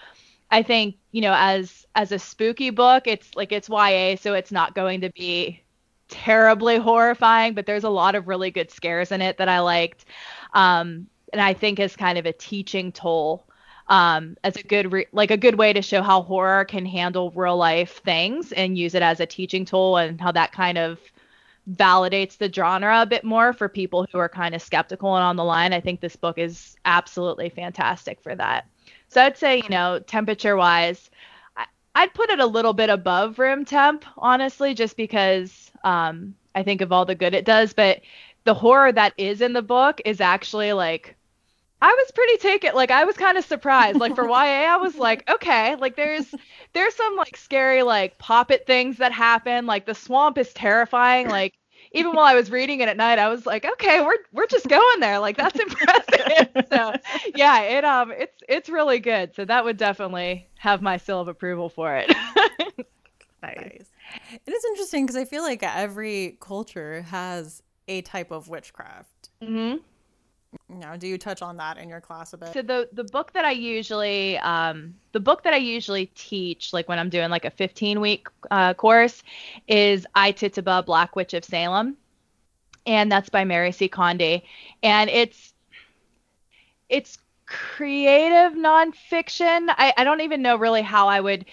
i 0.50 0.62
think 0.62 0.96
you 1.10 1.20
know 1.20 1.34
as 1.36 1.86
as 1.94 2.12
a 2.12 2.18
spooky 2.18 2.70
book 2.70 3.06
it's 3.06 3.34
like 3.34 3.52
it's 3.52 3.68
ya 3.68 4.14
so 4.16 4.34
it's 4.34 4.52
not 4.52 4.74
going 4.74 5.00
to 5.00 5.10
be 5.10 5.60
terribly 6.08 6.76
horrifying 6.78 7.52
but 7.52 7.66
there's 7.66 7.84
a 7.84 7.90
lot 7.90 8.14
of 8.14 8.28
really 8.28 8.50
good 8.50 8.70
scares 8.70 9.10
in 9.10 9.20
it 9.20 9.38
that 9.38 9.48
i 9.48 9.60
liked. 9.60 10.04
Um, 10.54 11.08
and 11.32 11.42
i 11.42 11.52
think 11.52 11.80
is 11.80 11.96
kind 11.96 12.18
of 12.18 12.26
a 12.26 12.32
teaching 12.32 12.92
toll 12.92 13.45
um, 13.88 14.36
as 14.42 14.56
a 14.56 14.62
good 14.62 14.92
re- 14.92 15.06
like 15.12 15.30
a 15.30 15.36
good 15.36 15.56
way 15.56 15.72
to 15.72 15.82
show 15.82 16.02
how 16.02 16.22
horror 16.22 16.64
can 16.64 16.84
handle 16.84 17.30
real 17.32 17.56
life 17.56 18.02
things 18.04 18.52
and 18.52 18.76
use 18.76 18.94
it 18.94 19.02
as 19.02 19.20
a 19.20 19.26
teaching 19.26 19.64
tool 19.64 19.96
and 19.96 20.20
how 20.20 20.32
that 20.32 20.52
kind 20.52 20.78
of 20.78 20.98
validates 21.70 22.36
the 22.38 22.52
genre 22.52 23.02
a 23.02 23.06
bit 23.06 23.24
more 23.24 23.52
for 23.52 23.68
people 23.68 24.06
who 24.10 24.18
are 24.18 24.28
kind 24.28 24.54
of 24.54 24.62
skeptical 24.62 25.14
and 25.16 25.24
on 25.24 25.36
the 25.36 25.44
line. 25.44 25.72
I 25.72 25.80
think 25.80 26.00
this 26.00 26.16
book 26.16 26.38
is 26.38 26.76
absolutely 26.84 27.48
fantastic 27.48 28.20
for 28.20 28.34
that. 28.36 28.66
So 29.08 29.22
I'd 29.22 29.36
say, 29.36 29.58
you 29.58 29.68
know, 29.68 30.00
temperature 30.00 30.56
wise, 30.56 31.10
I'd 31.94 32.12
put 32.14 32.30
it 32.30 32.40
a 32.40 32.46
little 32.46 32.74
bit 32.74 32.90
above 32.90 33.38
room 33.38 33.64
temp, 33.64 34.04
honestly, 34.18 34.74
just 34.74 34.96
because 34.96 35.70
um, 35.82 36.34
I 36.54 36.62
think 36.62 36.82
of 36.82 36.92
all 36.92 37.04
the 37.04 37.14
good 37.14 37.34
it 37.34 37.46
does. 37.46 37.72
But 37.72 38.00
the 38.44 38.54
horror 38.54 38.92
that 38.92 39.14
is 39.16 39.40
in 39.40 39.54
the 39.54 39.62
book 39.62 40.00
is 40.04 40.20
actually 40.20 40.72
like 40.72 41.16
I 41.82 41.92
was 41.92 42.10
pretty 42.12 42.38
taken. 42.38 42.74
Like 42.74 42.90
I 42.90 43.04
was 43.04 43.16
kind 43.16 43.36
of 43.36 43.44
surprised. 43.44 43.98
Like 43.98 44.14
for 44.14 44.24
YA, 44.28 44.34
I 44.34 44.76
was 44.76 44.96
like, 44.96 45.28
okay, 45.30 45.76
like 45.76 45.96
there's 45.96 46.34
there's 46.72 46.94
some 46.94 47.16
like 47.16 47.36
scary 47.36 47.82
like 47.82 48.18
poppet 48.18 48.66
things 48.66 48.98
that 48.98 49.12
happen. 49.12 49.66
Like 49.66 49.86
the 49.86 49.94
swamp 49.94 50.38
is 50.38 50.52
terrifying. 50.54 51.28
Like 51.28 51.54
even 51.92 52.12
while 52.14 52.24
I 52.24 52.34
was 52.34 52.50
reading 52.50 52.80
it 52.80 52.88
at 52.88 52.96
night, 52.96 53.18
I 53.18 53.28
was 53.28 53.46
like, 53.46 53.64
okay, 53.64 54.02
we're 54.02 54.16
we're 54.32 54.46
just 54.46 54.68
going 54.68 55.00
there. 55.00 55.18
Like 55.18 55.36
that's 55.36 55.58
impressive. 55.58 56.66
so 56.72 56.94
yeah, 57.34 57.60
it 57.62 57.84
um 57.84 58.10
it's 58.10 58.42
it's 58.48 58.68
really 58.68 58.98
good. 58.98 59.34
So 59.34 59.44
that 59.44 59.64
would 59.64 59.76
definitely 59.76 60.48
have 60.58 60.80
my 60.80 60.96
seal 60.96 61.20
of 61.20 61.28
approval 61.28 61.68
for 61.68 61.94
it. 61.96 62.08
nice. 63.42 63.90
It 64.32 64.50
is 64.50 64.64
interesting 64.64 65.04
because 65.04 65.16
I 65.16 65.24
feel 65.24 65.42
like 65.42 65.62
every 65.62 66.38
culture 66.40 67.02
has 67.02 67.62
a 67.88 68.02
type 68.02 68.30
of 68.30 68.48
witchcraft. 68.48 69.30
Mm-hmm. 69.42 69.78
Now, 70.68 70.96
do 70.96 71.06
you 71.06 71.18
touch 71.18 71.42
on 71.42 71.56
that 71.58 71.78
in 71.78 71.88
your 71.88 72.00
class 72.00 72.32
a 72.32 72.36
bit? 72.36 72.52
So 72.52 72.62
the 72.62 72.88
the 72.92 73.04
book 73.04 73.32
that 73.32 73.44
I 73.44 73.52
usually 73.52 74.38
um, 74.38 74.94
the 75.12 75.20
book 75.20 75.42
that 75.44 75.52
I 75.52 75.58
usually 75.58 76.06
teach, 76.14 76.72
like 76.72 76.88
when 76.88 76.98
I'm 76.98 77.08
doing 77.08 77.30
like 77.30 77.44
a 77.44 77.50
15 77.50 78.00
week 78.00 78.28
uh, 78.50 78.74
course, 78.74 79.22
is 79.68 80.06
I 80.14 80.32
Tituba 80.32 80.84
Black 80.84 81.16
Witch 81.16 81.34
of 81.34 81.44
Salem, 81.44 81.96
and 82.84 83.10
that's 83.10 83.28
by 83.28 83.44
Maryse 83.44 83.88
Condé, 83.90 84.42
and 84.82 85.10
it's 85.10 85.54
it's 86.88 87.18
creative 87.46 88.52
nonfiction. 88.58 89.68
I, 89.68 89.94
I 89.96 90.04
don't 90.04 90.20
even 90.20 90.42
know 90.42 90.56
really 90.56 90.82
how 90.82 91.08
I 91.08 91.20
would 91.20 91.46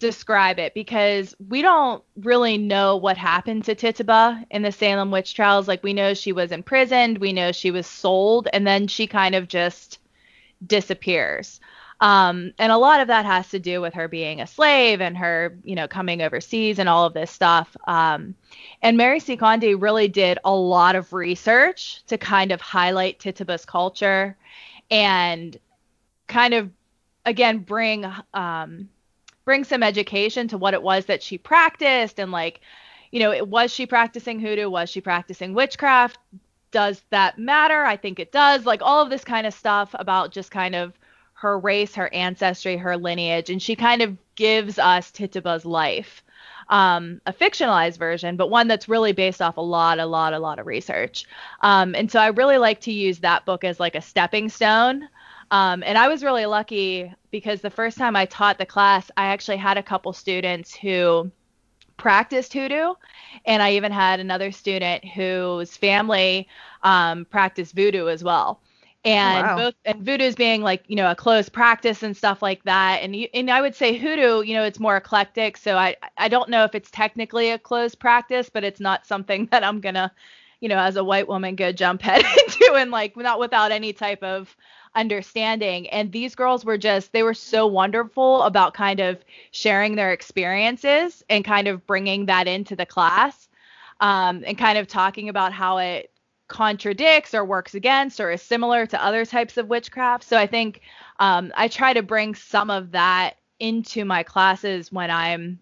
describe 0.00 0.58
it 0.58 0.74
because 0.74 1.34
we 1.48 1.62
don't 1.62 2.02
really 2.16 2.58
know 2.58 2.96
what 2.96 3.16
happened 3.16 3.64
to 3.64 3.74
Tituba 3.74 4.44
in 4.50 4.62
the 4.62 4.72
Salem 4.72 5.10
witch 5.10 5.34
trials. 5.34 5.68
Like 5.68 5.82
we 5.82 5.92
know 5.92 6.14
she 6.14 6.32
was 6.32 6.50
imprisoned, 6.50 7.18
we 7.18 7.32
know 7.32 7.52
she 7.52 7.70
was 7.70 7.86
sold, 7.86 8.48
and 8.52 8.66
then 8.66 8.88
she 8.88 9.06
kind 9.06 9.34
of 9.34 9.46
just 9.46 9.98
disappears. 10.66 11.60
Um, 12.00 12.52
and 12.58 12.72
a 12.72 12.78
lot 12.78 13.00
of 13.00 13.08
that 13.08 13.26
has 13.26 13.50
to 13.50 13.58
do 13.58 13.82
with 13.82 13.92
her 13.92 14.08
being 14.08 14.40
a 14.40 14.46
slave 14.46 15.02
and 15.02 15.16
her, 15.18 15.58
you 15.64 15.74
know, 15.74 15.86
coming 15.86 16.22
overseas 16.22 16.78
and 16.78 16.88
all 16.88 17.04
of 17.04 17.12
this 17.12 17.30
stuff. 17.30 17.76
Um, 17.86 18.34
and 18.80 18.98
Maryse 18.98 19.38
Condé 19.38 19.80
really 19.80 20.08
did 20.08 20.38
a 20.44 20.54
lot 20.54 20.96
of 20.96 21.12
research 21.12 22.02
to 22.06 22.16
kind 22.16 22.52
of 22.52 22.60
highlight 22.62 23.20
Tituba's 23.20 23.66
culture 23.66 24.34
and 24.90 25.58
kind 26.26 26.54
of, 26.54 26.70
again, 27.26 27.58
bring 27.58 28.06
um, 28.32 28.88
bring 29.44 29.64
some 29.64 29.82
education 29.82 30.48
to 30.48 30.58
what 30.58 30.74
it 30.74 30.82
was 30.82 31.06
that 31.06 31.22
she 31.22 31.38
practiced 31.38 32.18
and 32.18 32.30
like 32.32 32.60
you 33.10 33.20
know 33.20 33.44
was 33.44 33.72
she 33.72 33.86
practicing 33.86 34.40
hoodoo? 34.40 34.68
Was 34.70 34.90
she 34.90 35.00
practicing 35.00 35.54
witchcraft? 35.54 36.18
Does 36.70 37.02
that 37.10 37.38
matter? 37.38 37.84
I 37.84 37.96
think 37.96 38.20
it 38.20 38.32
does. 38.32 38.64
Like 38.64 38.80
all 38.82 39.02
of 39.02 39.10
this 39.10 39.24
kind 39.24 39.46
of 39.46 39.54
stuff 39.54 39.90
about 39.94 40.32
just 40.32 40.50
kind 40.50 40.74
of 40.74 40.92
her 41.32 41.58
race 41.58 41.94
her 41.94 42.12
ancestry 42.12 42.76
her 42.76 42.98
lineage 42.98 43.48
and 43.48 43.62
she 43.62 43.74
kind 43.74 44.02
of 44.02 44.14
gives 44.34 44.78
us 44.78 45.10
tituba's 45.10 45.64
life 45.64 46.22
um, 46.70 47.20
a 47.26 47.32
fictionalized 47.32 47.98
version, 47.98 48.36
but 48.36 48.48
one 48.48 48.68
that's 48.68 48.88
really 48.88 49.12
based 49.12 49.42
off 49.42 49.56
a 49.56 49.60
lot, 49.60 49.98
a 49.98 50.06
lot, 50.06 50.32
a 50.32 50.38
lot 50.38 50.58
of 50.58 50.66
research. 50.66 51.26
Um, 51.60 51.94
and 51.94 52.10
so 52.10 52.20
I 52.20 52.28
really 52.28 52.58
like 52.58 52.80
to 52.82 52.92
use 52.92 53.18
that 53.18 53.44
book 53.44 53.64
as 53.64 53.80
like 53.80 53.96
a 53.96 54.00
stepping 54.00 54.48
stone 54.48 55.08
um, 55.50 55.82
and 55.84 55.98
I 55.98 56.08
was 56.08 56.22
really 56.22 56.46
lucky 56.46 57.12
because 57.30 57.60
the 57.60 57.70
first 57.70 57.98
time 57.98 58.16
I 58.16 58.26
taught 58.26 58.58
the 58.58 58.66
class, 58.66 59.10
I 59.16 59.26
actually 59.26 59.56
had 59.56 59.78
a 59.78 59.82
couple 59.82 60.12
students 60.12 60.74
who 60.74 61.30
practiced 61.96 62.52
hoodoo, 62.52 62.94
and 63.44 63.62
I 63.62 63.72
even 63.72 63.92
had 63.92 64.20
another 64.20 64.52
student 64.52 65.04
whose 65.04 65.76
family 65.76 66.48
um, 66.82 67.24
practiced 67.26 67.74
voodoo 67.74 68.08
as 68.08 68.24
well. 68.24 68.60
And 69.04 69.46
wow. 69.46 69.56
both 69.56 69.74
and 69.86 70.02
voodoo's 70.02 70.34
being 70.34 70.60
like 70.60 70.84
you 70.86 70.94
know 70.94 71.10
a 71.10 71.14
closed 71.14 71.54
practice 71.54 72.02
and 72.02 72.14
stuff 72.14 72.42
like 72.42 72.62
that, 72.64 73.00
and 73.02 73.16
and 73.32 73.50
I 73.50 73.60
would 73.62 73.74
say 73.74 73.96
hoodoo, 73.96 74.42
you 74.42 74.54
know, 74.54 74.62
it's 74.64 74.78
more 74.78 74.96
eclectic. 74.96 75.56
So 75.56 75.76
I 75.76 75.96
I 76.18 76.28
don't 76.28 76.50
know 76.50 76.64
if 76.64 76.74
it's 76.74 76.90
technically 76.90 77.50
a 77.50 77.58
closed 77.58 77.98
practice, 77.98 78.50
but 78.50 78.62
it's 78.62 78.80
not 78.80 79.06
something 79.06 79.46
that 79.50 79.64
I'm 79.64 79.80
gonna, 79.80 80.12
you 80.60 80.68
know, 80.68 80.78
as 80.78 80.96
a 80.96 81.04
white 81.04 81.28
woman, 81.28 81.54
go 81.54 81.72
jump 81.72 82.02
head 82.02 82.24
into 82.24 82.74
and 82.74 82.90
like 82.90 83.16
not 83.16 83.40
without 83.40 83.72
any 83.72 83.94
type 83.94 84.22
of 84.22 84.54
understanding. 84.94 85.88
And 85.88 86.10
these 86.12 86.34
girls 86.34 86.64
were 86.64 86.78
just, 86.78 87.12
they 87.12 87.22
were 87.22 87.34
so 87.34 87.66
wonderful 87.66 88.42
about 88.42 88.74
kind 88.74 89.00
of 89.00 89.24
sharing 89.52 89.96
their 89.96 90.12
experiences 90.12 91.24
and 91.30 91.44
kind 91.44 91.68
of 91.68 91.86
bringing 91.86 92.26
that 92.26 92.48
into 92.48 92.74
the 92.74 92.86
class 92.86 93.48
um, 94.00 94.42
and 94.46 94.58
kind 94.58 94.78
of 94.78 94.88
talking 94.88 95.28
about 95.28 95.52
how 95.52 95.78
it 95.78 96.10
contradicts 96.48 97.32
or 97.32 97.44
works 97.44 97.74
against 97.74 98.20
or 98.20 98.30
is 98.30 98.42
similar 98.42 98.84
to 98.84 99.02
other 99.02 99.24
types 99.24 99.56
of 99.56 99.68
witchcraft. 99.68 100.24
So 100.24 100.36
I 100.36 100.46
think 100.46 100.80
um, 101.20 101.52
I 101.54 101.68
try 101.68 101.92
to 101.92 102.02
bring 102.02 102.34
some 102.34 102.70
of 102.70 102.90
that 102.90 103.34
into 103.60 104.04
my 104.04 104.22
classes 104.22 104.90
when 104.90 105.10
I'm 105.10 105.60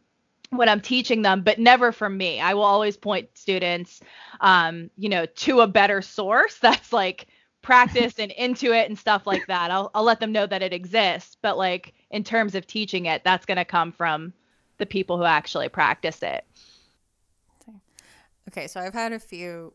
when 0.50 0.68
I'm 0.68 0.80
teaching 0.80 1.20
them, 1.20 1.42
but 1.42 1.58
never 1.58 1.92
from 1.92 2.16
me. 2.16 2.40
I 2.40 2.54
will 2.54 2.62
always 2.62 2.96
point 2.96 3.28
students, 3.34 4.00
um, 4.40 4.90
you 4.96 5.10
know, 5.10 5.26
to 5.26 5.60
a 5.60 5.66
better 5.66 6.00
source 6.00 6.58
that's 6.62 6.92
like 6.92 7.26
practice 7.62 8.18
and 8.18 8.30
into 8.32 8.72
it 8.72 8.88
and 8.88 8.98
stuff 8.98 9.26
like 9.26 9.46
that. 9.46 9.70
I'll 9.70 9.90
I'll 9.94 10.04
let 10.04 10.20
them 10.20 10.32
know 10.32 10.46
that 10.46 10.62
it 10.62 10.72
exists, 10.72 11.36
but 11.40 11.58
like 11.58 11.94
in 12.10 12.24
terms 12.24 12.54
of 12.54 12.66
teaching 12.66 13.06
it, 13.06 13.22
that's 13.24 13.46
going 13.46 13.56
to 13.56 13.64
come 13.64 13.92
from 13.92 14.32
the 14.78 14.86
people 14.86 15.18
who 15.18 15.24
actually 15.24 15.68
practice 15.68 16.22
it. 16.22 16.44
Okay, 18.48 18.66
so 18.66 18.80
I've 18.80 18.94
had 18.94 19.12
a 19.12 19.18
few 19.18 19.74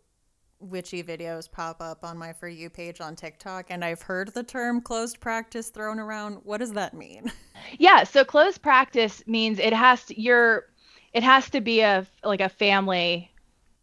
witchy 0.60 1.04
videos 1.04 1.52
pop 1.52 1.82
up 1.82 2.04
on 2.04 2.18
my 2.18 2.34
for 2.34 2.48
you 2.48 2.70
page 2.70 3.02
on 3.02 3.16
TikTok 3.16 3.68
and 3.70 3.84
I've 3.84 4.02
heard 4.02 4.30
the 4.30 4.44
term 4.44 4.82
closed 4.82 5.20
practice 5.20 5.70
thrown 5.70 6.00
around. 6.00 6.40
What 6.44 6.60
does 6.60 6.74
that 6.74 6.94
mean? 6.94 7.32
Yeah, 7.80 8.04
so 8.04 8.26
closed 8.26 8.62
practice 8.62 9.24
means 9.26 9.58
it 9.58 9.72
has 9.72 10.04
to 10.06 10.22
you're 10.22 10.66
it 11.14 11.24
has 11.24 11.50
to 11.52 11.62
be 11.62 11.80
a 11.80 12.06
like 12.24 12.42
a 12.42 12.50
family 12.50 13.32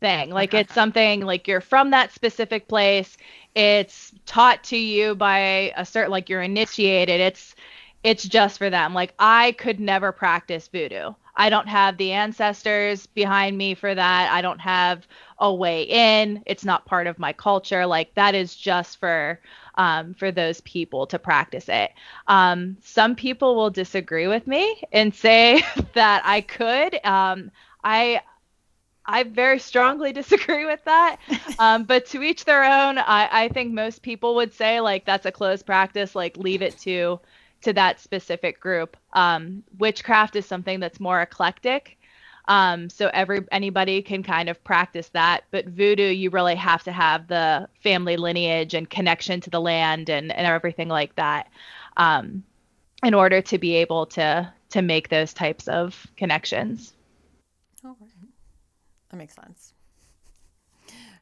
thing. 0.01 0.31
Like 0.41 0.55
it's 0.55 0.75
something 0.75 1.21
like 1.21 1.47
you're 1.47 1.61
from 1.61 1.91
that 1.91 2.13
specific 2.13 2.69
place. 2.69 3.17
It's 3.55 4.13
taught 4.27 4.65
to 4.65 4.77
you 4.77 5.15
by 5.15 5.73
a 5.77 5.85
certain 5.85 6.11
like 6.11 6.29
you're 6.29 6.43
initiated. 6.43 7.21
It's 7.21 7.55
it's 8.03 8.25
just 8.25 8.59
for 8.59 8.71
them. 8.71 8.95
Like 8.95 9.15
I 9.19 9.53
could 9.53 9.79
never 9.81 10.13
practice 10.13 10.69
voodoo. 10.69 11.13
I 11.37 11.49
don't 11.49 11.69
have 11.69 11.97
the 11.97 12.13
ancestors 12.13 13.07
behind 13.07 13.57
me 13.57 13.75
for 13.75 13.95
that. 13.95 14.33
I 14.33 14.43
don't 14.43 14.59
have 14.59 15.07
a 15.39 15.53
way 15.55 15.85
in. 15.85 16.43
It's 16.47 16.65
not 16.65 16.85
part 16.85 17.07
of 17.07 17.19
my 17.19 17.33
culture. 17.33 17.87
Like 17.87 18.15
that 18.15 18.35
is 18.35 18.55
just 18.55 18.99
for 18.99 19.41
um, 19.77 20.15
for 20.15 20.31
those 20.31 20.61
people 20.63 21.07
to 21.07 21.19
practice 21.19 21.69
it. 21.69 21.93
Um, 22.27 22.77
some 22.83 23.15
people 23.15 23.55
will 23.57 23.71
disagree 23.71 24.27
with 24.27 24.47
me 24.47 24.83
and 24.93 25.15
say 25.15 25.63
that 25.95 26.23
I 26.25 26.43
could. 26.43 27.03
Um, 27.05 27.51
I 27.83 28.21
I 29.11 29.25
very 29.25 29.59
strongly 29.59 30.13
disagree 30.21 30.65
with 30.67 30.83
that. 30.85 31.17
Um, 31.59 31.85
but 31.85 32.07
to 32.07 32.23
each 32.23 32.45
their 32.45 32.65
own. 32.65 32.99
I, 32.99 33.29
I 33.45 33.49
think 33.49 33.73
most 33.73 34.03
people 34.03 34.35
would 34.37 34.55
say 34.55 34.81
like 34.81 35.05
that's 35.05 35.27
a 35.27 35.33
closed 35.33 35.67
practice. 35.67 36.15
Like 36.15 36.37
leave 36.37 36.63
it 36.63 36.79
to 36.81 37.21
to 37.63 37.73
that 37.75 38.01
specific 38.01 38.61
group. 38.61 38.97
Um, 39.13 39.63
witchcraft 39.79 40.37
is 40.37 40.47
something 40.47 40.81
that's 40.81 41.01
more 41.01 41.21
eclectic. 41.21 41.99
Um, 42.49 42.89
so 42.89 43.11
every 43.13 43.45
anybody 43.53 44.03
can 44.03 44.23
kind 44.23 44.49
of 44.49 44.63
practice 44.65 45.09
that. 45.11 45.45
But 45.51 45.67
voodoo, 45.67 46.03
you 46.05 46.31
really 46.31 46.57
have 46.57 46.83
to 46.85 46.93
have 46.93 47.29
the 47.29 47.69
family 47.83 48.17
lineage 48.17 48.75
and 48.75 48.89
connection 48.89 49.41
to 49.43 49.51
the 49.51 49.61
land 49.61 50.09
and, 50.09 50.33
and 50.33 50.47
everything 50.47 50.89
like 50.89 51.15
that 51.17 51.49
um, 51.97 52.43
in 53.03 53.15
order 53.15 53.41
to 53.43 53.59
be 53.59 53.75
able 53.77 54.07
to 54.07 54.53
to 54.71 54.83
make 54.83 55.09
those 55.09 55.33
types 55.33 55.69
of 55.69 56.07
connections. 56.17 56.95
All 57.85 57.97
right. 58.01 58.20
That 59.11 59.17
makes 59.17 59.35
sense. 59.35 59.75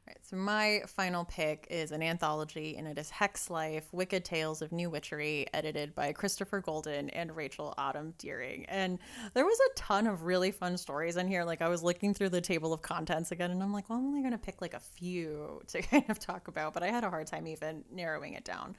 All 0.09 0.13
right, 0.13 0.17
so 0.23 0.35
my 0.37 0.81
final 0.87 1.25
pick 1.25 1.67
is 1.69 1.91
an 1.91 2.01
anthology, 2.01 2.77
and 2.77 2.87
it 2.87 2.97
is 2.97 3.09
Hex 3.09 3.49
Life: 3.49 3.87
Wicked 3.91 4.25
Tales 4.25 4.61
of 4.61 4.71
New 4.71 4.89
Witchery, 4.89 5.45
edited 5.53 5.93
by 5.93 6.13
Christopher 6.13 6.61
Golden 6.61 7.09
and 7.11 7.35
Rachel 7.35 7.73
Autumn 7.77 8.13
Deering. 8.17 8.65
And 8.67 8.97
there 9.33 9.45
was 9.45 9.59
a 9.59 9.73
ton 9.75 10.07
of 10.07 10.23
really 10.23 10.51
fun 10.51 10.77
stories 10.77 11.17
in 11.17 11.27
here. 11.27 11.43
Like 11.43 11.61
I 11.61 11.67
was 11.67 11.83
looking 11.83 12.13
through 12.13 12.29
the 12.29 12.41
table 12.41 12.73
of 12.73 12.81
contents 12.81 13.31
again, 13.31 13.51
and 13.51 13.61
I'm 13.61 13.73
like, 13.73 13.89
well, 13.89 13.99
I'm 13.99 14.05
only 14.05 14.21
going 14.21 14.31
to 14.31 14.37
pick 14.37 14.61
like 14.61 14.73
a 14.73 14.79
few 14.79 15.61
to 15.67 15.81
kind 15.83 16.05
of 16.09 16.17
talk 16.17 16.47
about, 16.47 16.73
but 16.73 16.81
I 16.81 16.87
had 16.87 17.03
a 17.03 17.09
hard 17.09 17.27
time 17.27 17.45
even 17.47 17.83
narrowing 17.91 18.33
it 18.33 18.45
down. 18.45 18.75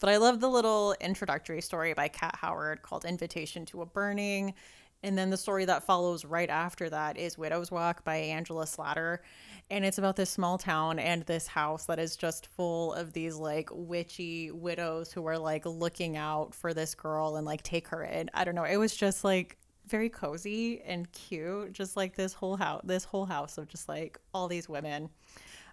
But 0.00 0.10
I 0.10 0.16
love 0.16 0.40
the 0.40 0.50
little 0.50 0.94
introductory 1.00 1.60
story 1.62 1.94
by 1.94 2.08
Kat 2.08 2.36
Howard 2.36 2.82
called 2.82 3.04
"Invitation 3.04 3.64
to 3.66 3.82
a 3.82 3.86
Burning." 3.86 4.54
And 5.02 5.16
then 5.16 5.30
the 5.30 5.36
story 5.36 5.64
that 5.66 5.84
follows 5.84 6.24
right 6.24 6.50
after 6.50 6.90
that 6.90 7.16
is 7.16 7.38
Widow's 7.38 7.70
Walk 7.70 8.04
by 8.04 8.16
Angela 8.16 8.66
Slatter 8.66 9.22
and 9.68 9.84
it's 9.84 9.98
about 9.98 10.14
this 10.14 10.30
small 10.30 10.58
town 10.58 10.98
and 10.98 11.22
this 11.24 11.48
house 11.48 11.86
that 11.86 11.98
is 11.98 12.16
just 12.16 12.46
full 12.46 12.92
of 12.92 13.12
these 13.12 13.36
like 13.36 13.68
witchy 13.72 14.50
widows 14.52 15.12
who 15.12 15.26
are 15.26 15.38
like 15.38 15.66
looking 15.66 16.16
out 16.16 16.54
for 16.54 16.72
this 16.72 16.94
girl 16.94 17.36
and 17.36 17.44
like 17.44 17.62
take 17.62 17.88
her 17.88 18.04
in. 18.04 18.30
I 18.32 18.44
don't 18.44 18.54
know. 18.54 18.64
It 18.64 18.76
was 18.76 18.94
just 18.94 19.24
like 19.24 19.56
very 19.88 20.08
cozy 20.08 20.82
and 20.82 21.10
cute, 21.10 21.72
just 21.72 21.96
like 21.96 22.14
this 22.14 22.32
whole 22.32 22.56
house, 22.56 22.82
this 22.84 23.04
whole 23.04 23.26
house 23.26 23.58
of 23.58 23.66
just 23.66 23.88
like 23.88 24.18
all 24.32 24.46
these 24.46 24.68
women. 24.68 25.10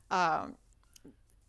Um, 0.09 0.55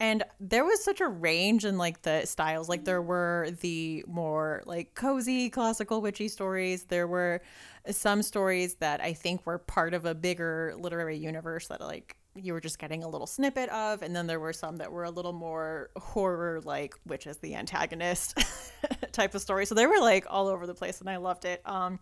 and 0.00 0.24
there 0.40 0.64
was 0.64 0.82
such 0.82 1.00
a 1.00 1.06
range 1.06 1.64
in 1.64 1.78
like 1.78 2.02
the 2.02 2.24
styles. 2.26 2.68
Like 2.68 2.84
there 2.84 3.02
were 3.02 3.48
the 3.60 4.04
more 4.08 4.62
like 4.66 4.94
cozy 4.94 5.50
classical 5.50 6.00
witchy 6.00 6.28
stories. 6.28 6.84
There 6.84 7.06
were 7.06 7.42
some 7.90 8.22
stories 8.22 8.74
that 8.76 9.00
I 9.00 9.12
think 9.12 9.46
were 9.46 9.58
part 9.58 9.94
of 9.94 10.04
a 10.04 10.14
bigger 10.14 10.74
literary 10.78 11.16
universe 11.16 11.68
that 11.68 11.80
like 11.80 12.16
you 12.36 12.52
were 12.52 12.60
just 12.60 12.78
getting 12.78 13.04
a 13.04 13.08
little 13.08 13.26
snippet 13.26 13.68
of 13.68 14.02
and 14.02 14.14
then 14.14 14.26
there 14.26 14.40
were 14.40 14.52
some 14.52 14.76
that 14.78 14.90
were 14.90 15.04
a 15.04 15.10
little 15.10 15.32
more 15.32 15.90
horror 15.96 16.60
like 16.64 16.94
which 17.04 17.28
is 17.28 17.36
the 17.36 17.54
antagonist 17.54 18.36
type 19.12 19.36
of 19.36 19.40
story 19.40 19.64
so 19.64 19.74
they 19.74 19.86
were 19.86 20.00
like 20.00 20.26
all 20.28 20.48
over 20.48 20.66
the 20.66 20.74
place 20.74 21.00
and 21.00 21.08
i 21.08 21.16
loved 21.16 21.44
it 21.44 21.62
um 21.64 22.00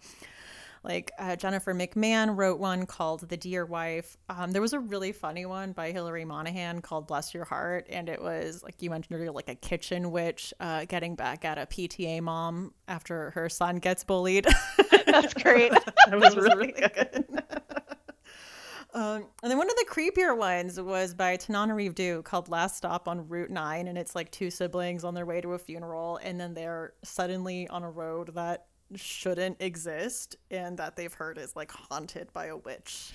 like 0.85 1.11
uh, 1.18 1.37
jennifer 1.37 1.74
mcmahon 1.74 2.37
wrote 2.37 2.59
one 2.59 2.87
called 2.87 3.28
the 3.28 3.37
dear 3.37 3.64
wife 3.64 4.16
um, 4.28 4.51
there 4.51 4.62
was 4.62 4.72
a 4.72 4.80
really 4.80 5.12
funny 5.12 5.47
one 5.47 5.72
by 5.72 5.93
hilary 5.93 6.24
monahan 6.24 6.80
called 6.80 7.07
bless 7.07 7.35
your 7.35 7.45
heart 7.45 7.87
and 7.91 8.09
it 8.09 8.20
was 8.20 8.62
like 8.62 8.74
you 8.80 8.91
mentioned 8.91 9.16
earlier 9.16 9.30
like 9.30 9.49
a 9.49 9.55
kitchen 9.55 10.11
witch 10.11 10.53
uh, 10.61 10.85
getting 10.87 11.14
back 11.14 11.45
at 11.45 11.59
a 11.59 11.66
pta 11.66 12.20
mom 12.20 12.72
after 12.89 13.30
her 13.30 13.49
son 13.49 13.76
gets 13.76 14.05
bullied 14.05 14.47
that's 15.07 15.35
great 15.35 15.72
that 16.07 16.18
was 16.18 16.37
really 16.37 16.72
good 16.72 17.24
um, 18.95 19.26
and 19.43 19.51
then 19.51 19.59
one 19.59 19.68
of 19.70 19.76
the 19.76 19.87
creepier 19.89 20.37
ones 20.37 20.80
was 20.80 21.14
by 21.14 21.37
Tananarive 21.37 21.95
Due 21.95 22.22
called 22.22 22.49
Last 22.49 22.76
Stop 22.76 23.09
on 23.09 23.28
Route 23.28 23.51
9. 23.51 23.89
And 23.89 23.97
it's 23.97 24.14
like 24.14 24.30
two 24.30 24.51
siblings 24.51 25.05
on 25.05 25.14
their 25.14 25.24
way 25.26 25.41
to 25.41 25.55
a 25.55 25.59
funeral. 25.59 26.18
And 26.22 26.39
then 26.39 26.55
they're 26.55 26.93
suddenly 27.03 27.68
on 27.68 27.83
a 27.83 27.91
road 27.91 28.35
that 28.35 28.66
shouldn't 28.97 29.61
exist 29.61 30.36
and 30.51 30.78
that 30.78 30.97
they've 30.97 31.12
heard 31.12 31.38
is 31.38 31.55
like 31.57 31.70
haunted 31.70 32.32
by 32.32 32.47
a 32.47 32.57
witch. 32.57 33.14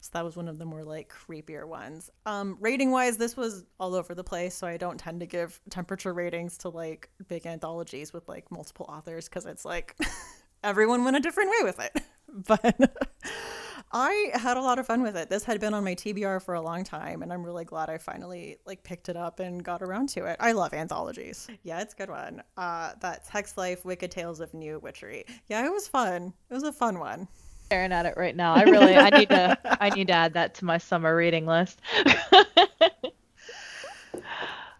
So 0.00 0.10
that 0.12 0.24
was 0.24 0.36
one 0.36 0.46
of 0.46 0.58
the 0.58 0.64
more 0.64 0.84
like 0.84 1.12
creepier 1.12 1.66
ones. 1.66 2.10
Um, 2.26 2.56
rating 2.60 2.90
wise, 2.90 3.16
this 3.16 3.36
was 3.36 3.64
all 3.80 3.94
over 3.94 4.14
the 4.14 4.22
place. 4.22 4.54
So 4.54 4.66
I 4.66 4.76
don't 4.76 4.98
tend 4.98 5.20
to 5.20 5.26
give 5.26 5.60
temperature 5.70 6.12
ratings 6.14 6.58
to 6.58 6.68
like 6.68 7.10
big 7.28 7.46
anthologies 7.46 8.12
with 8.12 8.28
like 8.28 8.50
multiple 8.50 8.86
authors 8.88 9.28
because 9.28 9.46
it's 9.46 9.64
like 9.64 9.96
everyone 10.64 11.04
went 11.04 11.16
a 11.16 11.20
different 11.20 11.50
way 11.50 11.64
with 11.64 11.80
it. 11.80 12.02
But. 12.28 12.76
I 13.92 14.30
had 14.34 14.56
a 14.56 14.60
lot 14.60 14.78
of 14.78 14.86
fun 14.86 15.02
with 15.02 15.16
it. 15.16 15.30
This 15.30 15.44
had 15.44 15.60
been 15.60 15.72
on 15.72 15.84
my 15.84 15.94
TBR 15.94 16.42
for 16.42 16.54
a 16.54 16.60
long 16.60 16.82
time, 16.82 17.22
and 17.22 17.32
I'm 17.32 17.44
really 17.44 17.64
glad 17.64 17.88
I 17.88 17.98
finally 17.98 18.58
like 18.66 18.82
picked 18.82 19.08
it 19.08 19.16
up 19.16 19.38
and 19.38 19.62
got 19.62 19.82
around 19.82 20.08
to 20.10 20.26
it. 20.26 20.36
I 20.40 20.52
love 20.52 20.74
anthologies. 20.74 21.48
Yeah, 21.62 21.80
it's 21.80 21.94
a 21.94 21.96
good 21.96 22.10
one. 22.10 22.42
Uh, 22.56 22.92
that's 23.00 23.28
Hex 23.28 23.56
Life: 23.56 23.84
Wicked 23.84 24.10
Tales 24.10 24.40
of 24.40 24.52
New 24.54 24.80
Witchery. 24.80 25.24
Yeah, 25.48 25.64
it 25.64 25.72
was 25.72 25.86
fun. 25.86 26.32
It 26.50 26.54
was 26.54 26.64
a 26.64 26.72
fun 26.72 26.98
one. 26.98 27.28
Staring 27.66 27.92
at 27.92 28.06
it 28.06 28.14
right 28.16 28.34
now. 28.34 28.54
I 28.54 28.62
really, 28.62 28.96
I 28.96 29.10
need 29.10 29.28
to, 29.30 29.58
I 29.64 29.90
need 29.90 30.08
to 30.08 30.12
add 30.14 30.34
that 30.34 30.54
to 30.56 30.64
my 30.64 30.78
summer 30.78 31.14
reading 31.16 31.46
list. 31.46 31.80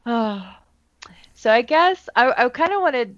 oh. 0.06 0.52
So 1.38 1.52
I 1.52 1.60
guess 1.60 2.08
I, 2.16 2.32
I 2.44 2.48
kind 2.48 2.72
of 2.72 2.80
want 2.80 2.94
to 2.94 3.10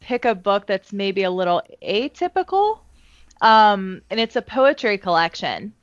pick 0.00 0.24
a 0.24 0.34
book 0.34 0.66
that's 0.66 0.92
maybe 0.92 1.22
a 1.22 1.30
little 1.30 1.62
atypical 1.80 2.80
um, 3.42 4.00
and 4.08 4.18
it's 4.18 4.36
a 4.36 4.42
poetry 4.42 4.96
collection 4.96 5.74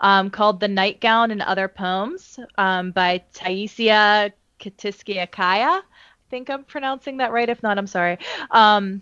um, 0.00 0.28
called 0.28 0.60
The 0.60 0.68
Nightgown 0.68 1.30
and 1.30 1.40
Other 1.40 1.68
Poems 1.68 2.38
um, 2.58 2.90
by 2.90 3.22
Taisia 3.32 4.32
Kitaiskaia. 4.60 5.80
I 5.80 5.82
think 6.28 6.50
I'm 6.50 6.64
pronouncing 6.64 7.18
that 7.18 7.32
right. 7.32 7.48
If 7.48 7.62
not, 7.62 7.78
I'm 7.78 7.86
sorry. 7.86 8.18
Um, 8.50 9.00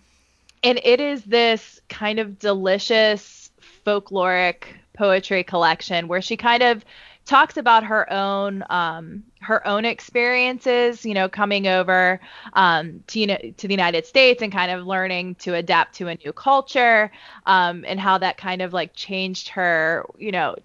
and 0.63 0.81
it 0.85 1.01
is 1.01 1.25
this 1.25 1.81
kind 1.89 2.19
of 2.19 2.39
delicious 2.39 3.51
folkloric 3.85 4.65
poetry 4.95 5.43
collection 5.43 6.07
where 6.07 6.23
she 6.23 6.37
kind 6.37 6.63
of 6.63 6.85
talks 7.25 7.57
about 7.57 7.85
her 7.85 8.11
own 8.13 8.65
um, 8.71 9.23
her 9.41 9.67
own 9.67 9.85
experiences, 9.85 11.05
you 11.05 11.15
know, 11.15 11.29
coming 11.29 11.67
over 11.67 12.21
um, 12.55 13.03
to 13.09 13.21
you 13.21 13.27
know 13.27 13.39
to 13.57 13.69
the 13.69 13.73
United 13.73 14.07
States 14.07 14.43
and 14.43 14.53
kind 14.53 14.71
of 14.71 14.87
learning 14.87 15.35
to 15.37 15.55
adapt 15.55 15.95
to 15.97 16.09
a 16.09 16.15
new 16.17 16.33
culture, 16.33 17.11
um, 17.47 17.85
and 17.87 18.01
how 18.01 18.19
that 18.19 18.37
kind 18.37 18.63
of 18.63 18.73
like 18.73 18.93
changed 18.95 19.49
her, 19.49 20.05
you 20.19 20.33
know, 20.33 20.57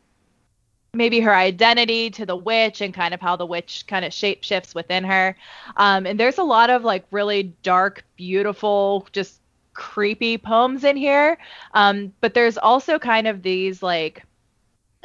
maybe 0.93 1.19
her 1.19 1.33
identity 1.35 2.09
to 2.09 2.25
the 2.25 2.35
witch 2.35 2.81
and 2.81 2.93
kind 2.93 3.13
of 3.13 3.21
how 3.21 3.35
the 3.35 3.45
witch 3.45 3.85
kind 3.87 4.03
of 4.03 4.13
shape 4.13 4.43
shifts 4.43 4.75
within 4.75 5.03
her. 5.03 5.35
Um, 5.77 6.05
and 6.05 6.19
there's 6.19 6.39
a 6.39 6.43
lot 6.43 6.69
of 6.69 6.83
like 6.83 7.05
really 7.11 7.55
dark, 7.63 8.03
beautiful, 8.15 9.07
just 9.11 9.39
creepy 9.73 10.37
poems 10.37 10.83
in 10.83 10.97
here. 10.97 11.37
Um, 11.73 12.11
but 12.19 12.33
there's 12.33 12.57
also 12.57 12.97
kind 12.97 13.27
of 13.27 13.43
these 13.43 13.83
like 13.83 14.23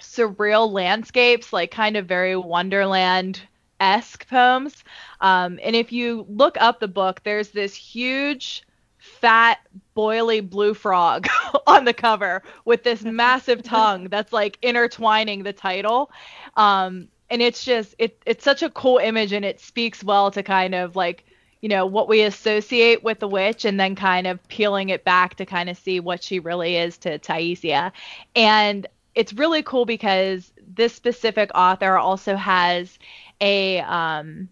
surreal 0.03 0.70
landscapes, 0.70 1.53
like 1.53 1.70
kind 1.70 1.96
of 1.96 2.07
very 2.07 2.36
Wonderland 2.36 3.40
esque 3.80 4.28
poems. 4.28 4.84
Um, 5.20 5.59
and 5.62 5.74
if 5.74 5.92
you 5.92 6.26
look 6.28 6.57
up 6.61 6.80
the 6.80 6.88
book, 6.88 7.22
there's 7.24 7.50
this 7.50 7.74
huge, 7.74 8.62
fat, 8.98 9.59
boily 9.96 10.48
blue 10.48 10.74
frog 10.74 11.26
on 11.66 11.84
the 11.84 11.94
cover 11.94 12.42
with 12.64 12.84
this 12.84 13.03
massive 13.05 13.62
tongue 13.62 14.05
that's 14.05 14.32
like 14.32 14.59
intertwining 14.62 15.42
the 15.42 15.53
title. 15.53 16.11
Um, 16.57 17.09
and 17.28 17.40
it's 17.40 17.64
just 17.64 17.94
it, 17.98 18.22
it's 18.26 18.44
such 18.44 18.62
a 18.62 18.70
cool 18.70 18.98
image 18.98 19.32
and 19.32 19.44
it 19.44 19.59
speaks 19.59 20.05
well 20.05 20.30
to 20.30 20.42
kind 20.42 20.74
of 20.74 20.96
like 20.96 21.24
you 21.62 21.68
know 21.68 21.86
what 21.86 22.09
we 22.09 22.22
associate 22.22 23.03
with 23.03 23.20
the 23.20 23.28
witch 23.28 23.64
and 23.64 23.80
then 23.80 23.94
kind 23.94 24.26
of 24.26 24.46
peeling 24.48 24.90
it 24.90 25.05
back 25.05 25.36
to 25.36 25.46
kind 25.46 25.70
of 25.70 25.78
see 25.78 25.98
what 25.98 26.22
she 26.22 26.40
really 26.40 26.76
is 26.76 26.98
to 26.98 27.18
Taisia. 27.18 27.92
And 28.36 28.86
it's 29.15 29.33
really 29.33 29.63
cool 29.63 29.85
because 29.85 30.53
this 30.75 30.95
specific 30.95 31.51
author 31.55 31.97
also 31.97 32.37
has 32.37 32.99
a 33.41 33.81
um 33.81 34.49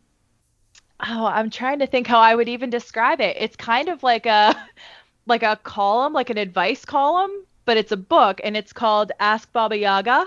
oh 1.01 1.27
i'm 1.27 1.51
trying 1.51 1.79
to 1.79 1.87
think 1.87 2.07
how 2.07 2.19
i 2.19 2.35
would 2.35 2.49
even 2.49 2.71
describe 2.71 3.21
it. 3.21 3.37
It's 3.39 3.57
kind 3.57 3.89
of 3.89 4.03
like 4.03 4.27
a 4.27 4.55
like 5.27 5.43
a 5.43 5.57
column 5.57 6.13
like 6.13 6.31
an 6.31 6.39
advice 6.39 6.85
column 6.85 7.31
but 7.71 7.77
it's 7.77 7.93
a 7.93 7.97
book 7.97 8.41
and 8.43 8.57
it's 8.57 8.73
called 8.73 9.13
ask 9.21 9.53
baba 9.53 9.77
yaga. 9.77 10.27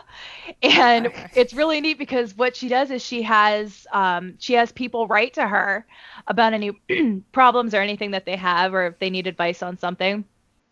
And 0.62 1.08
okay. 1.08 1.30
it's 1.36 1.54
really 1.54 1.82
neat 1.82 1.98
because 1.98 2.38
what 2.38 2.56
she 2.56 2.70
does 2.70 2.90
is 2.90 3.02
she 3.02 3.22
has 3.24 3.86
um, 3.92 4.36
she 4.40 4.54
has 4.54 4.72
people 4.72 5.08
write 5.08 5.34
to 5.34 5.46
her 5.46 5.86
about 6.28 6.54
any 6.54 6.72
problems 7.34 7.74
or 7.74 7.82
anything 7.82 8.12
that 8.12 8.26
they 8.26 8.38
have 8.38 8.74
or 8.74 8.88
if 8.88 9.00
they 9.00 9.10
need 9.10 9.28
advice 9.28 9.62
on 9.62 9.78
something. 9.78 10.24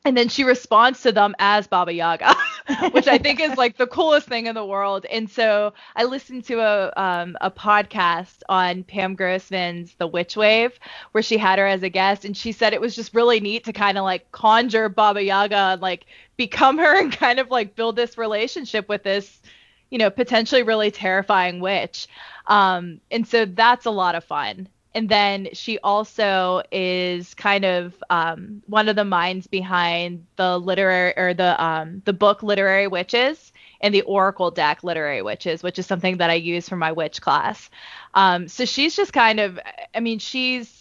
And 0.05 0.15
then 0.15 0.29
she 0.29 0.45
responds 0.45 1.01
to 1.01 1.11
them 1.11 1.35
as 1.39 1.67
Baba 1.67 1.93
Yaga, 1.93 2.33
which 2.91 3.07
I 3.07 3.17
think 3.17 3.39
is 3.39 3.57
like 3.57 3.77
the 3.77 3.87
coolest 3.87 4.27
thing 4.27 4.47
in 4.47 4.55
the 4.55 4.65
world. 4.65 5.05
And 5.05 5.29
so 5.29 5.73
I 5.95 6.03
listened 6.03 6.45
to 6.45 6.59
a 6.59 6.93
um, 6.95 7.37
a 7.41 7.51
podcast 7.51 8.41
on 8.49 8.83
Pam 8.83 9.15
Grossman's 9.15 9.95
The 9.95 10.07
Witch 10.07 10.35
Wave, 10.35 10.79
where 11.11 11.23
she 11.23 11.37
had 11.37 11.59
her 11.59 11.67
as 11.67 11.83
a 11.83 11.89
guest, 11.89 12.25
and 12.25 12.35
she 12.35 12.51
said 12.51 12.73
it 12.73 12.81
was 12.81 12.95
just 12.95 13.13
really 13.13 13.39
neat 13.39 13.65
to 13.65 13.73
kind 13.73 13.97
of 13.97 14.03
like 14.03 14.31
conjure 14.31 14.89
Baba 14.89 15.23
Yaga 15.23 15.55
and 15.55 15.81
like 15.81 16.05
become 16.37 16.77
her 16.77 16.99
and 16.99 17.11
kind 17.11 17.39
of 17.39 17.49
like 17.49 17.75
build 17.75 17.95
this 17.95 18.17
relationship 18.17 18.87
with 18.89 19.03
this, 19.03 19.41
you 19.89 19.97
know, 19.97 20.09
potentially 20.09 20.63
really 20.63 20.91
terrifying 20.91 21.59
witch. 21.59 22.07
Um, 22.47 23.01
and 23.11 23.27
so 23.27 23.45
that's 23.45 23.85
a 23.85 23.91
lot 23.91 24.15
of 24.15 24.23
fun 24.23 24.67
and 24.93 25.07
then 25.07 25.49
she 25.53 25.79
also 25.79 26.63
is 26.71 27.33
kind 27.33 27.65
of 27.65 27.93
um, 28.09 28.61
one 28.67 28.89
of 28.89 28.95
the 28.95 29.05
minds 29.05 29.47
behind 29.47 30.25
the 30.35 30.57
literary 30.57 31.13
or 31.15 31.33
the 31.33 31.63
um, 31.63 32.01
the 32.05 32.13
book 32.13 32.43
literary 32.43 32.87
witches 32.87 33.51
and 33.81 33.93
the 33.93 34.01
Oracle 34.01 34.51
deck, 34.51 34.83
Literary 34.83 35.21
Witches, 35.21 35.63
which 35.63 35.79
is 35.79 35.85
something 35.87 36.17
that 36.17 36.29
I 36.29 36.35
use 36.35 36.69
for 36.69 36.75
my 36.75 36.91
witch 36.91 37.21
class. 37.21 37.69
Um, 38.13 38.47
so 38.47 38.65
she's 38.65 38.95
just 38.95 39.11
kind 39.11 39.39
of, 39.39 39.59
I 39.93 39.99
mean, 39.99 40.19
she's 40.19 40.80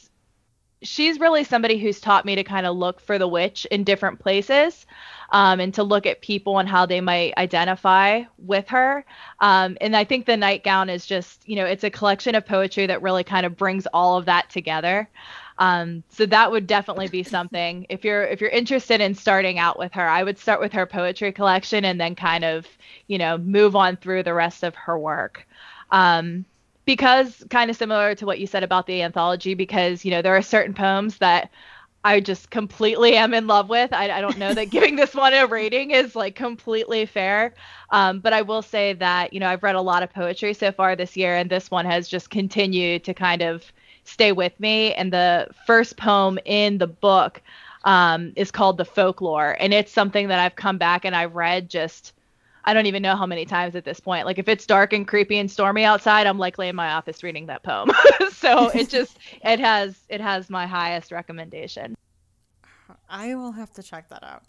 she's 0.82 1.20
really 1.20 1.44
somebody 1.44 1.78
who's 1.78 2.00
taught 2.00 2.24
me 2.24 2.34
to 2.34 2.44
kind 2.44 2.66
of 2.66 2.76
look 2.76 3.00
for 3.00 3.18
the 3.18 3.28
witch 3.28 3.66
in 3.66 3.84
different 3.84 4.18
places 4.18 4.86
um, 5.30 5.60
and 5.60 5.74
to 5.74 5.82
look 5.82 6.06
at 6.06 6.22
people 6.22 6.58
and 6.58 6.68
how 6.68 6.86
they 6.86 7.00
might 7.00 7.36
identify 7.36 8.22
with 8.38 8.66
her. 8.68 9.04
Um, 9.40 9.76
and 9.80 9.96
I 9.96 10.04
think 10.04 10.26
the 10.26 10.36
nightgown 10.36 10.88
is 10.88 11.06
just, 11.06 11.48
you 11.48 11.56
know, 11.56 11.66
it's 11.66 11.84
a 11.84 11.90
collection 11.90 12.34
of 12.34 12.46
poetry 12.46 12.86
that 12.86 13.02
really 13.02 13.24
kind 13.24 13.46
of 13.46 13.56
brings 13.56 13.86
all 13.92 14.16
of 14.16 14.24
that 14.24 14.50
together. 14.50 15.08
Um, 15.58 16.02
so 16.08 16.24
that 16.26 16.50
would 16.50 16.66
definitely 16.66 17.08
be 17.08 17.22
something. 17.22 17.84
If 17.90 18.02
you're 18.02 18.24
if 18.24 18.40
you're 18.40 18.48
interested 18.48 19.02
in 19.02 19.14
starting 19.14 19.58
out 19.58 19.78
with 19.78 19.92
her, 19.92 20.08
I 20.08 20.22
would 20.22 20.38
start 20.38 20.58
with 20.58 20.72
her 20.72 20.86
poetry 20.86 21.32
collection 21.32 21.84
and 21.84 22.00
then 22.00 22.14
kind 22.14 22.44
of, 22.44 22.66
you 23.08 23.18
know, 23.18 23.36
move 23.36 23.76
on 23.76 23.96
through 23.96 24.22
the 24.22 24.32
rest 24.32 24.64
of 24.64 24.74
her 24.74 24.98
work. 24.98 25.46
Um, 25.90 26.46
because 26.84 27.44
kind 27.50 27.70
of 27.70 27.76
similar 27.76 28.14
to 28.16 28.26
what 28.26 28.38
you 28.38 28.46
said 28.46 28.62
about 28.62 28.86
the 28.86 29.02
anthology, 29.02 29.54
because 29.54 30.04
you 30.04 30.10
know 30.10 30.22
there 30.22 30.36
are 30.36 30.42
certain 30.42 30.74
poems 30.74 31.18
that 31.18 31.50
I 32.04 32.20
just 32.20 32.50
completely 32.50 33.16
am 33.16 33.34
in 33.34 33.46
love 33.46 33.68
with. 33.68 33.92
I, 33.92 34.10
I 34.10 34.20
don't 34.20 34.38
know 34.38 34.54
that 34.54 34.70
giving 34.70 34.96
this 34.96 35.14
one 35.14 35.34
a 35.34 35.46
rating 35.46 35.90
is 35.90 36.16
like 36.16 36.34
completely 36.34 37.06
fair. 37.06 37.54
Um, 37.90 38.20
but 38.20 38.32
I 38.32 38.42
will 38.42 38.62
say 38.62 38.92
that, 38.94 39.32
you 39.32 39.40
know, 39.40 39.48
I've 39.48 39.62
read 39.62 39.74
a 39.74 39.80
lot 39.80 40.02
of 40.02 40.12
poetry 40.12 40.54
so 40.54 40.72
far 40.72 40.96
this 40.96 41.16
year, 41.16 41.36
and 41.36 41.50
this 41.50 41.70
one 41.70 41.84
has 41.86 42.08
just 42.08 42.30
continued 42.30 43.04
to 43.04 43.14
kind 43.14 43.42
of 43.42 43.64
stay 44.04 44.32
with 44.32 44.58
me. 44.58 44.94
And 44.94 45.12
the 45.12 45.48
first 45.66 45.96
poem 45.96 46.38
in 46.44 46.78
the 46.78 46.86
book 46.86 47.42
um, 47.84 48.32
is 48.36 48.50
called 48.50 48.78
The 48.78 48.84
Folklore. 48.84 49.56
And 49.58 49.72
it's 49.72 49.92
something 49.92 50.28
that 50.28 50.38
I've 50.38 50.56
come 50.56 50.78
back 50.78 51.04
and 51.04 51.14
I've 51.14 51.34
read 51.34 51.68
just 51.68 52.12
I 52.64 52.74
don't 52.74 52.86
even 52.86 53.02
know 53.02 53.16
how 53.16 53.26
many 53.26 53.44
times 53.44 53.74
at 53.74 53.84
this 53.84 54.00
point. 54.00 54.26
Like 54.26 54.38
if 54.38 54.48
it's 54.48 54.66
dark 54.66 54.92
and 54.92 55.06
creepy 55.06 55.38
and 55.38 55.50
stormy 55.50 55.84
outside, 55.84 56.26
I'm 56.26 56.38
likely 56.38 56.68
in 56.68 56.76
my 56.76 56.92
office 56.92 57.22
reading 57.22 57.46
that 57.46 57.62
poem. 57.62 57.90
so 58.32 58.68
it 58.68 58.88
just 58.90 59.18
it 59.42 59.60
has 59.60 60.00
it 60.08 60.20
has 60.20 60.50
my 60.50 60.66
highest 60.66 61.12
recommendation. 61.12 61.96
I 63.08 63.34
will 63.34 63.52
have 63.52 63.72
to 63.74 63.82
check 63.82 64.08
that 64.08 64.22
out. 64.22 64.44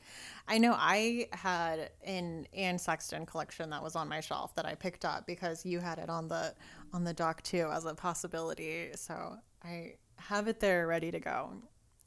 I 0.47 0.57
know 0.57 0.75
I 0.77 1.27
had 1.33 1.89
an 2.03 2.47
Anne 2.53 2.77
Sexton 2.77 3.25
collection 3.25 3.69
that 3.71 3.81
was 3.81 3.95
on 3.95 4.07
my 4.07 4.19
shelf 4.19 4.55
that 4.55 4.65
I 4.65 4.75
picked 4.75 5.05
up 5.05 5.25
because 5.25 5.65
you 5.65 5.79
had 5.79 5.97
it 5.97 6.09
on 6.09 6.27
the 6.27 6.53
on 6.93 7.03
the 7.03 7.13
dock 7.13 7.41
too 7.43 7.69
as 7.71 7.85
a 7.85 7.95
possibility. 7.95 8.89
So 8.95 9.37
I 9.63 9.93
have 10.17 10.47
it 10.47 10.59
there 10.59 10.87
ready 10.87 11.11
to 11.11 11.19
go. 11.19 11.53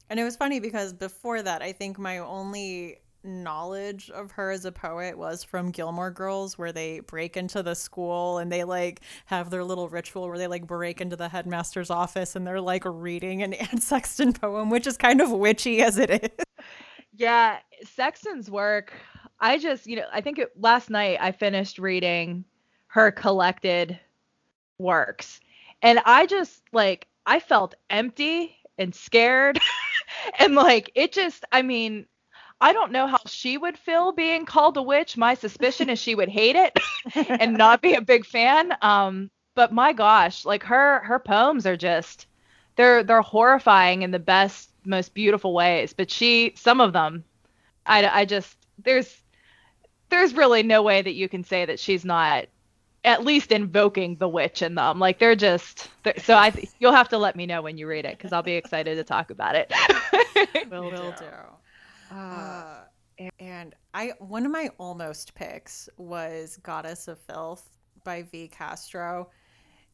And 0.09 0.19
it 0.19 0.23
was 0.23 0.35
funny 0.35 0.59
because 0.59 0.93
before 0.93 1.41
that, 1.41 1.61
I 1.61 1.71
think 1.71 1.97
my 1.97 2.19
only 2.19 2.99
knowledge 3.25 4.09
of 4.09 4.31
her 4.31 4.51
as 4.51 4.65
a 4.65 4.71
poet 4.71 5.17
was 5.17 5.43
from 5.43 5.71
Gilmore 5.71 6.11
Girls, 6.11 6.57
where 6.57 6.71
they 6.71 6.99
break 7.01 7.35
into 7.35 7.63
the 7.63 7.75
school 7.75 8.37
and 8.37 8.51
they 8.51 8.63
like 8.63 9.01
have 9.25 9.49
their 9.49 9.63
little 9.63 9.89
ritual 9.89 10.27
where 10.27 10.37
they 10.37 10.47
like 10.47 10.67
break 10.67 11.01
into 11.01 11.15
the 11.15 11.29
headmaster's 11.29 11.89
office 11.89 12.35
and 12.35 12.45
they're 12.45 12.61
like 12.61 12.83
reading 12.85 13.43
an 13.43 13.53
Anne 13.71 13.81
Sexton 13.81 14.33
poem, 14.33 14.69
which 14.69 14.87
is 14.87 14.97
kind 14.97 15.21
of 15.21 15.31
witchy 15.31 15.81
as 15.81 15.97
it 15.97 16.09
is. 16.09 16.45
Yeah, 17.13 17.57
Sexton's 17.83 18.49
work. 18.49 18.93
I 19.39 19.57
just, 19.57 19.87
you 19.87 19.95
know, 19.95 20.07
I 20.13 20.21
think 20.21 20.39
it, 20.39 20.51
last 20.59 20.89
night 20.89 21.17
I 21.19 21.31
finished 21.31 21.79
reading 21.79 22.45
her 22.87 23.11
collected 23.11 23.99
works, 24.77 25.39
and 25.81 25.99
I 26.05 26.25
just 26.25 26.63
like 26.71 27.07
I 27.25 27.39
felt 27.39 27.75
empty 27.89 28.55
and 28.77 28.93
scared. 28.93 29.59
and 30.39 30.55
like 30.55 30.91
it 30.95 31.11
just 31.11 31.45
I 31.51 31.61
mean 31.61 32.05
I 32.65 32.73
don't 32.73 32.91
know 32.91 33.05
how 33.05 33.19
she 33.27 33.59
would 33.59 33.77
feel 33.77 34.11
being 34.11 34.43
called 34.43 34.75
a 34.77 34.81
witch. 34.81 35.17
My 35.17 35.35
suspicion 35.35 35.87
is 35.87 35.99
she 35.99 36.15
would 36.15 36.29
hate 36.29 36.55
it 36.55 36.75
and 37.39 37.55
not 37.55 37.79
be 37.79 37.93
a 37.93 38.01
big 38.01 38.25
fan. 38.25 38.75
Um, 38.81 39.29
but 39.53 39.71
my 39.71 39.93
gosh, 39.93 40.45
like 40.45 40.63
her 40.63 41.01
her 41.01 41.19
poems 41.19 41.67
are 41.67 41.77
just 41.77 42.25
they're 42.75 43.03
they're 43.03 43.21
horrifying 43.21 44.01
in 44.01 44.09
the 44.09 44.17
best, 44.17 44.71
most 44.83 45.13
beautiful 45.13 45.53
ways. 45.53 45.93
But 45.93 46.09
she 46.09 46.53
some 46.55 46.81
of 46.81 46.91
them, 46.91 47.23
I 47.85 48.21
I 48.21 48.25
just 48.25 48.57
there's 48.83 49.15
there's 50.09 50.33
really 50.33 50.63
no 50.63 50.81
way 50.81 51.03
that 51.03 51.13
you 51.13 51.29
can 51.29 51.43
say 51.43 51.65
that 51.65 51.79
she's 51.79 52.03
not 52.03 52.45
at 53.03 53.23
least 53.23 53.51
invoking 53.51 54.15
the 54.15 54.27
witch 54.27 54.63
in 54.63 54.73
them. 54.73 54.97
Like 54.97 55.19
they're 55.19 55.35
just 55.35 55.91
they're, 56.01 56.17
so 56.17 56.33
I 56.33 56.51
you'll 56.79 56.93
have 56.93 57.09
to 57.09 57.19
let 57.19 57.35
me 57.35 57.45
know 57.45 57.61
when 57.61 57.77
you 57.77 57.85
read 57.85 58.05
it 58.05 58.17
because 58.17 58.33
I'll 58.33 58.41
be 58.41 58.53
excited 58.53 58.95
to 58.95 59.03
talk 59.03 59.29
about 59.29 59.53
it. 59.53 59.71
will, 60.71 60.89
will 60.89 61.11
do. 61.11 61.25
Uh, 62.15 62.85
and 63.39 63.75
I 63.93 64.13
one 64.19 64.45
of 64.45 64.51
my 64.51 64.69
almost 64.77 65.35
picks 65.35 65.89
was 65.97 66.57
Goddess 66.63 67.07
of 67.07 67.19
Filth 67.19 67.69
by 68.03 68.23
V. 68.23 68.47
Castro. 68.47 69.29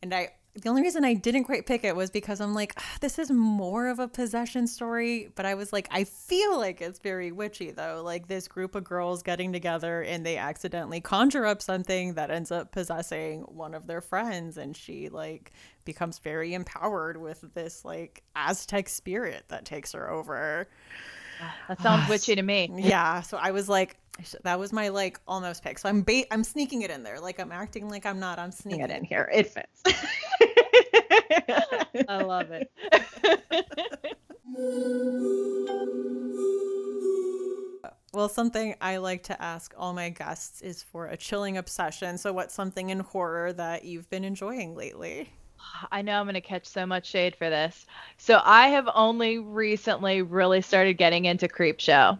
And 0.02 0.14
I 0.14 0.30
the 0.54 0.68
only 0.68 0.82
reason 0.82 1.06
I 1.06 1.14
didn't 1.14 1.46
quite 1.46 1.66
pick 1.66 1.86
it 1.86 1.96
was 1.96 2.12
because 2.12 2.42
I'm 2.42 2.54
like, 2.54 2.78
this 3.00 3.18
is 3.18 3.32
more 3.32 3.88
of 3.88 4.00
a 4.00 4.08
possession 4.08 4.68
story. 4.68 5.32
But 5.36 5.46
I 5.46 5.54
was 5.54 5.72
like, 5.72 5.88
I 5.92 6.04
feel 6.04 6.58
like 6.58 6.82
it's 6.82 7.00
very 7.00 7.32
witchy 7.32 7.72
though. 7.72 8.02
Like 8.04 8.28
this 8.28 8.50
group 8.50 8.76
of 8.76 8.84
girls 8.84 9.24
getting 9.24 9.54
together 9.54 10.02
and 10.02 10.26
they 10.26 10.36
accidentally 10.38 11.00
conjure 11.00 11.46
up 11.46 11.62
something 11.62 12.16
that 12.16 12.32
ends 12.32 12.52
up 12.52 12.74
possessing 12.74 13.42
one 13.44 13.74
of 13.74 13.88
their 13.88 14.02
friends. 14.02 14.58
And 14.58 14.76
she 14.76 15.08
like 15.08 15.54
becomes 15.86 16.20
very 16.20 16.54
empowered 16.54 17.16
with 17.16 17.46
this 17.54 17.86
like 17.86 18.24
Aztec 18.36 18.90
spirit 18.90 19.46
that 19.48 19.64
takes 19.64 19.94
her 19.94 20.12
over. 20.12 20.68
That 21.68 21.82
sounds 21.82 22.10
witchy 22.10 22.36
to 22.36 22.42
me. 22.42 22.70
Yeah. 22.76 23.22
So 23.22 23.38
I 23.38 23.52
was 23.52 23.70
like, 23.70 23.98
that 24.44 24.60
was 24.60 24.74
my 24.74 24.90
like 24.90 25.20
almost 25.28 25.64
pick. 25.64 25.80
So 25.80 25.90
I'm 25.90 26.02
ba- 26.02 26.32
I'm 26.32 26.44
sneaking 26.44 26.82
it 26.82 26.92
in 26.92 27.04
there. 27.04 27.20
Like 27.20 27.40
I'm 27.40 27.52
acting 27.52 27.90
like 27.90 28.06
I'm 28.06 28.20
not. 28.20 28.40
I'm 28.40 28.52
sneaking 28.52 28.82
it 28.82 28.92
in 28.92 29.04
here. 29.04 29.30
It 29.34 29.48
fits. 29.48 29.82
I 32.08 32.22
love 32.22 32.52
it. 32.52 32.70
Well, 38.14 38.28
something 38.28 38.76
I 38.82 38.98
like 38.98 39.24
to 39.24 39.42
ask 39.42 39.74
all 39.78 39.94
my 39.94 40.10
guests 40.10 40.62
is 40.62 40.84
for 40.84 41.08
a 41.08 41.16
chilling 41.16 41.56
obsession. 41.58 42.18
So, 42.18 42.34
what's 42.34 42.54
something 42.54 42.90
in 42.90 43.00
horror 43.00 43.54
that 43.54 43.86
you've 43.86 44.10
been 44.10 44.26
enjoying 44.26 44.76
lately? 44.76 45.30
I 45.92 46.02
know 46.02 46.20
I'm 46.20 46.26
going 46.26 46.36
to 46.36 46.42
catch 46.42 46.66
so 46.66 46.86
much 46.86 47.08
shade 47.08 47.36
for 47.36 47.50
this. 47.50 47.86
So 48.18 48.42
I 48.44 48.70
have 48.70 48.90
only 48.94 49.40
recently 49.40 50.22
really 50.22 50.62
started 50.62 50.94
getting 50.94 51.26
into 51.26 51.48
Creepshow. 51.48 52.20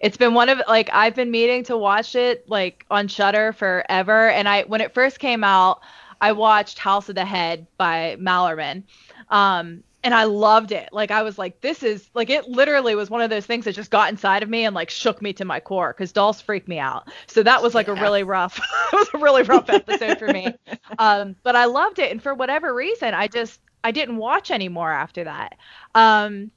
It's 0.00 0.16
been 0.16 0.34
one 0.34 0.48
of 0.48 0.60
like 0.66 0.90
I've 0.92 1.14
been 1.14 1.30
meaning 1.30 1.62
to 1.64 1.76
watch 1.76 2.16
it 2.16 2.48
like 2.48 2.84
on 2.90 3.06
Shudder 3.06 3.52
forever 3.52 4.30
and 4.30 4.48
I 4.48 4.62
when 4.64 4.80
it 4.80 4.94
first 4.94 5.20
came 5.20 5.44
out, 5.44 5.80
I 6.20 6.32
watched 6.32 6.78
House 6.78 7.08
of 7.08 7.14
the 7.14 7.24
Head 7.24 7.66
by 7.76 8.16
Malerman. 8.18 8.82
Um 9.28 9.84
and 10.04 10.14
I 10.14 10.24
loved 10.24 10.72
it. 10.72 10.88
Like 10.92 11.10
I 11.10 11.22
was 11.22 11.38
like, 11.38 11.60
this 11.60 11.82
is 11.82 12.10
like 12.14 12.30
it 12.30 12.48
literally 12.48 12.94
was 12.94 13.10
one 13.10 13.20
of 13.20 13.30
those 13.30 13.46
things 13.46 13.64
that 13.64 13.74
just 13.74 13.90
got 13.90 14.10
inside 14.10 14.42
of 14.42 14.48
me 14.48 14.64
and 14.64 14.74
like 14.74 14.90
shook 14.90 15.22
me 15.22 15.32
to 15.34 15.44
my 15.44 15.60
core 15.60 15.94
because 15.96 16.12
dolls 16.12 16.40
freak 16.40 16.66
me 16.66 16.78
out. 16.78 17.08
So 17.26 17.42
that 17.42 17.62
was 17.62 17.74
like 17.74 17.86
yeah. 17.86 17.98
a 17.98 18.02
really 18.02 18.22
rough, 18.22 18.58
it 18.92 18.96
was 18.96 19.08
a 19.14 19.18
really 19.18 19.42
rough 19.42 19.70
episode 19.70 20.18
for 20.18 20.28
me. 20.28 20.54
Um, 20.98 21.36
but 21.42 21.56
I 21.56 21.64
loved 21.64 21.98
it, 21.98 22.12
and 22.12 22.22
for 22.22 22.34
whatever 22.34 22.74
reason, 22.74 23.14
I 23.14 23.26
just 23.26 23.60
I 23.82 23.92
didn't 23.92 24.18
watch 24.18 24.50
anymore 24.50 24.92
after 24.92 25.24
that. 25.24 25.56
Um, 25.94 26.50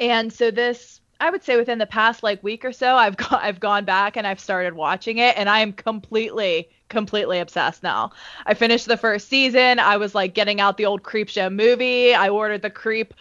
and 0.00 0.32
so 0.32 0.50
this 0.50 1.00
I 1.20 1.30
would 1.30 1.44
say 1.44 1.56
within 1.56 1.78
the 1.78 1.86
past 1.86 2.24
like 2.24 2.42
week 2.42 2.64
or 2.64 2.72
so, 2.72 2.96
I've 2.96 3.16
got 3.16 3.42
I've 3.42 3.60
gone 3.60 3.84
back 3.84 4.16
and 4.16 4.26
I've 4.26 4.40
started 4.40 4.74
watching 4.74 5.18
it, 5.18 5.36
and 5.38 5.48
I 5.48 5.60
am 5.60 5.72
completely 5.72 6.70
completely 6.88 7.38
obsessed 7.38 7.82
now. 7.82 8.10
I 8.46 8.54
finished 8.54 8.86
the 8.86 8.96
first 8.96 9.28
season. 9.28 9.78
I 9.78 9.96
was 9.96 10.14
like 10.14 10.34
getting 10.34 10.60
out 10.60 10.76
the 10.76 10.86
old 10.86 11.02
Creepshow 11.02 11.52
movie. 11.52 12.14
I 12.14 12.28
ordered 12.28 12.62
the 12.62 12.70
Creep, 12.70 13.14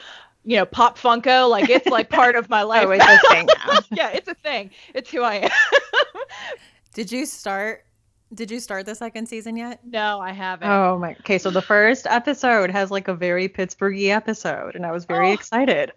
you 0.43 0.57
know, 0.57 0.65
Pop 0.65 0.97
Funko. 0.97 1.49
Like 1.49 1.69
it's 1.69 1.87
like 1.87 2.09
part 2.09 2.35
of 2.35 2.49
my 2.49 2.61
oh, 2.63 2.67
life. 2.67 2.87
oh, 2.87 2.91
it's 2.91 3.05
a 3.05 3.29
thing 3.29 3.47
now. 3.67 3.79
yeah, 3.91 4.09
it's 4.09 4.27
a 4.27 4.35
thing. 4.35 4.71
It's 4.93 5.11
who 5.11 5.21
I 5.21 5.35
am. 5.35 5.51
Did 6.93 7.11
you 7.11 7.25
start 7.25 7.83
did 8.33 8.51
you 8.51 8.59
start 8.59 8.85
the 8.85 8.95
second 8.95 9.27
season 9.27 9.55
yet? 9.55 9.79
No, 9.85 10.19
I 10.19 10.33
haven't. 10.33 10.67
Oh 10.67 10.99
my. 10.99 11.11
Okay, 11.21 11.37
so 11.37 11.49
the 11.49 11.61
first 11.61 12.05
episode 12.07 12.69
has 12.69 12.91
like 12.91 13.07
a 13.07 13.13
very 13.13 13.47
Pittsburghy 13.47 14.09
episode, 14.09 14.75
and 14.75 14.85
I 14.85 14.91
was 14.91 15.05
very 15.05 15.29
oh. 15.29 15.33
excited. 15.33 15.93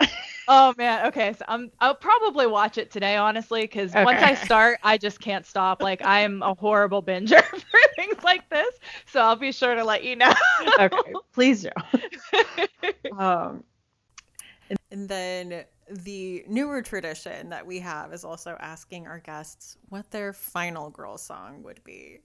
Oh 0.50 0.74
man. 0.76 1.06
Okay, 1.06 1.32
so 1.32 1.44
I'm 1.48 1.70
I'll 1.80 1.94
probably 1.94 2.46
watch 2.46 2.76
it 2.76 2.90
today, 2.90 3.16
honestly, 3.16 3.62
because 3.62 3.92
okay. 3.92 4.04
once 4.04 4.22
I 4.22 4.34
start, 4.34 4.78
I 4.82 4.98
just 4.98 5.20
can't 5.20 5.46
stop. 5.46 5.80
Like 5.80 6.04
I 6.04 6.20
am 6.20 6.42
a 6.42 6.54
horrible 6.54 7.02
binger 7.02 7.42
for 7.44 7.80
things 7.96 8.22
like 8.22 8.48
this, 8.50 8.74
so 9.06 9.20
I'll 9.20 9.36
be 9.36 9.52
sure 9.52 9.74
to 9.74 9.84
let 9.84 10.04
you 10.04 10.16
know. 10.16 10.32
okay, 10.78 11.12
please 11.32 11.62
do. 11.62 11.70
um, 13.16 13.64
and 14.90 15.08
then 15.08 15.64
the 15.88 16.44
newer 16.48 16.82
tradition 16.82 17.48
that 17.50 17.66
we 17.66 17.80
have 17.80 18.12
is 18.12 18.24
also 18.24 18.56
asking 18.60 19.06
our 19.06 19.18
guests 19.18 19.76
what 19.88 20.10
their 20.10 20.32
final 20.32 20.90
girl 20.90 21.16
song 21.16 21.62
would 21.62 21.82
be. 21.84 22.20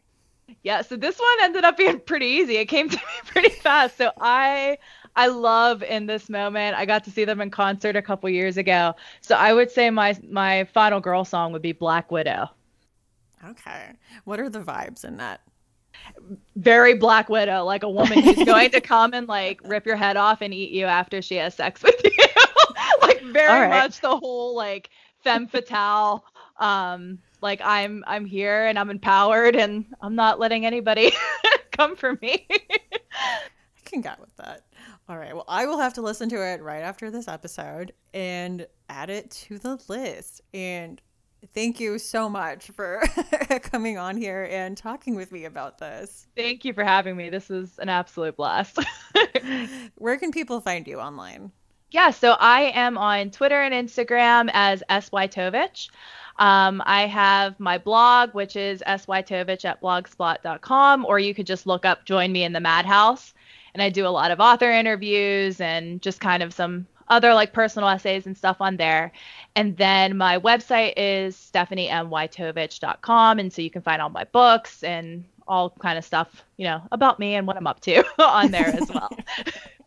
Yeah, 0.63 0.81
so 0.81 0.95
this 0.95 1.17
one 1.17 1.37
ended 1.41 1.63
up 1.63 1.77
being 1.77 1.99
pretty 1.99 2.25
easy. 2.25 2.57
It 2.57 2.65
came 2.65 2.89
to 2.89 2.97
me 2.97 3.03
pretty 3.25 3.49
fast. 3.49 3.97
So 3.97 4.11
I 4.19 4.77
I 5.15 5.27
love 5.27 5.81
in 5.83 6.07
this 6.07 6.29
moment. 6.29 6.75
I 6.75 6.85
got 6.85 7.03
to 7.05 7.11
see 7.11 7.25
them 7.25 7.41
in 7.41 7.49
concert 7.49 7.95
a 7.95 8.01
couple 8.01 8.29
years 8.29 8.57
ago. 8.57 8.95
So 9.21 9.35
I 9.35 9.53
would 9.53 9.71
say 9.71 9.89
my 9.89 10.17
my 10.29 10.65
final 10.65 10.99
girl 10.99 11.25
song 11.25 11.51
would 11.53 11.61
be 11.61 11.71
Black 11.71 12.11
Widow. 12.11 12.49
Okay. 13.49 13.91
What 14.23 14.39
are 14.39 14.49
the 14.49 14.61
vibes 14.61 15.05
in 15.05 15.17
that? 15.17 15.41
Very 16.55 16.95
Black 16.95 17.29
Widow, 17.29 17.63
like 17.63 17.83
a 17.83 17.89
woman 17.89 18.21
who's 18.21 18.43
going 18.45 18.71
to 18.71 18.81
come 18.81 19.13
and 19.13 19.27
like 19.27 19.61
rip 19.63 19.85
your 19.85 19.95
head 19.95 20.17
off 20.17 20.41
and 20.41 20.53
eat 20.53 20.71
you 20.71 20.85
after 20.85 21.21
she 21.21 21.35
has 21.35 21.55
sex 21.55 21.83
with 21.83 21.99
you. 22.03 22.11
like 23.01 23.21
very 23.23 23.67
right. 23.67 23.69
much 23.69 24.01
the 24.01 24.17
whole 24.17 24.55
like 24.55 24.89
femme 25.23 25.47
fatale. 25.47 26.25
Um, 26.57 27.19
like 27.45 27.61
I'm 27.63 28.03
I'm 28.07 28.25
here 28.25 28.65
and 28.65 28.77
I'm 28.77 28.89
empowered 28.89 29.55
and 29.55 29.85
I'm 30.01 30.15
not 30.15 30.39
letting 30.39 30.65
anybody 30.65 31.11
come 31.71 31.95
for 31.95 32.17
me. 32.19 32.47
I 32.49 33.39
can 33.85 34.01
get 34.01 34.19
with 34.19 34.35
that. 34.37 34.63
All 35.07 35.17
right. 35.17 35.35
Well, 35.35 35.45
I 35.47 35.67
will 35.67 35.77
have 35.77 35.93
to 35.93 36.01
listen 36.01 36.27
to 36.29 36.43
it 36.43 36.63
right 36.63 36.81
after 36.81 37.11
this 37.11 37.27
episode 37.27 37.93
and 38.15 38.65
add 38.89 39.11
it 39.11 39.29
to 39.29 39.59
the 39.59 39.79
list. 39.87 40.41
And 40.55 40.99
thank 41.53 41.79
you 41.79 41.99
so 41.99 42.27
much 42.27 42.71
for 42.71 43.03
coming 43.61 43.99
on 43.99 44.17
here 44.17 44.47
and 44.49 44.75
talking 44.75 45.13
with 45.13 45.31
me 45.31 45.45
about 45.45 45.77
this. 45.77 46.25
Thank 46.35 46.65
you 46.65 46.73
for 46.73 46.83
having 46.83 47.15
me. 47.15 47.29
This 47.29 47.51
is 47.51 47.77
an 47.77 47.89
absolute 47.89 48.35
blast. 48.37 48.79
Where 49.95 50.17
can 50.17 50.31
people 50.31 50.61
find 50.61 50.87
you 50.87 50.99
online? 50.99 51.51
Yeah, 51.91 52.09
so 52.09 52.31
I 52.39 52.71
am 52.73 52.97
on 52.97 53.29
Twitter 53.29 53.61
and 53.61 53.73
Instagram 53.73 54.49
as 54.53 54.83
sytovich. 54.89 55.89
Um, 56.37 56.81
I 56.85 57.07
have 57.07 57.59
my 57.59 57.77
blog, 57.77 58.33
which 58.33 58.55
is 58.55 58.83
sytovich 58.85 59.65
at 59.65 59.81
blogspot.com, 59.81 61.05
or 61.05 61.19
you 61.19 61.33
could 61.33 61.47
just 61.47 61.65
look 61.65 61.85
up 61.85 62.05
Join 62.05 62.31
Me 62.31 62.43
in 62.43 62.53
the 62.53 62.59
Madhouse. 62.59 63.33
And 63.73 63.81
I 63.81 63.89
do 63.89 64.07
a 64.07 64.09
lot 64.09 64.31
of 64.31 64.39
author 64.39 64.71
interviews 64.71 65.59
and 65.59 66.01
just 66.01 66.21
kind 66.21 66.41
of 66.41 66.53
some 66.53 66.87
other 67.07 67.33
like 67.33 67.53
personal 67.53 67.89
essays 67.89 68.25
and 68.25 68.37
stuff 68.37 68.57
on 68.59 68.77
there. 68.77 69.11
And 69.55 69.77
then 69.77 70.17
my 70.17 70.39
website 70.39 70.93
is 70.97 71.35
stephaniewytovich.com. 71.53 73.39
And 73.39 73.53
so 73.53 73.61
you 73.61 73.69
can 73.69 73.81
find 73.81 74.01
all 74.01 74.09
my 74.09 74.23
books 74.25 74.83
and 74.83 75.23
all 75.47 75.69
kind 75.69 75.97
of 75.97 76.05
stuff, 76.05 76.43
you 76.57 76.65
know, 76.65 76.81
about 76.91 77.19
me 77.19 77.35
and 77.35 77.45
what 77.45 77.57
I'm 77.57 77.67
up 77.67 77.79
to 77.81 78.03
on 78.19 78.51
there 78.51 78.67
as 78.67 78.89
well. 78.91 79.15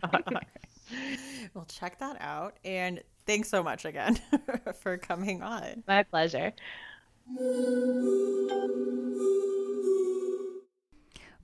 well, 1.59 1.66
check 1.66 1.98
that 1.98 2.16
out. 2.20 2.56
And 2.64 3.02
thanks 3.26 3.48
so 3.48 3.64
much 3.64 3.84
again 3.84 4.20
for 4.80 4.96
coming 4.96 5.42
on. 5.42 5.82
My 5.88 6.04
pleasure. 6.04 6.52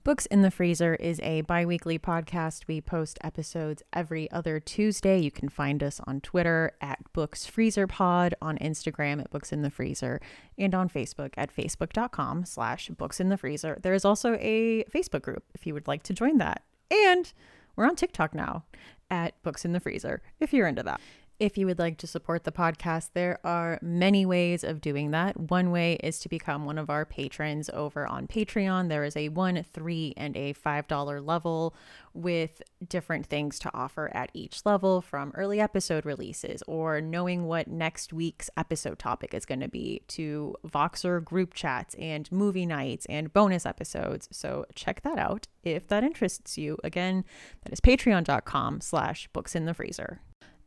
Books 0.05 0.25
in 0.27 0.41
the 0.41 0.51
Freezer 0.51 0.95
is 0.95 1.19
a 1.21 1.41
bi 1.41 1.65
weekly 1.65 1.99
podcast. 1.99 2.65
We 2.67 2.79
post 2.79 3.19
episodes 3.25 3.83
every 3.91 4.31
other 4.31 4.61
Tuesday. 4.61 5.19
You 5.19 5.31
can 5.31 5.49
find 5.49 5.83
us 5.83 5.99
on 6.07 6.21
Twitter 6.21 6.71
at 6.79 6.99
Books 7.11 7.45
Freezer 7.45 7.85
Pod, 7.85 8.35
on 8.41 8.57
Instagram 8.59 9.19
at 9.19 9.29
Books 9.31 9.51
in 9.51 9.63
the 9.63 9.69
Freezer, 9.69 10.21
and 10.57 10.73
on 10.73 10.87
Facebook 10.87 11.33
at 11.35 11.53
facebook.com 11.53 12.45
slash 12.45 12.87
Books 12.87 13.19
in 13.19 13.27
the 13.27 13.37
Freezer. 13.37 13.79
There 13.81 13.93
is 13.93 14.05
also 14.05 14.37
a 14.39 14.85
Facebook 14.85 15.23
group 15.23 15.43
if 15.53 15.67
you 15.67 15.73
would 15.73 15.89
like 15.89 16.03
to 16.03 16.13
join 16.13 16.37
that. 16.37 16.63
And 16.89 17.33
we're 17.75 17.87
on 17.87 17.97
TikTok 17.97 18.33
now 18.33 18.63
at 19.09 19.41
Books 19.43 19.65
in 19.65 19.73
the 19.73 19.79
Freezer 19.79 20.21
if 20.39 20.53
you're 20.53 20.67
into 20.67 20.83
that. 20.83 20.99
If 21.37 21.57
you 21.57 21.65
would 21.65 21.79
like 21.79 21.97
to 21.97 22.07
support 22.07 22.45
the 22.45 22.51
podcast, 22.53 23.09
there 23.13 23.39
are 23.43 23.77
many 23.81 24.25
ways 24.25 24.63
of 24.63 24.79
doing 24.79 25.11
that. 25.11 25.37
One 25.37 25.69
way 25.69 25.95
is 26.01 26.17
to 26.19 26.29
become 26.29 26.63
one 26.63 26.77
of 26.77 26.89
our 26.89 27.03
patrons 27.03 27.69
over 27.73 28.07
on 28.07 28.25
Patreon. 28.25 28.87
There 28.87 29.03
is 29.03 29.17
a 29.17 29.27
one, 29.27 29.61
three, 29.61 30.13
and 30.15 30.37
a 30.37 30.53
five 30.53 30.87
dollar 30.87 31.19
level 31.19 31.75
with 32.13 32.61
different 32.87 33.25
things 33.25 33.59
to 33.59 33.71
offer 33.73 34.09
at 34.13 34.29
each 34.33 34.65
level, 34.65 35.01
from 35.01 35.33
early 35.35 35.59
episode 35.59 36.05
releases 36.05 36.63
or 36.67 37.01
knowing 37.01 37.43
what 37.43 37.67
next 37.67 38.13
week's 38.13 38.49
episode 38.55 38.97
topic 38.97 39.33
is 39.33 39.45
going 39.45 39.59
to 39.59 39.67
be, 39.67 40.03
to 40.07 40.55
Voxer 40.65 41.21
group 41.21 41.53
chats 41.53 41.95
and 41.95 42.31
movie 42.31 42.65
nights 42.65 43.05
and 43.07 43.33
bonus 43.33 43.65
episodes. 43.65 44.29
So 44.31 44.65
check 44.73 45.01
that 45.01 45.17
out 45.17 45.47
if 45.65 45.85
that 45.89 46.05
interests 46.05 46.57
you. 46.57 46.77
Again, 46.81 47.25
that 47.63 47.73
is 47.73 47.81
patreon.com 47.81 48.79
slash 48.79 49.27
books 49.33 49.53
in 49.53 49.65
the 49.65 49.73
freezer. 49.73 50.21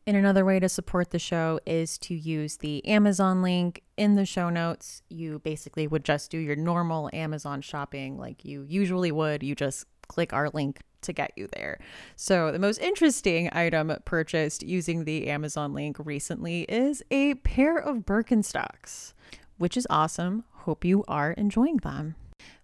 And 0.07 0.17
another 0.17 0.43
way 0.43 0.59
to 0.59 0.69
support 0.69 1.11
the 1.11 1.19
show 1.19 1.59
is 1.65 1.97
to 1.99 2.15
use 2.15 2.57
the 2.57 2.85
Amazon 2.87 3.41
link 3.41 3.83
in 3.97 4.15
the 4.15 4.25
show 4.25 4.49
notes. 4.49 5.03
You 5.09 5.39
basically 5.39 5.87
would 5.87 6.03
just 6.03 6.31
do 6.31 6.37
your 6.37 6.55
normal 6.55 7.09
Amazon 7.13 7.61
shopping 7.61 8.17
like 8.17 8.43
you 8.43 8.65
usually 8.67 9.11
would. 9.11 9.43
You 9.43 9.55
just 9.55 9.85
click 10.07 10.33
our 10.33 10.49
link 10.49 10.79
to 11.01 11.13
get 11.13 11.31
you 11.35 11.47
there. 11.53 11.79
So, 12.15 12.51
the 12.51 12.59
most 12.59 12.79
interesting 12.79 13.49
item 13.51 13.93
purchased 14.05 14.63
using 14.63 15.05
the 15.05 15.29
Amazon 15.29 15.73
link 15.73 15.97
recently 15.99 16.63
is 16.63 17.03
a 17.11 17.35
pair 17.35 17.77
of 17.77 18.05
Birkenstocks, 18.05 19.13
which 19.57 19.77
is 19.77 19.87
awesome. 19.89 20.43
Hope 20.51 20.83
you 20.83 21.03
are 21.07 21.31
enjoying 21.33 21.77
them. 21.77 22.15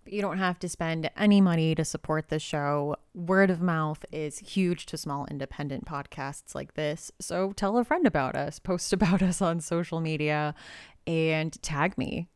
You 0.08 0.22
don't 0.22 0.38
have 0.38 0.60
to 0.60 0.70
spend 0.70 1.10
any 1.18 1.42
money 1.42 1.74
to 1.74 1.84
support 1.84 2.30
the 2.30 2.40
show. 2.40 2.96
Word 3.16 3.50
of 3.50 3.62
mouth 3.62 4.06
is 4.12 4.38
huge 4.40 4.86
to 4.88 4.98
small 4.98 5.26
independent 5.32 5.86
podcasts 5.86 6.54
like 6.54 6.76
this. 6.76 7.12
So 7.20 7.54
tell 7.54 7.78
a 7.78 7.84
friend 7.84 8.06
about 8.06 8.36
us, 8.36 8.60
post 8.60 8.94
about 8.94 9.24
us 9.24 9.42
on 9.42 9.60
social 9.60 10.00
media, 10.00 10.54
and 11.08 11.60
tag 11.64 11.98
me. 11.98 12.28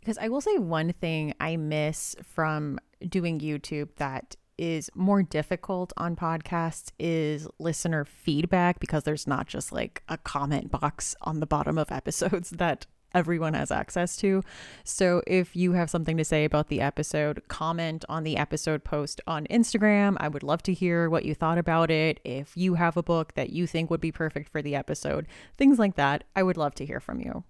Because 0.00 0.18
I 0.18 0.28
will 0.28 0.40
say 0.40 0.58
one 0.58 0.92
thing 0.92 1.34
I 1.40 1.56
miss 1.56 2.14
from 2.22 2.78
doing 3.08 3.40
YouTube 3.40 3.88
that 3.96 4.36
is 4.58 4.90
more 4.94 5.22
difficult 5.22 5.92
on 5.96 6.16
podcasts 6.16 6.90
is 6.98 7.46
listener 7.58 8.04
feedback 8.04 8.80
because 8.80 9.02
there's 9.02 9.26
not 9.26 9.46
just 9.46 9.72
like 9.72 10.02
a 10.08 10.16
comment 10.16 10.70
box 10.70 11.14
on 11.22 11.40
the 11.40 11.46
bottom 11.46 11.76
of 11.76 11.92
episodes 11.92 12.50
that 12.56 12.86
everyone 13.16 13.54
has 13.54 13.70
access 13.72 14.16
to. 14.18 14.42
So 14.84 15.22
if 15.26 15.56
you 15.56 15.72
have 15.72 15.90
something 15.90 16.16
to 16.18 16.24
say 16.24 16.44
about 16.44 16.68
the 16.68 16.80
episode, 16.80 17.42
comment 17.48 18.04
on 18.08 18.22
the 18.22 18.36
episode 18.36 18.84
post 18.84 19.20
on 19.26 19.46
Instagram. 19.46 20.16
I 20.20 20.28
would 20.28 20.42
love 20.42 20.62
to 20.64 20.74
hear 20.74 21.08
what 21.08 21.24
you 21.24 21.34
thought 21.34 21.58
about 21.58 21.90
it. 21.90 22.20
If 22.24 22.56
you 22.56 22.74
have 22.74 22.96
a 22.96 23.02
book 23.02 23.34
that 23.34 23.50
you 23.50 23.66
think 23.66 23.90
would 23.90 24.00
be 24.00 24.12
perfect 24.12 24.50
for 24.50 24.60
the 24.60 24.76
episode, 24.76 25.26
things 25.56 25.78
like 25.78 25.96
that, 25.96 26.24
I 26.36 26.42
would 26.42 26.58
love 26.58 26.74
to 26.76 26.86
hear 26.86 27.00
from 27.00 27.20
you. 27.20 27.44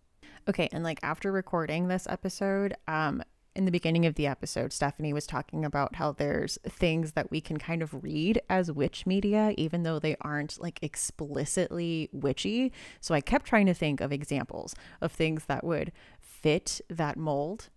Okay, 0.48 0.68
and 0.70 0.84
like 0.84 1.00
after 1.02 1.32
recording 1.32 1.88
this 1.88 2.06
episode, 2.08 2.76
um, 2.86 3.20
in 3.56 3.64
the 3.64 3.70
beginning 3.70 4.04
of 4.04 4.16
the 4.16 4.26
episode, 4.26 4.70
Stephanie 4.72 5.14
was 5.14 5.26
talking 5.26 5.64
about 5.64 5.96
how 5.96 6.12
there's 6.12 6.58
things 6.68 7.12
that 7.12 7.30
we 7.30 7.40
can 7.40 7.56
kind 7.56 7.82
of 7.82 8.04
read 8.04 8.40
as 8.50 8.70
witch 8.70 9.06
media, 9.06 9.54
even 9.56 9.82
though 9.82 9.98
they 9.98 10.14
aren't 10.20 10.60
like 10.60 10.78
explicitly 10.82 12.10
witchy. 12.12 12.70
So 13.00 13.14
I 13.14 13.22
kept 13.22 13.46
trying 13.46 13.64
to 13.66 13.74
think 13.74 14.02
of 14.02 14.12
examples 14.12 14.74
of 15.00 15.10
things 15.10 15.46
that 15.46 15.64
would 15.64 15.90
fit 16.20 16.82
that 16.90 17.16
mold. 17.16 17.70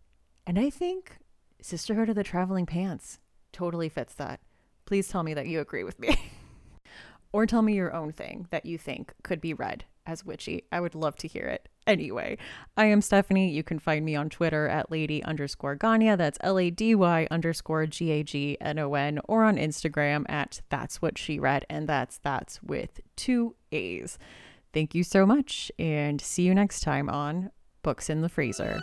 And 0.46 0.60
I 0.60 0.70
think 0.70 1.18
Sisterhood 1.62 2.10
of 2.10 2.16
the 2.16 2.24
Traveling 2.24 2.66
Pants 2.66 3.20
totally 3.54 3.88
fits 3.88 4.14
that. 4.16 4.42
Please 4.86 5.08
tell 5.08 5.24
me 5.24 5.34
that 5.34 5.48
you 5.48 5.62
agree 5.62 5.86
with 5.86 5.98
me. 5.98 6.32
or 7.32 7.46
tell 7.46 7.62
me 7.62 7.74
your 7.74 7.94
own 7.94 8.12
thing 8.12 8.48
that 8.50 8.66
you 8.66 8.78
think 8.78 9.14
could 9.24 9.40
be 9.40 9.54
read 9.54 9.86
as 10.06 10.26
witchy. 10.26 10.66
I 10.74 10.82
would 10.82 10.96
love 10.96 11.16
to 11.18 11.28
hear 11.28 11.46
it. 11.46 11.70
Anyway, 11.90 12.38
I 12.78 12.86
am 12.86 13.02
Stephanie. 13.02 13.50
You 13.50 13.64
can 13.64 13.80
find 13.80 14.06
me 14.06 14.16
on 14.16 14.30
Twitter 14.30 14.68
at 14.68 14.92
lady 14.92 15.24
underscore 15.24 15.76
Gagnon. 15.76 16.20
That's 16.20 16.38
L 16.42 16.60
A 16.60 16.70
D 16.70 16.94
Y 16.94 17.28
underscore 17.32 17.88
G 17.88 18.12
A 18.12 18.24
G 18.24 18.58
N 18.62 18.78
O 18.78 18.94
N, 18.94 19.20
or 19.28 19.44
on 19.44 19.58
Instagram 19.58 20.24
at 20.30 20.62
That's 20.70 21.02
What 21.02 21.18
She 21.18 21.40
Read, 21.40 21.66
and 21.68 21.90
that's 21.90 22.20
that's 22.20 22.62
with 22.62 23.02
two 23.16 23.56
A's. 23.72 24.20
Thank 24.72 24.94
you 24.94 25.04
so 25.04 25.26
much, 25.26 25.72
and 25.80 26.22
see 26.22 26.44
you 26.44 26.54
next 26.54 26.82
time 26.82 27.10
on 27.10 27.50
Books 27.82 28.08
in 28.08 28.22
the 28.22 28.30
Freezer. 28.30 28.80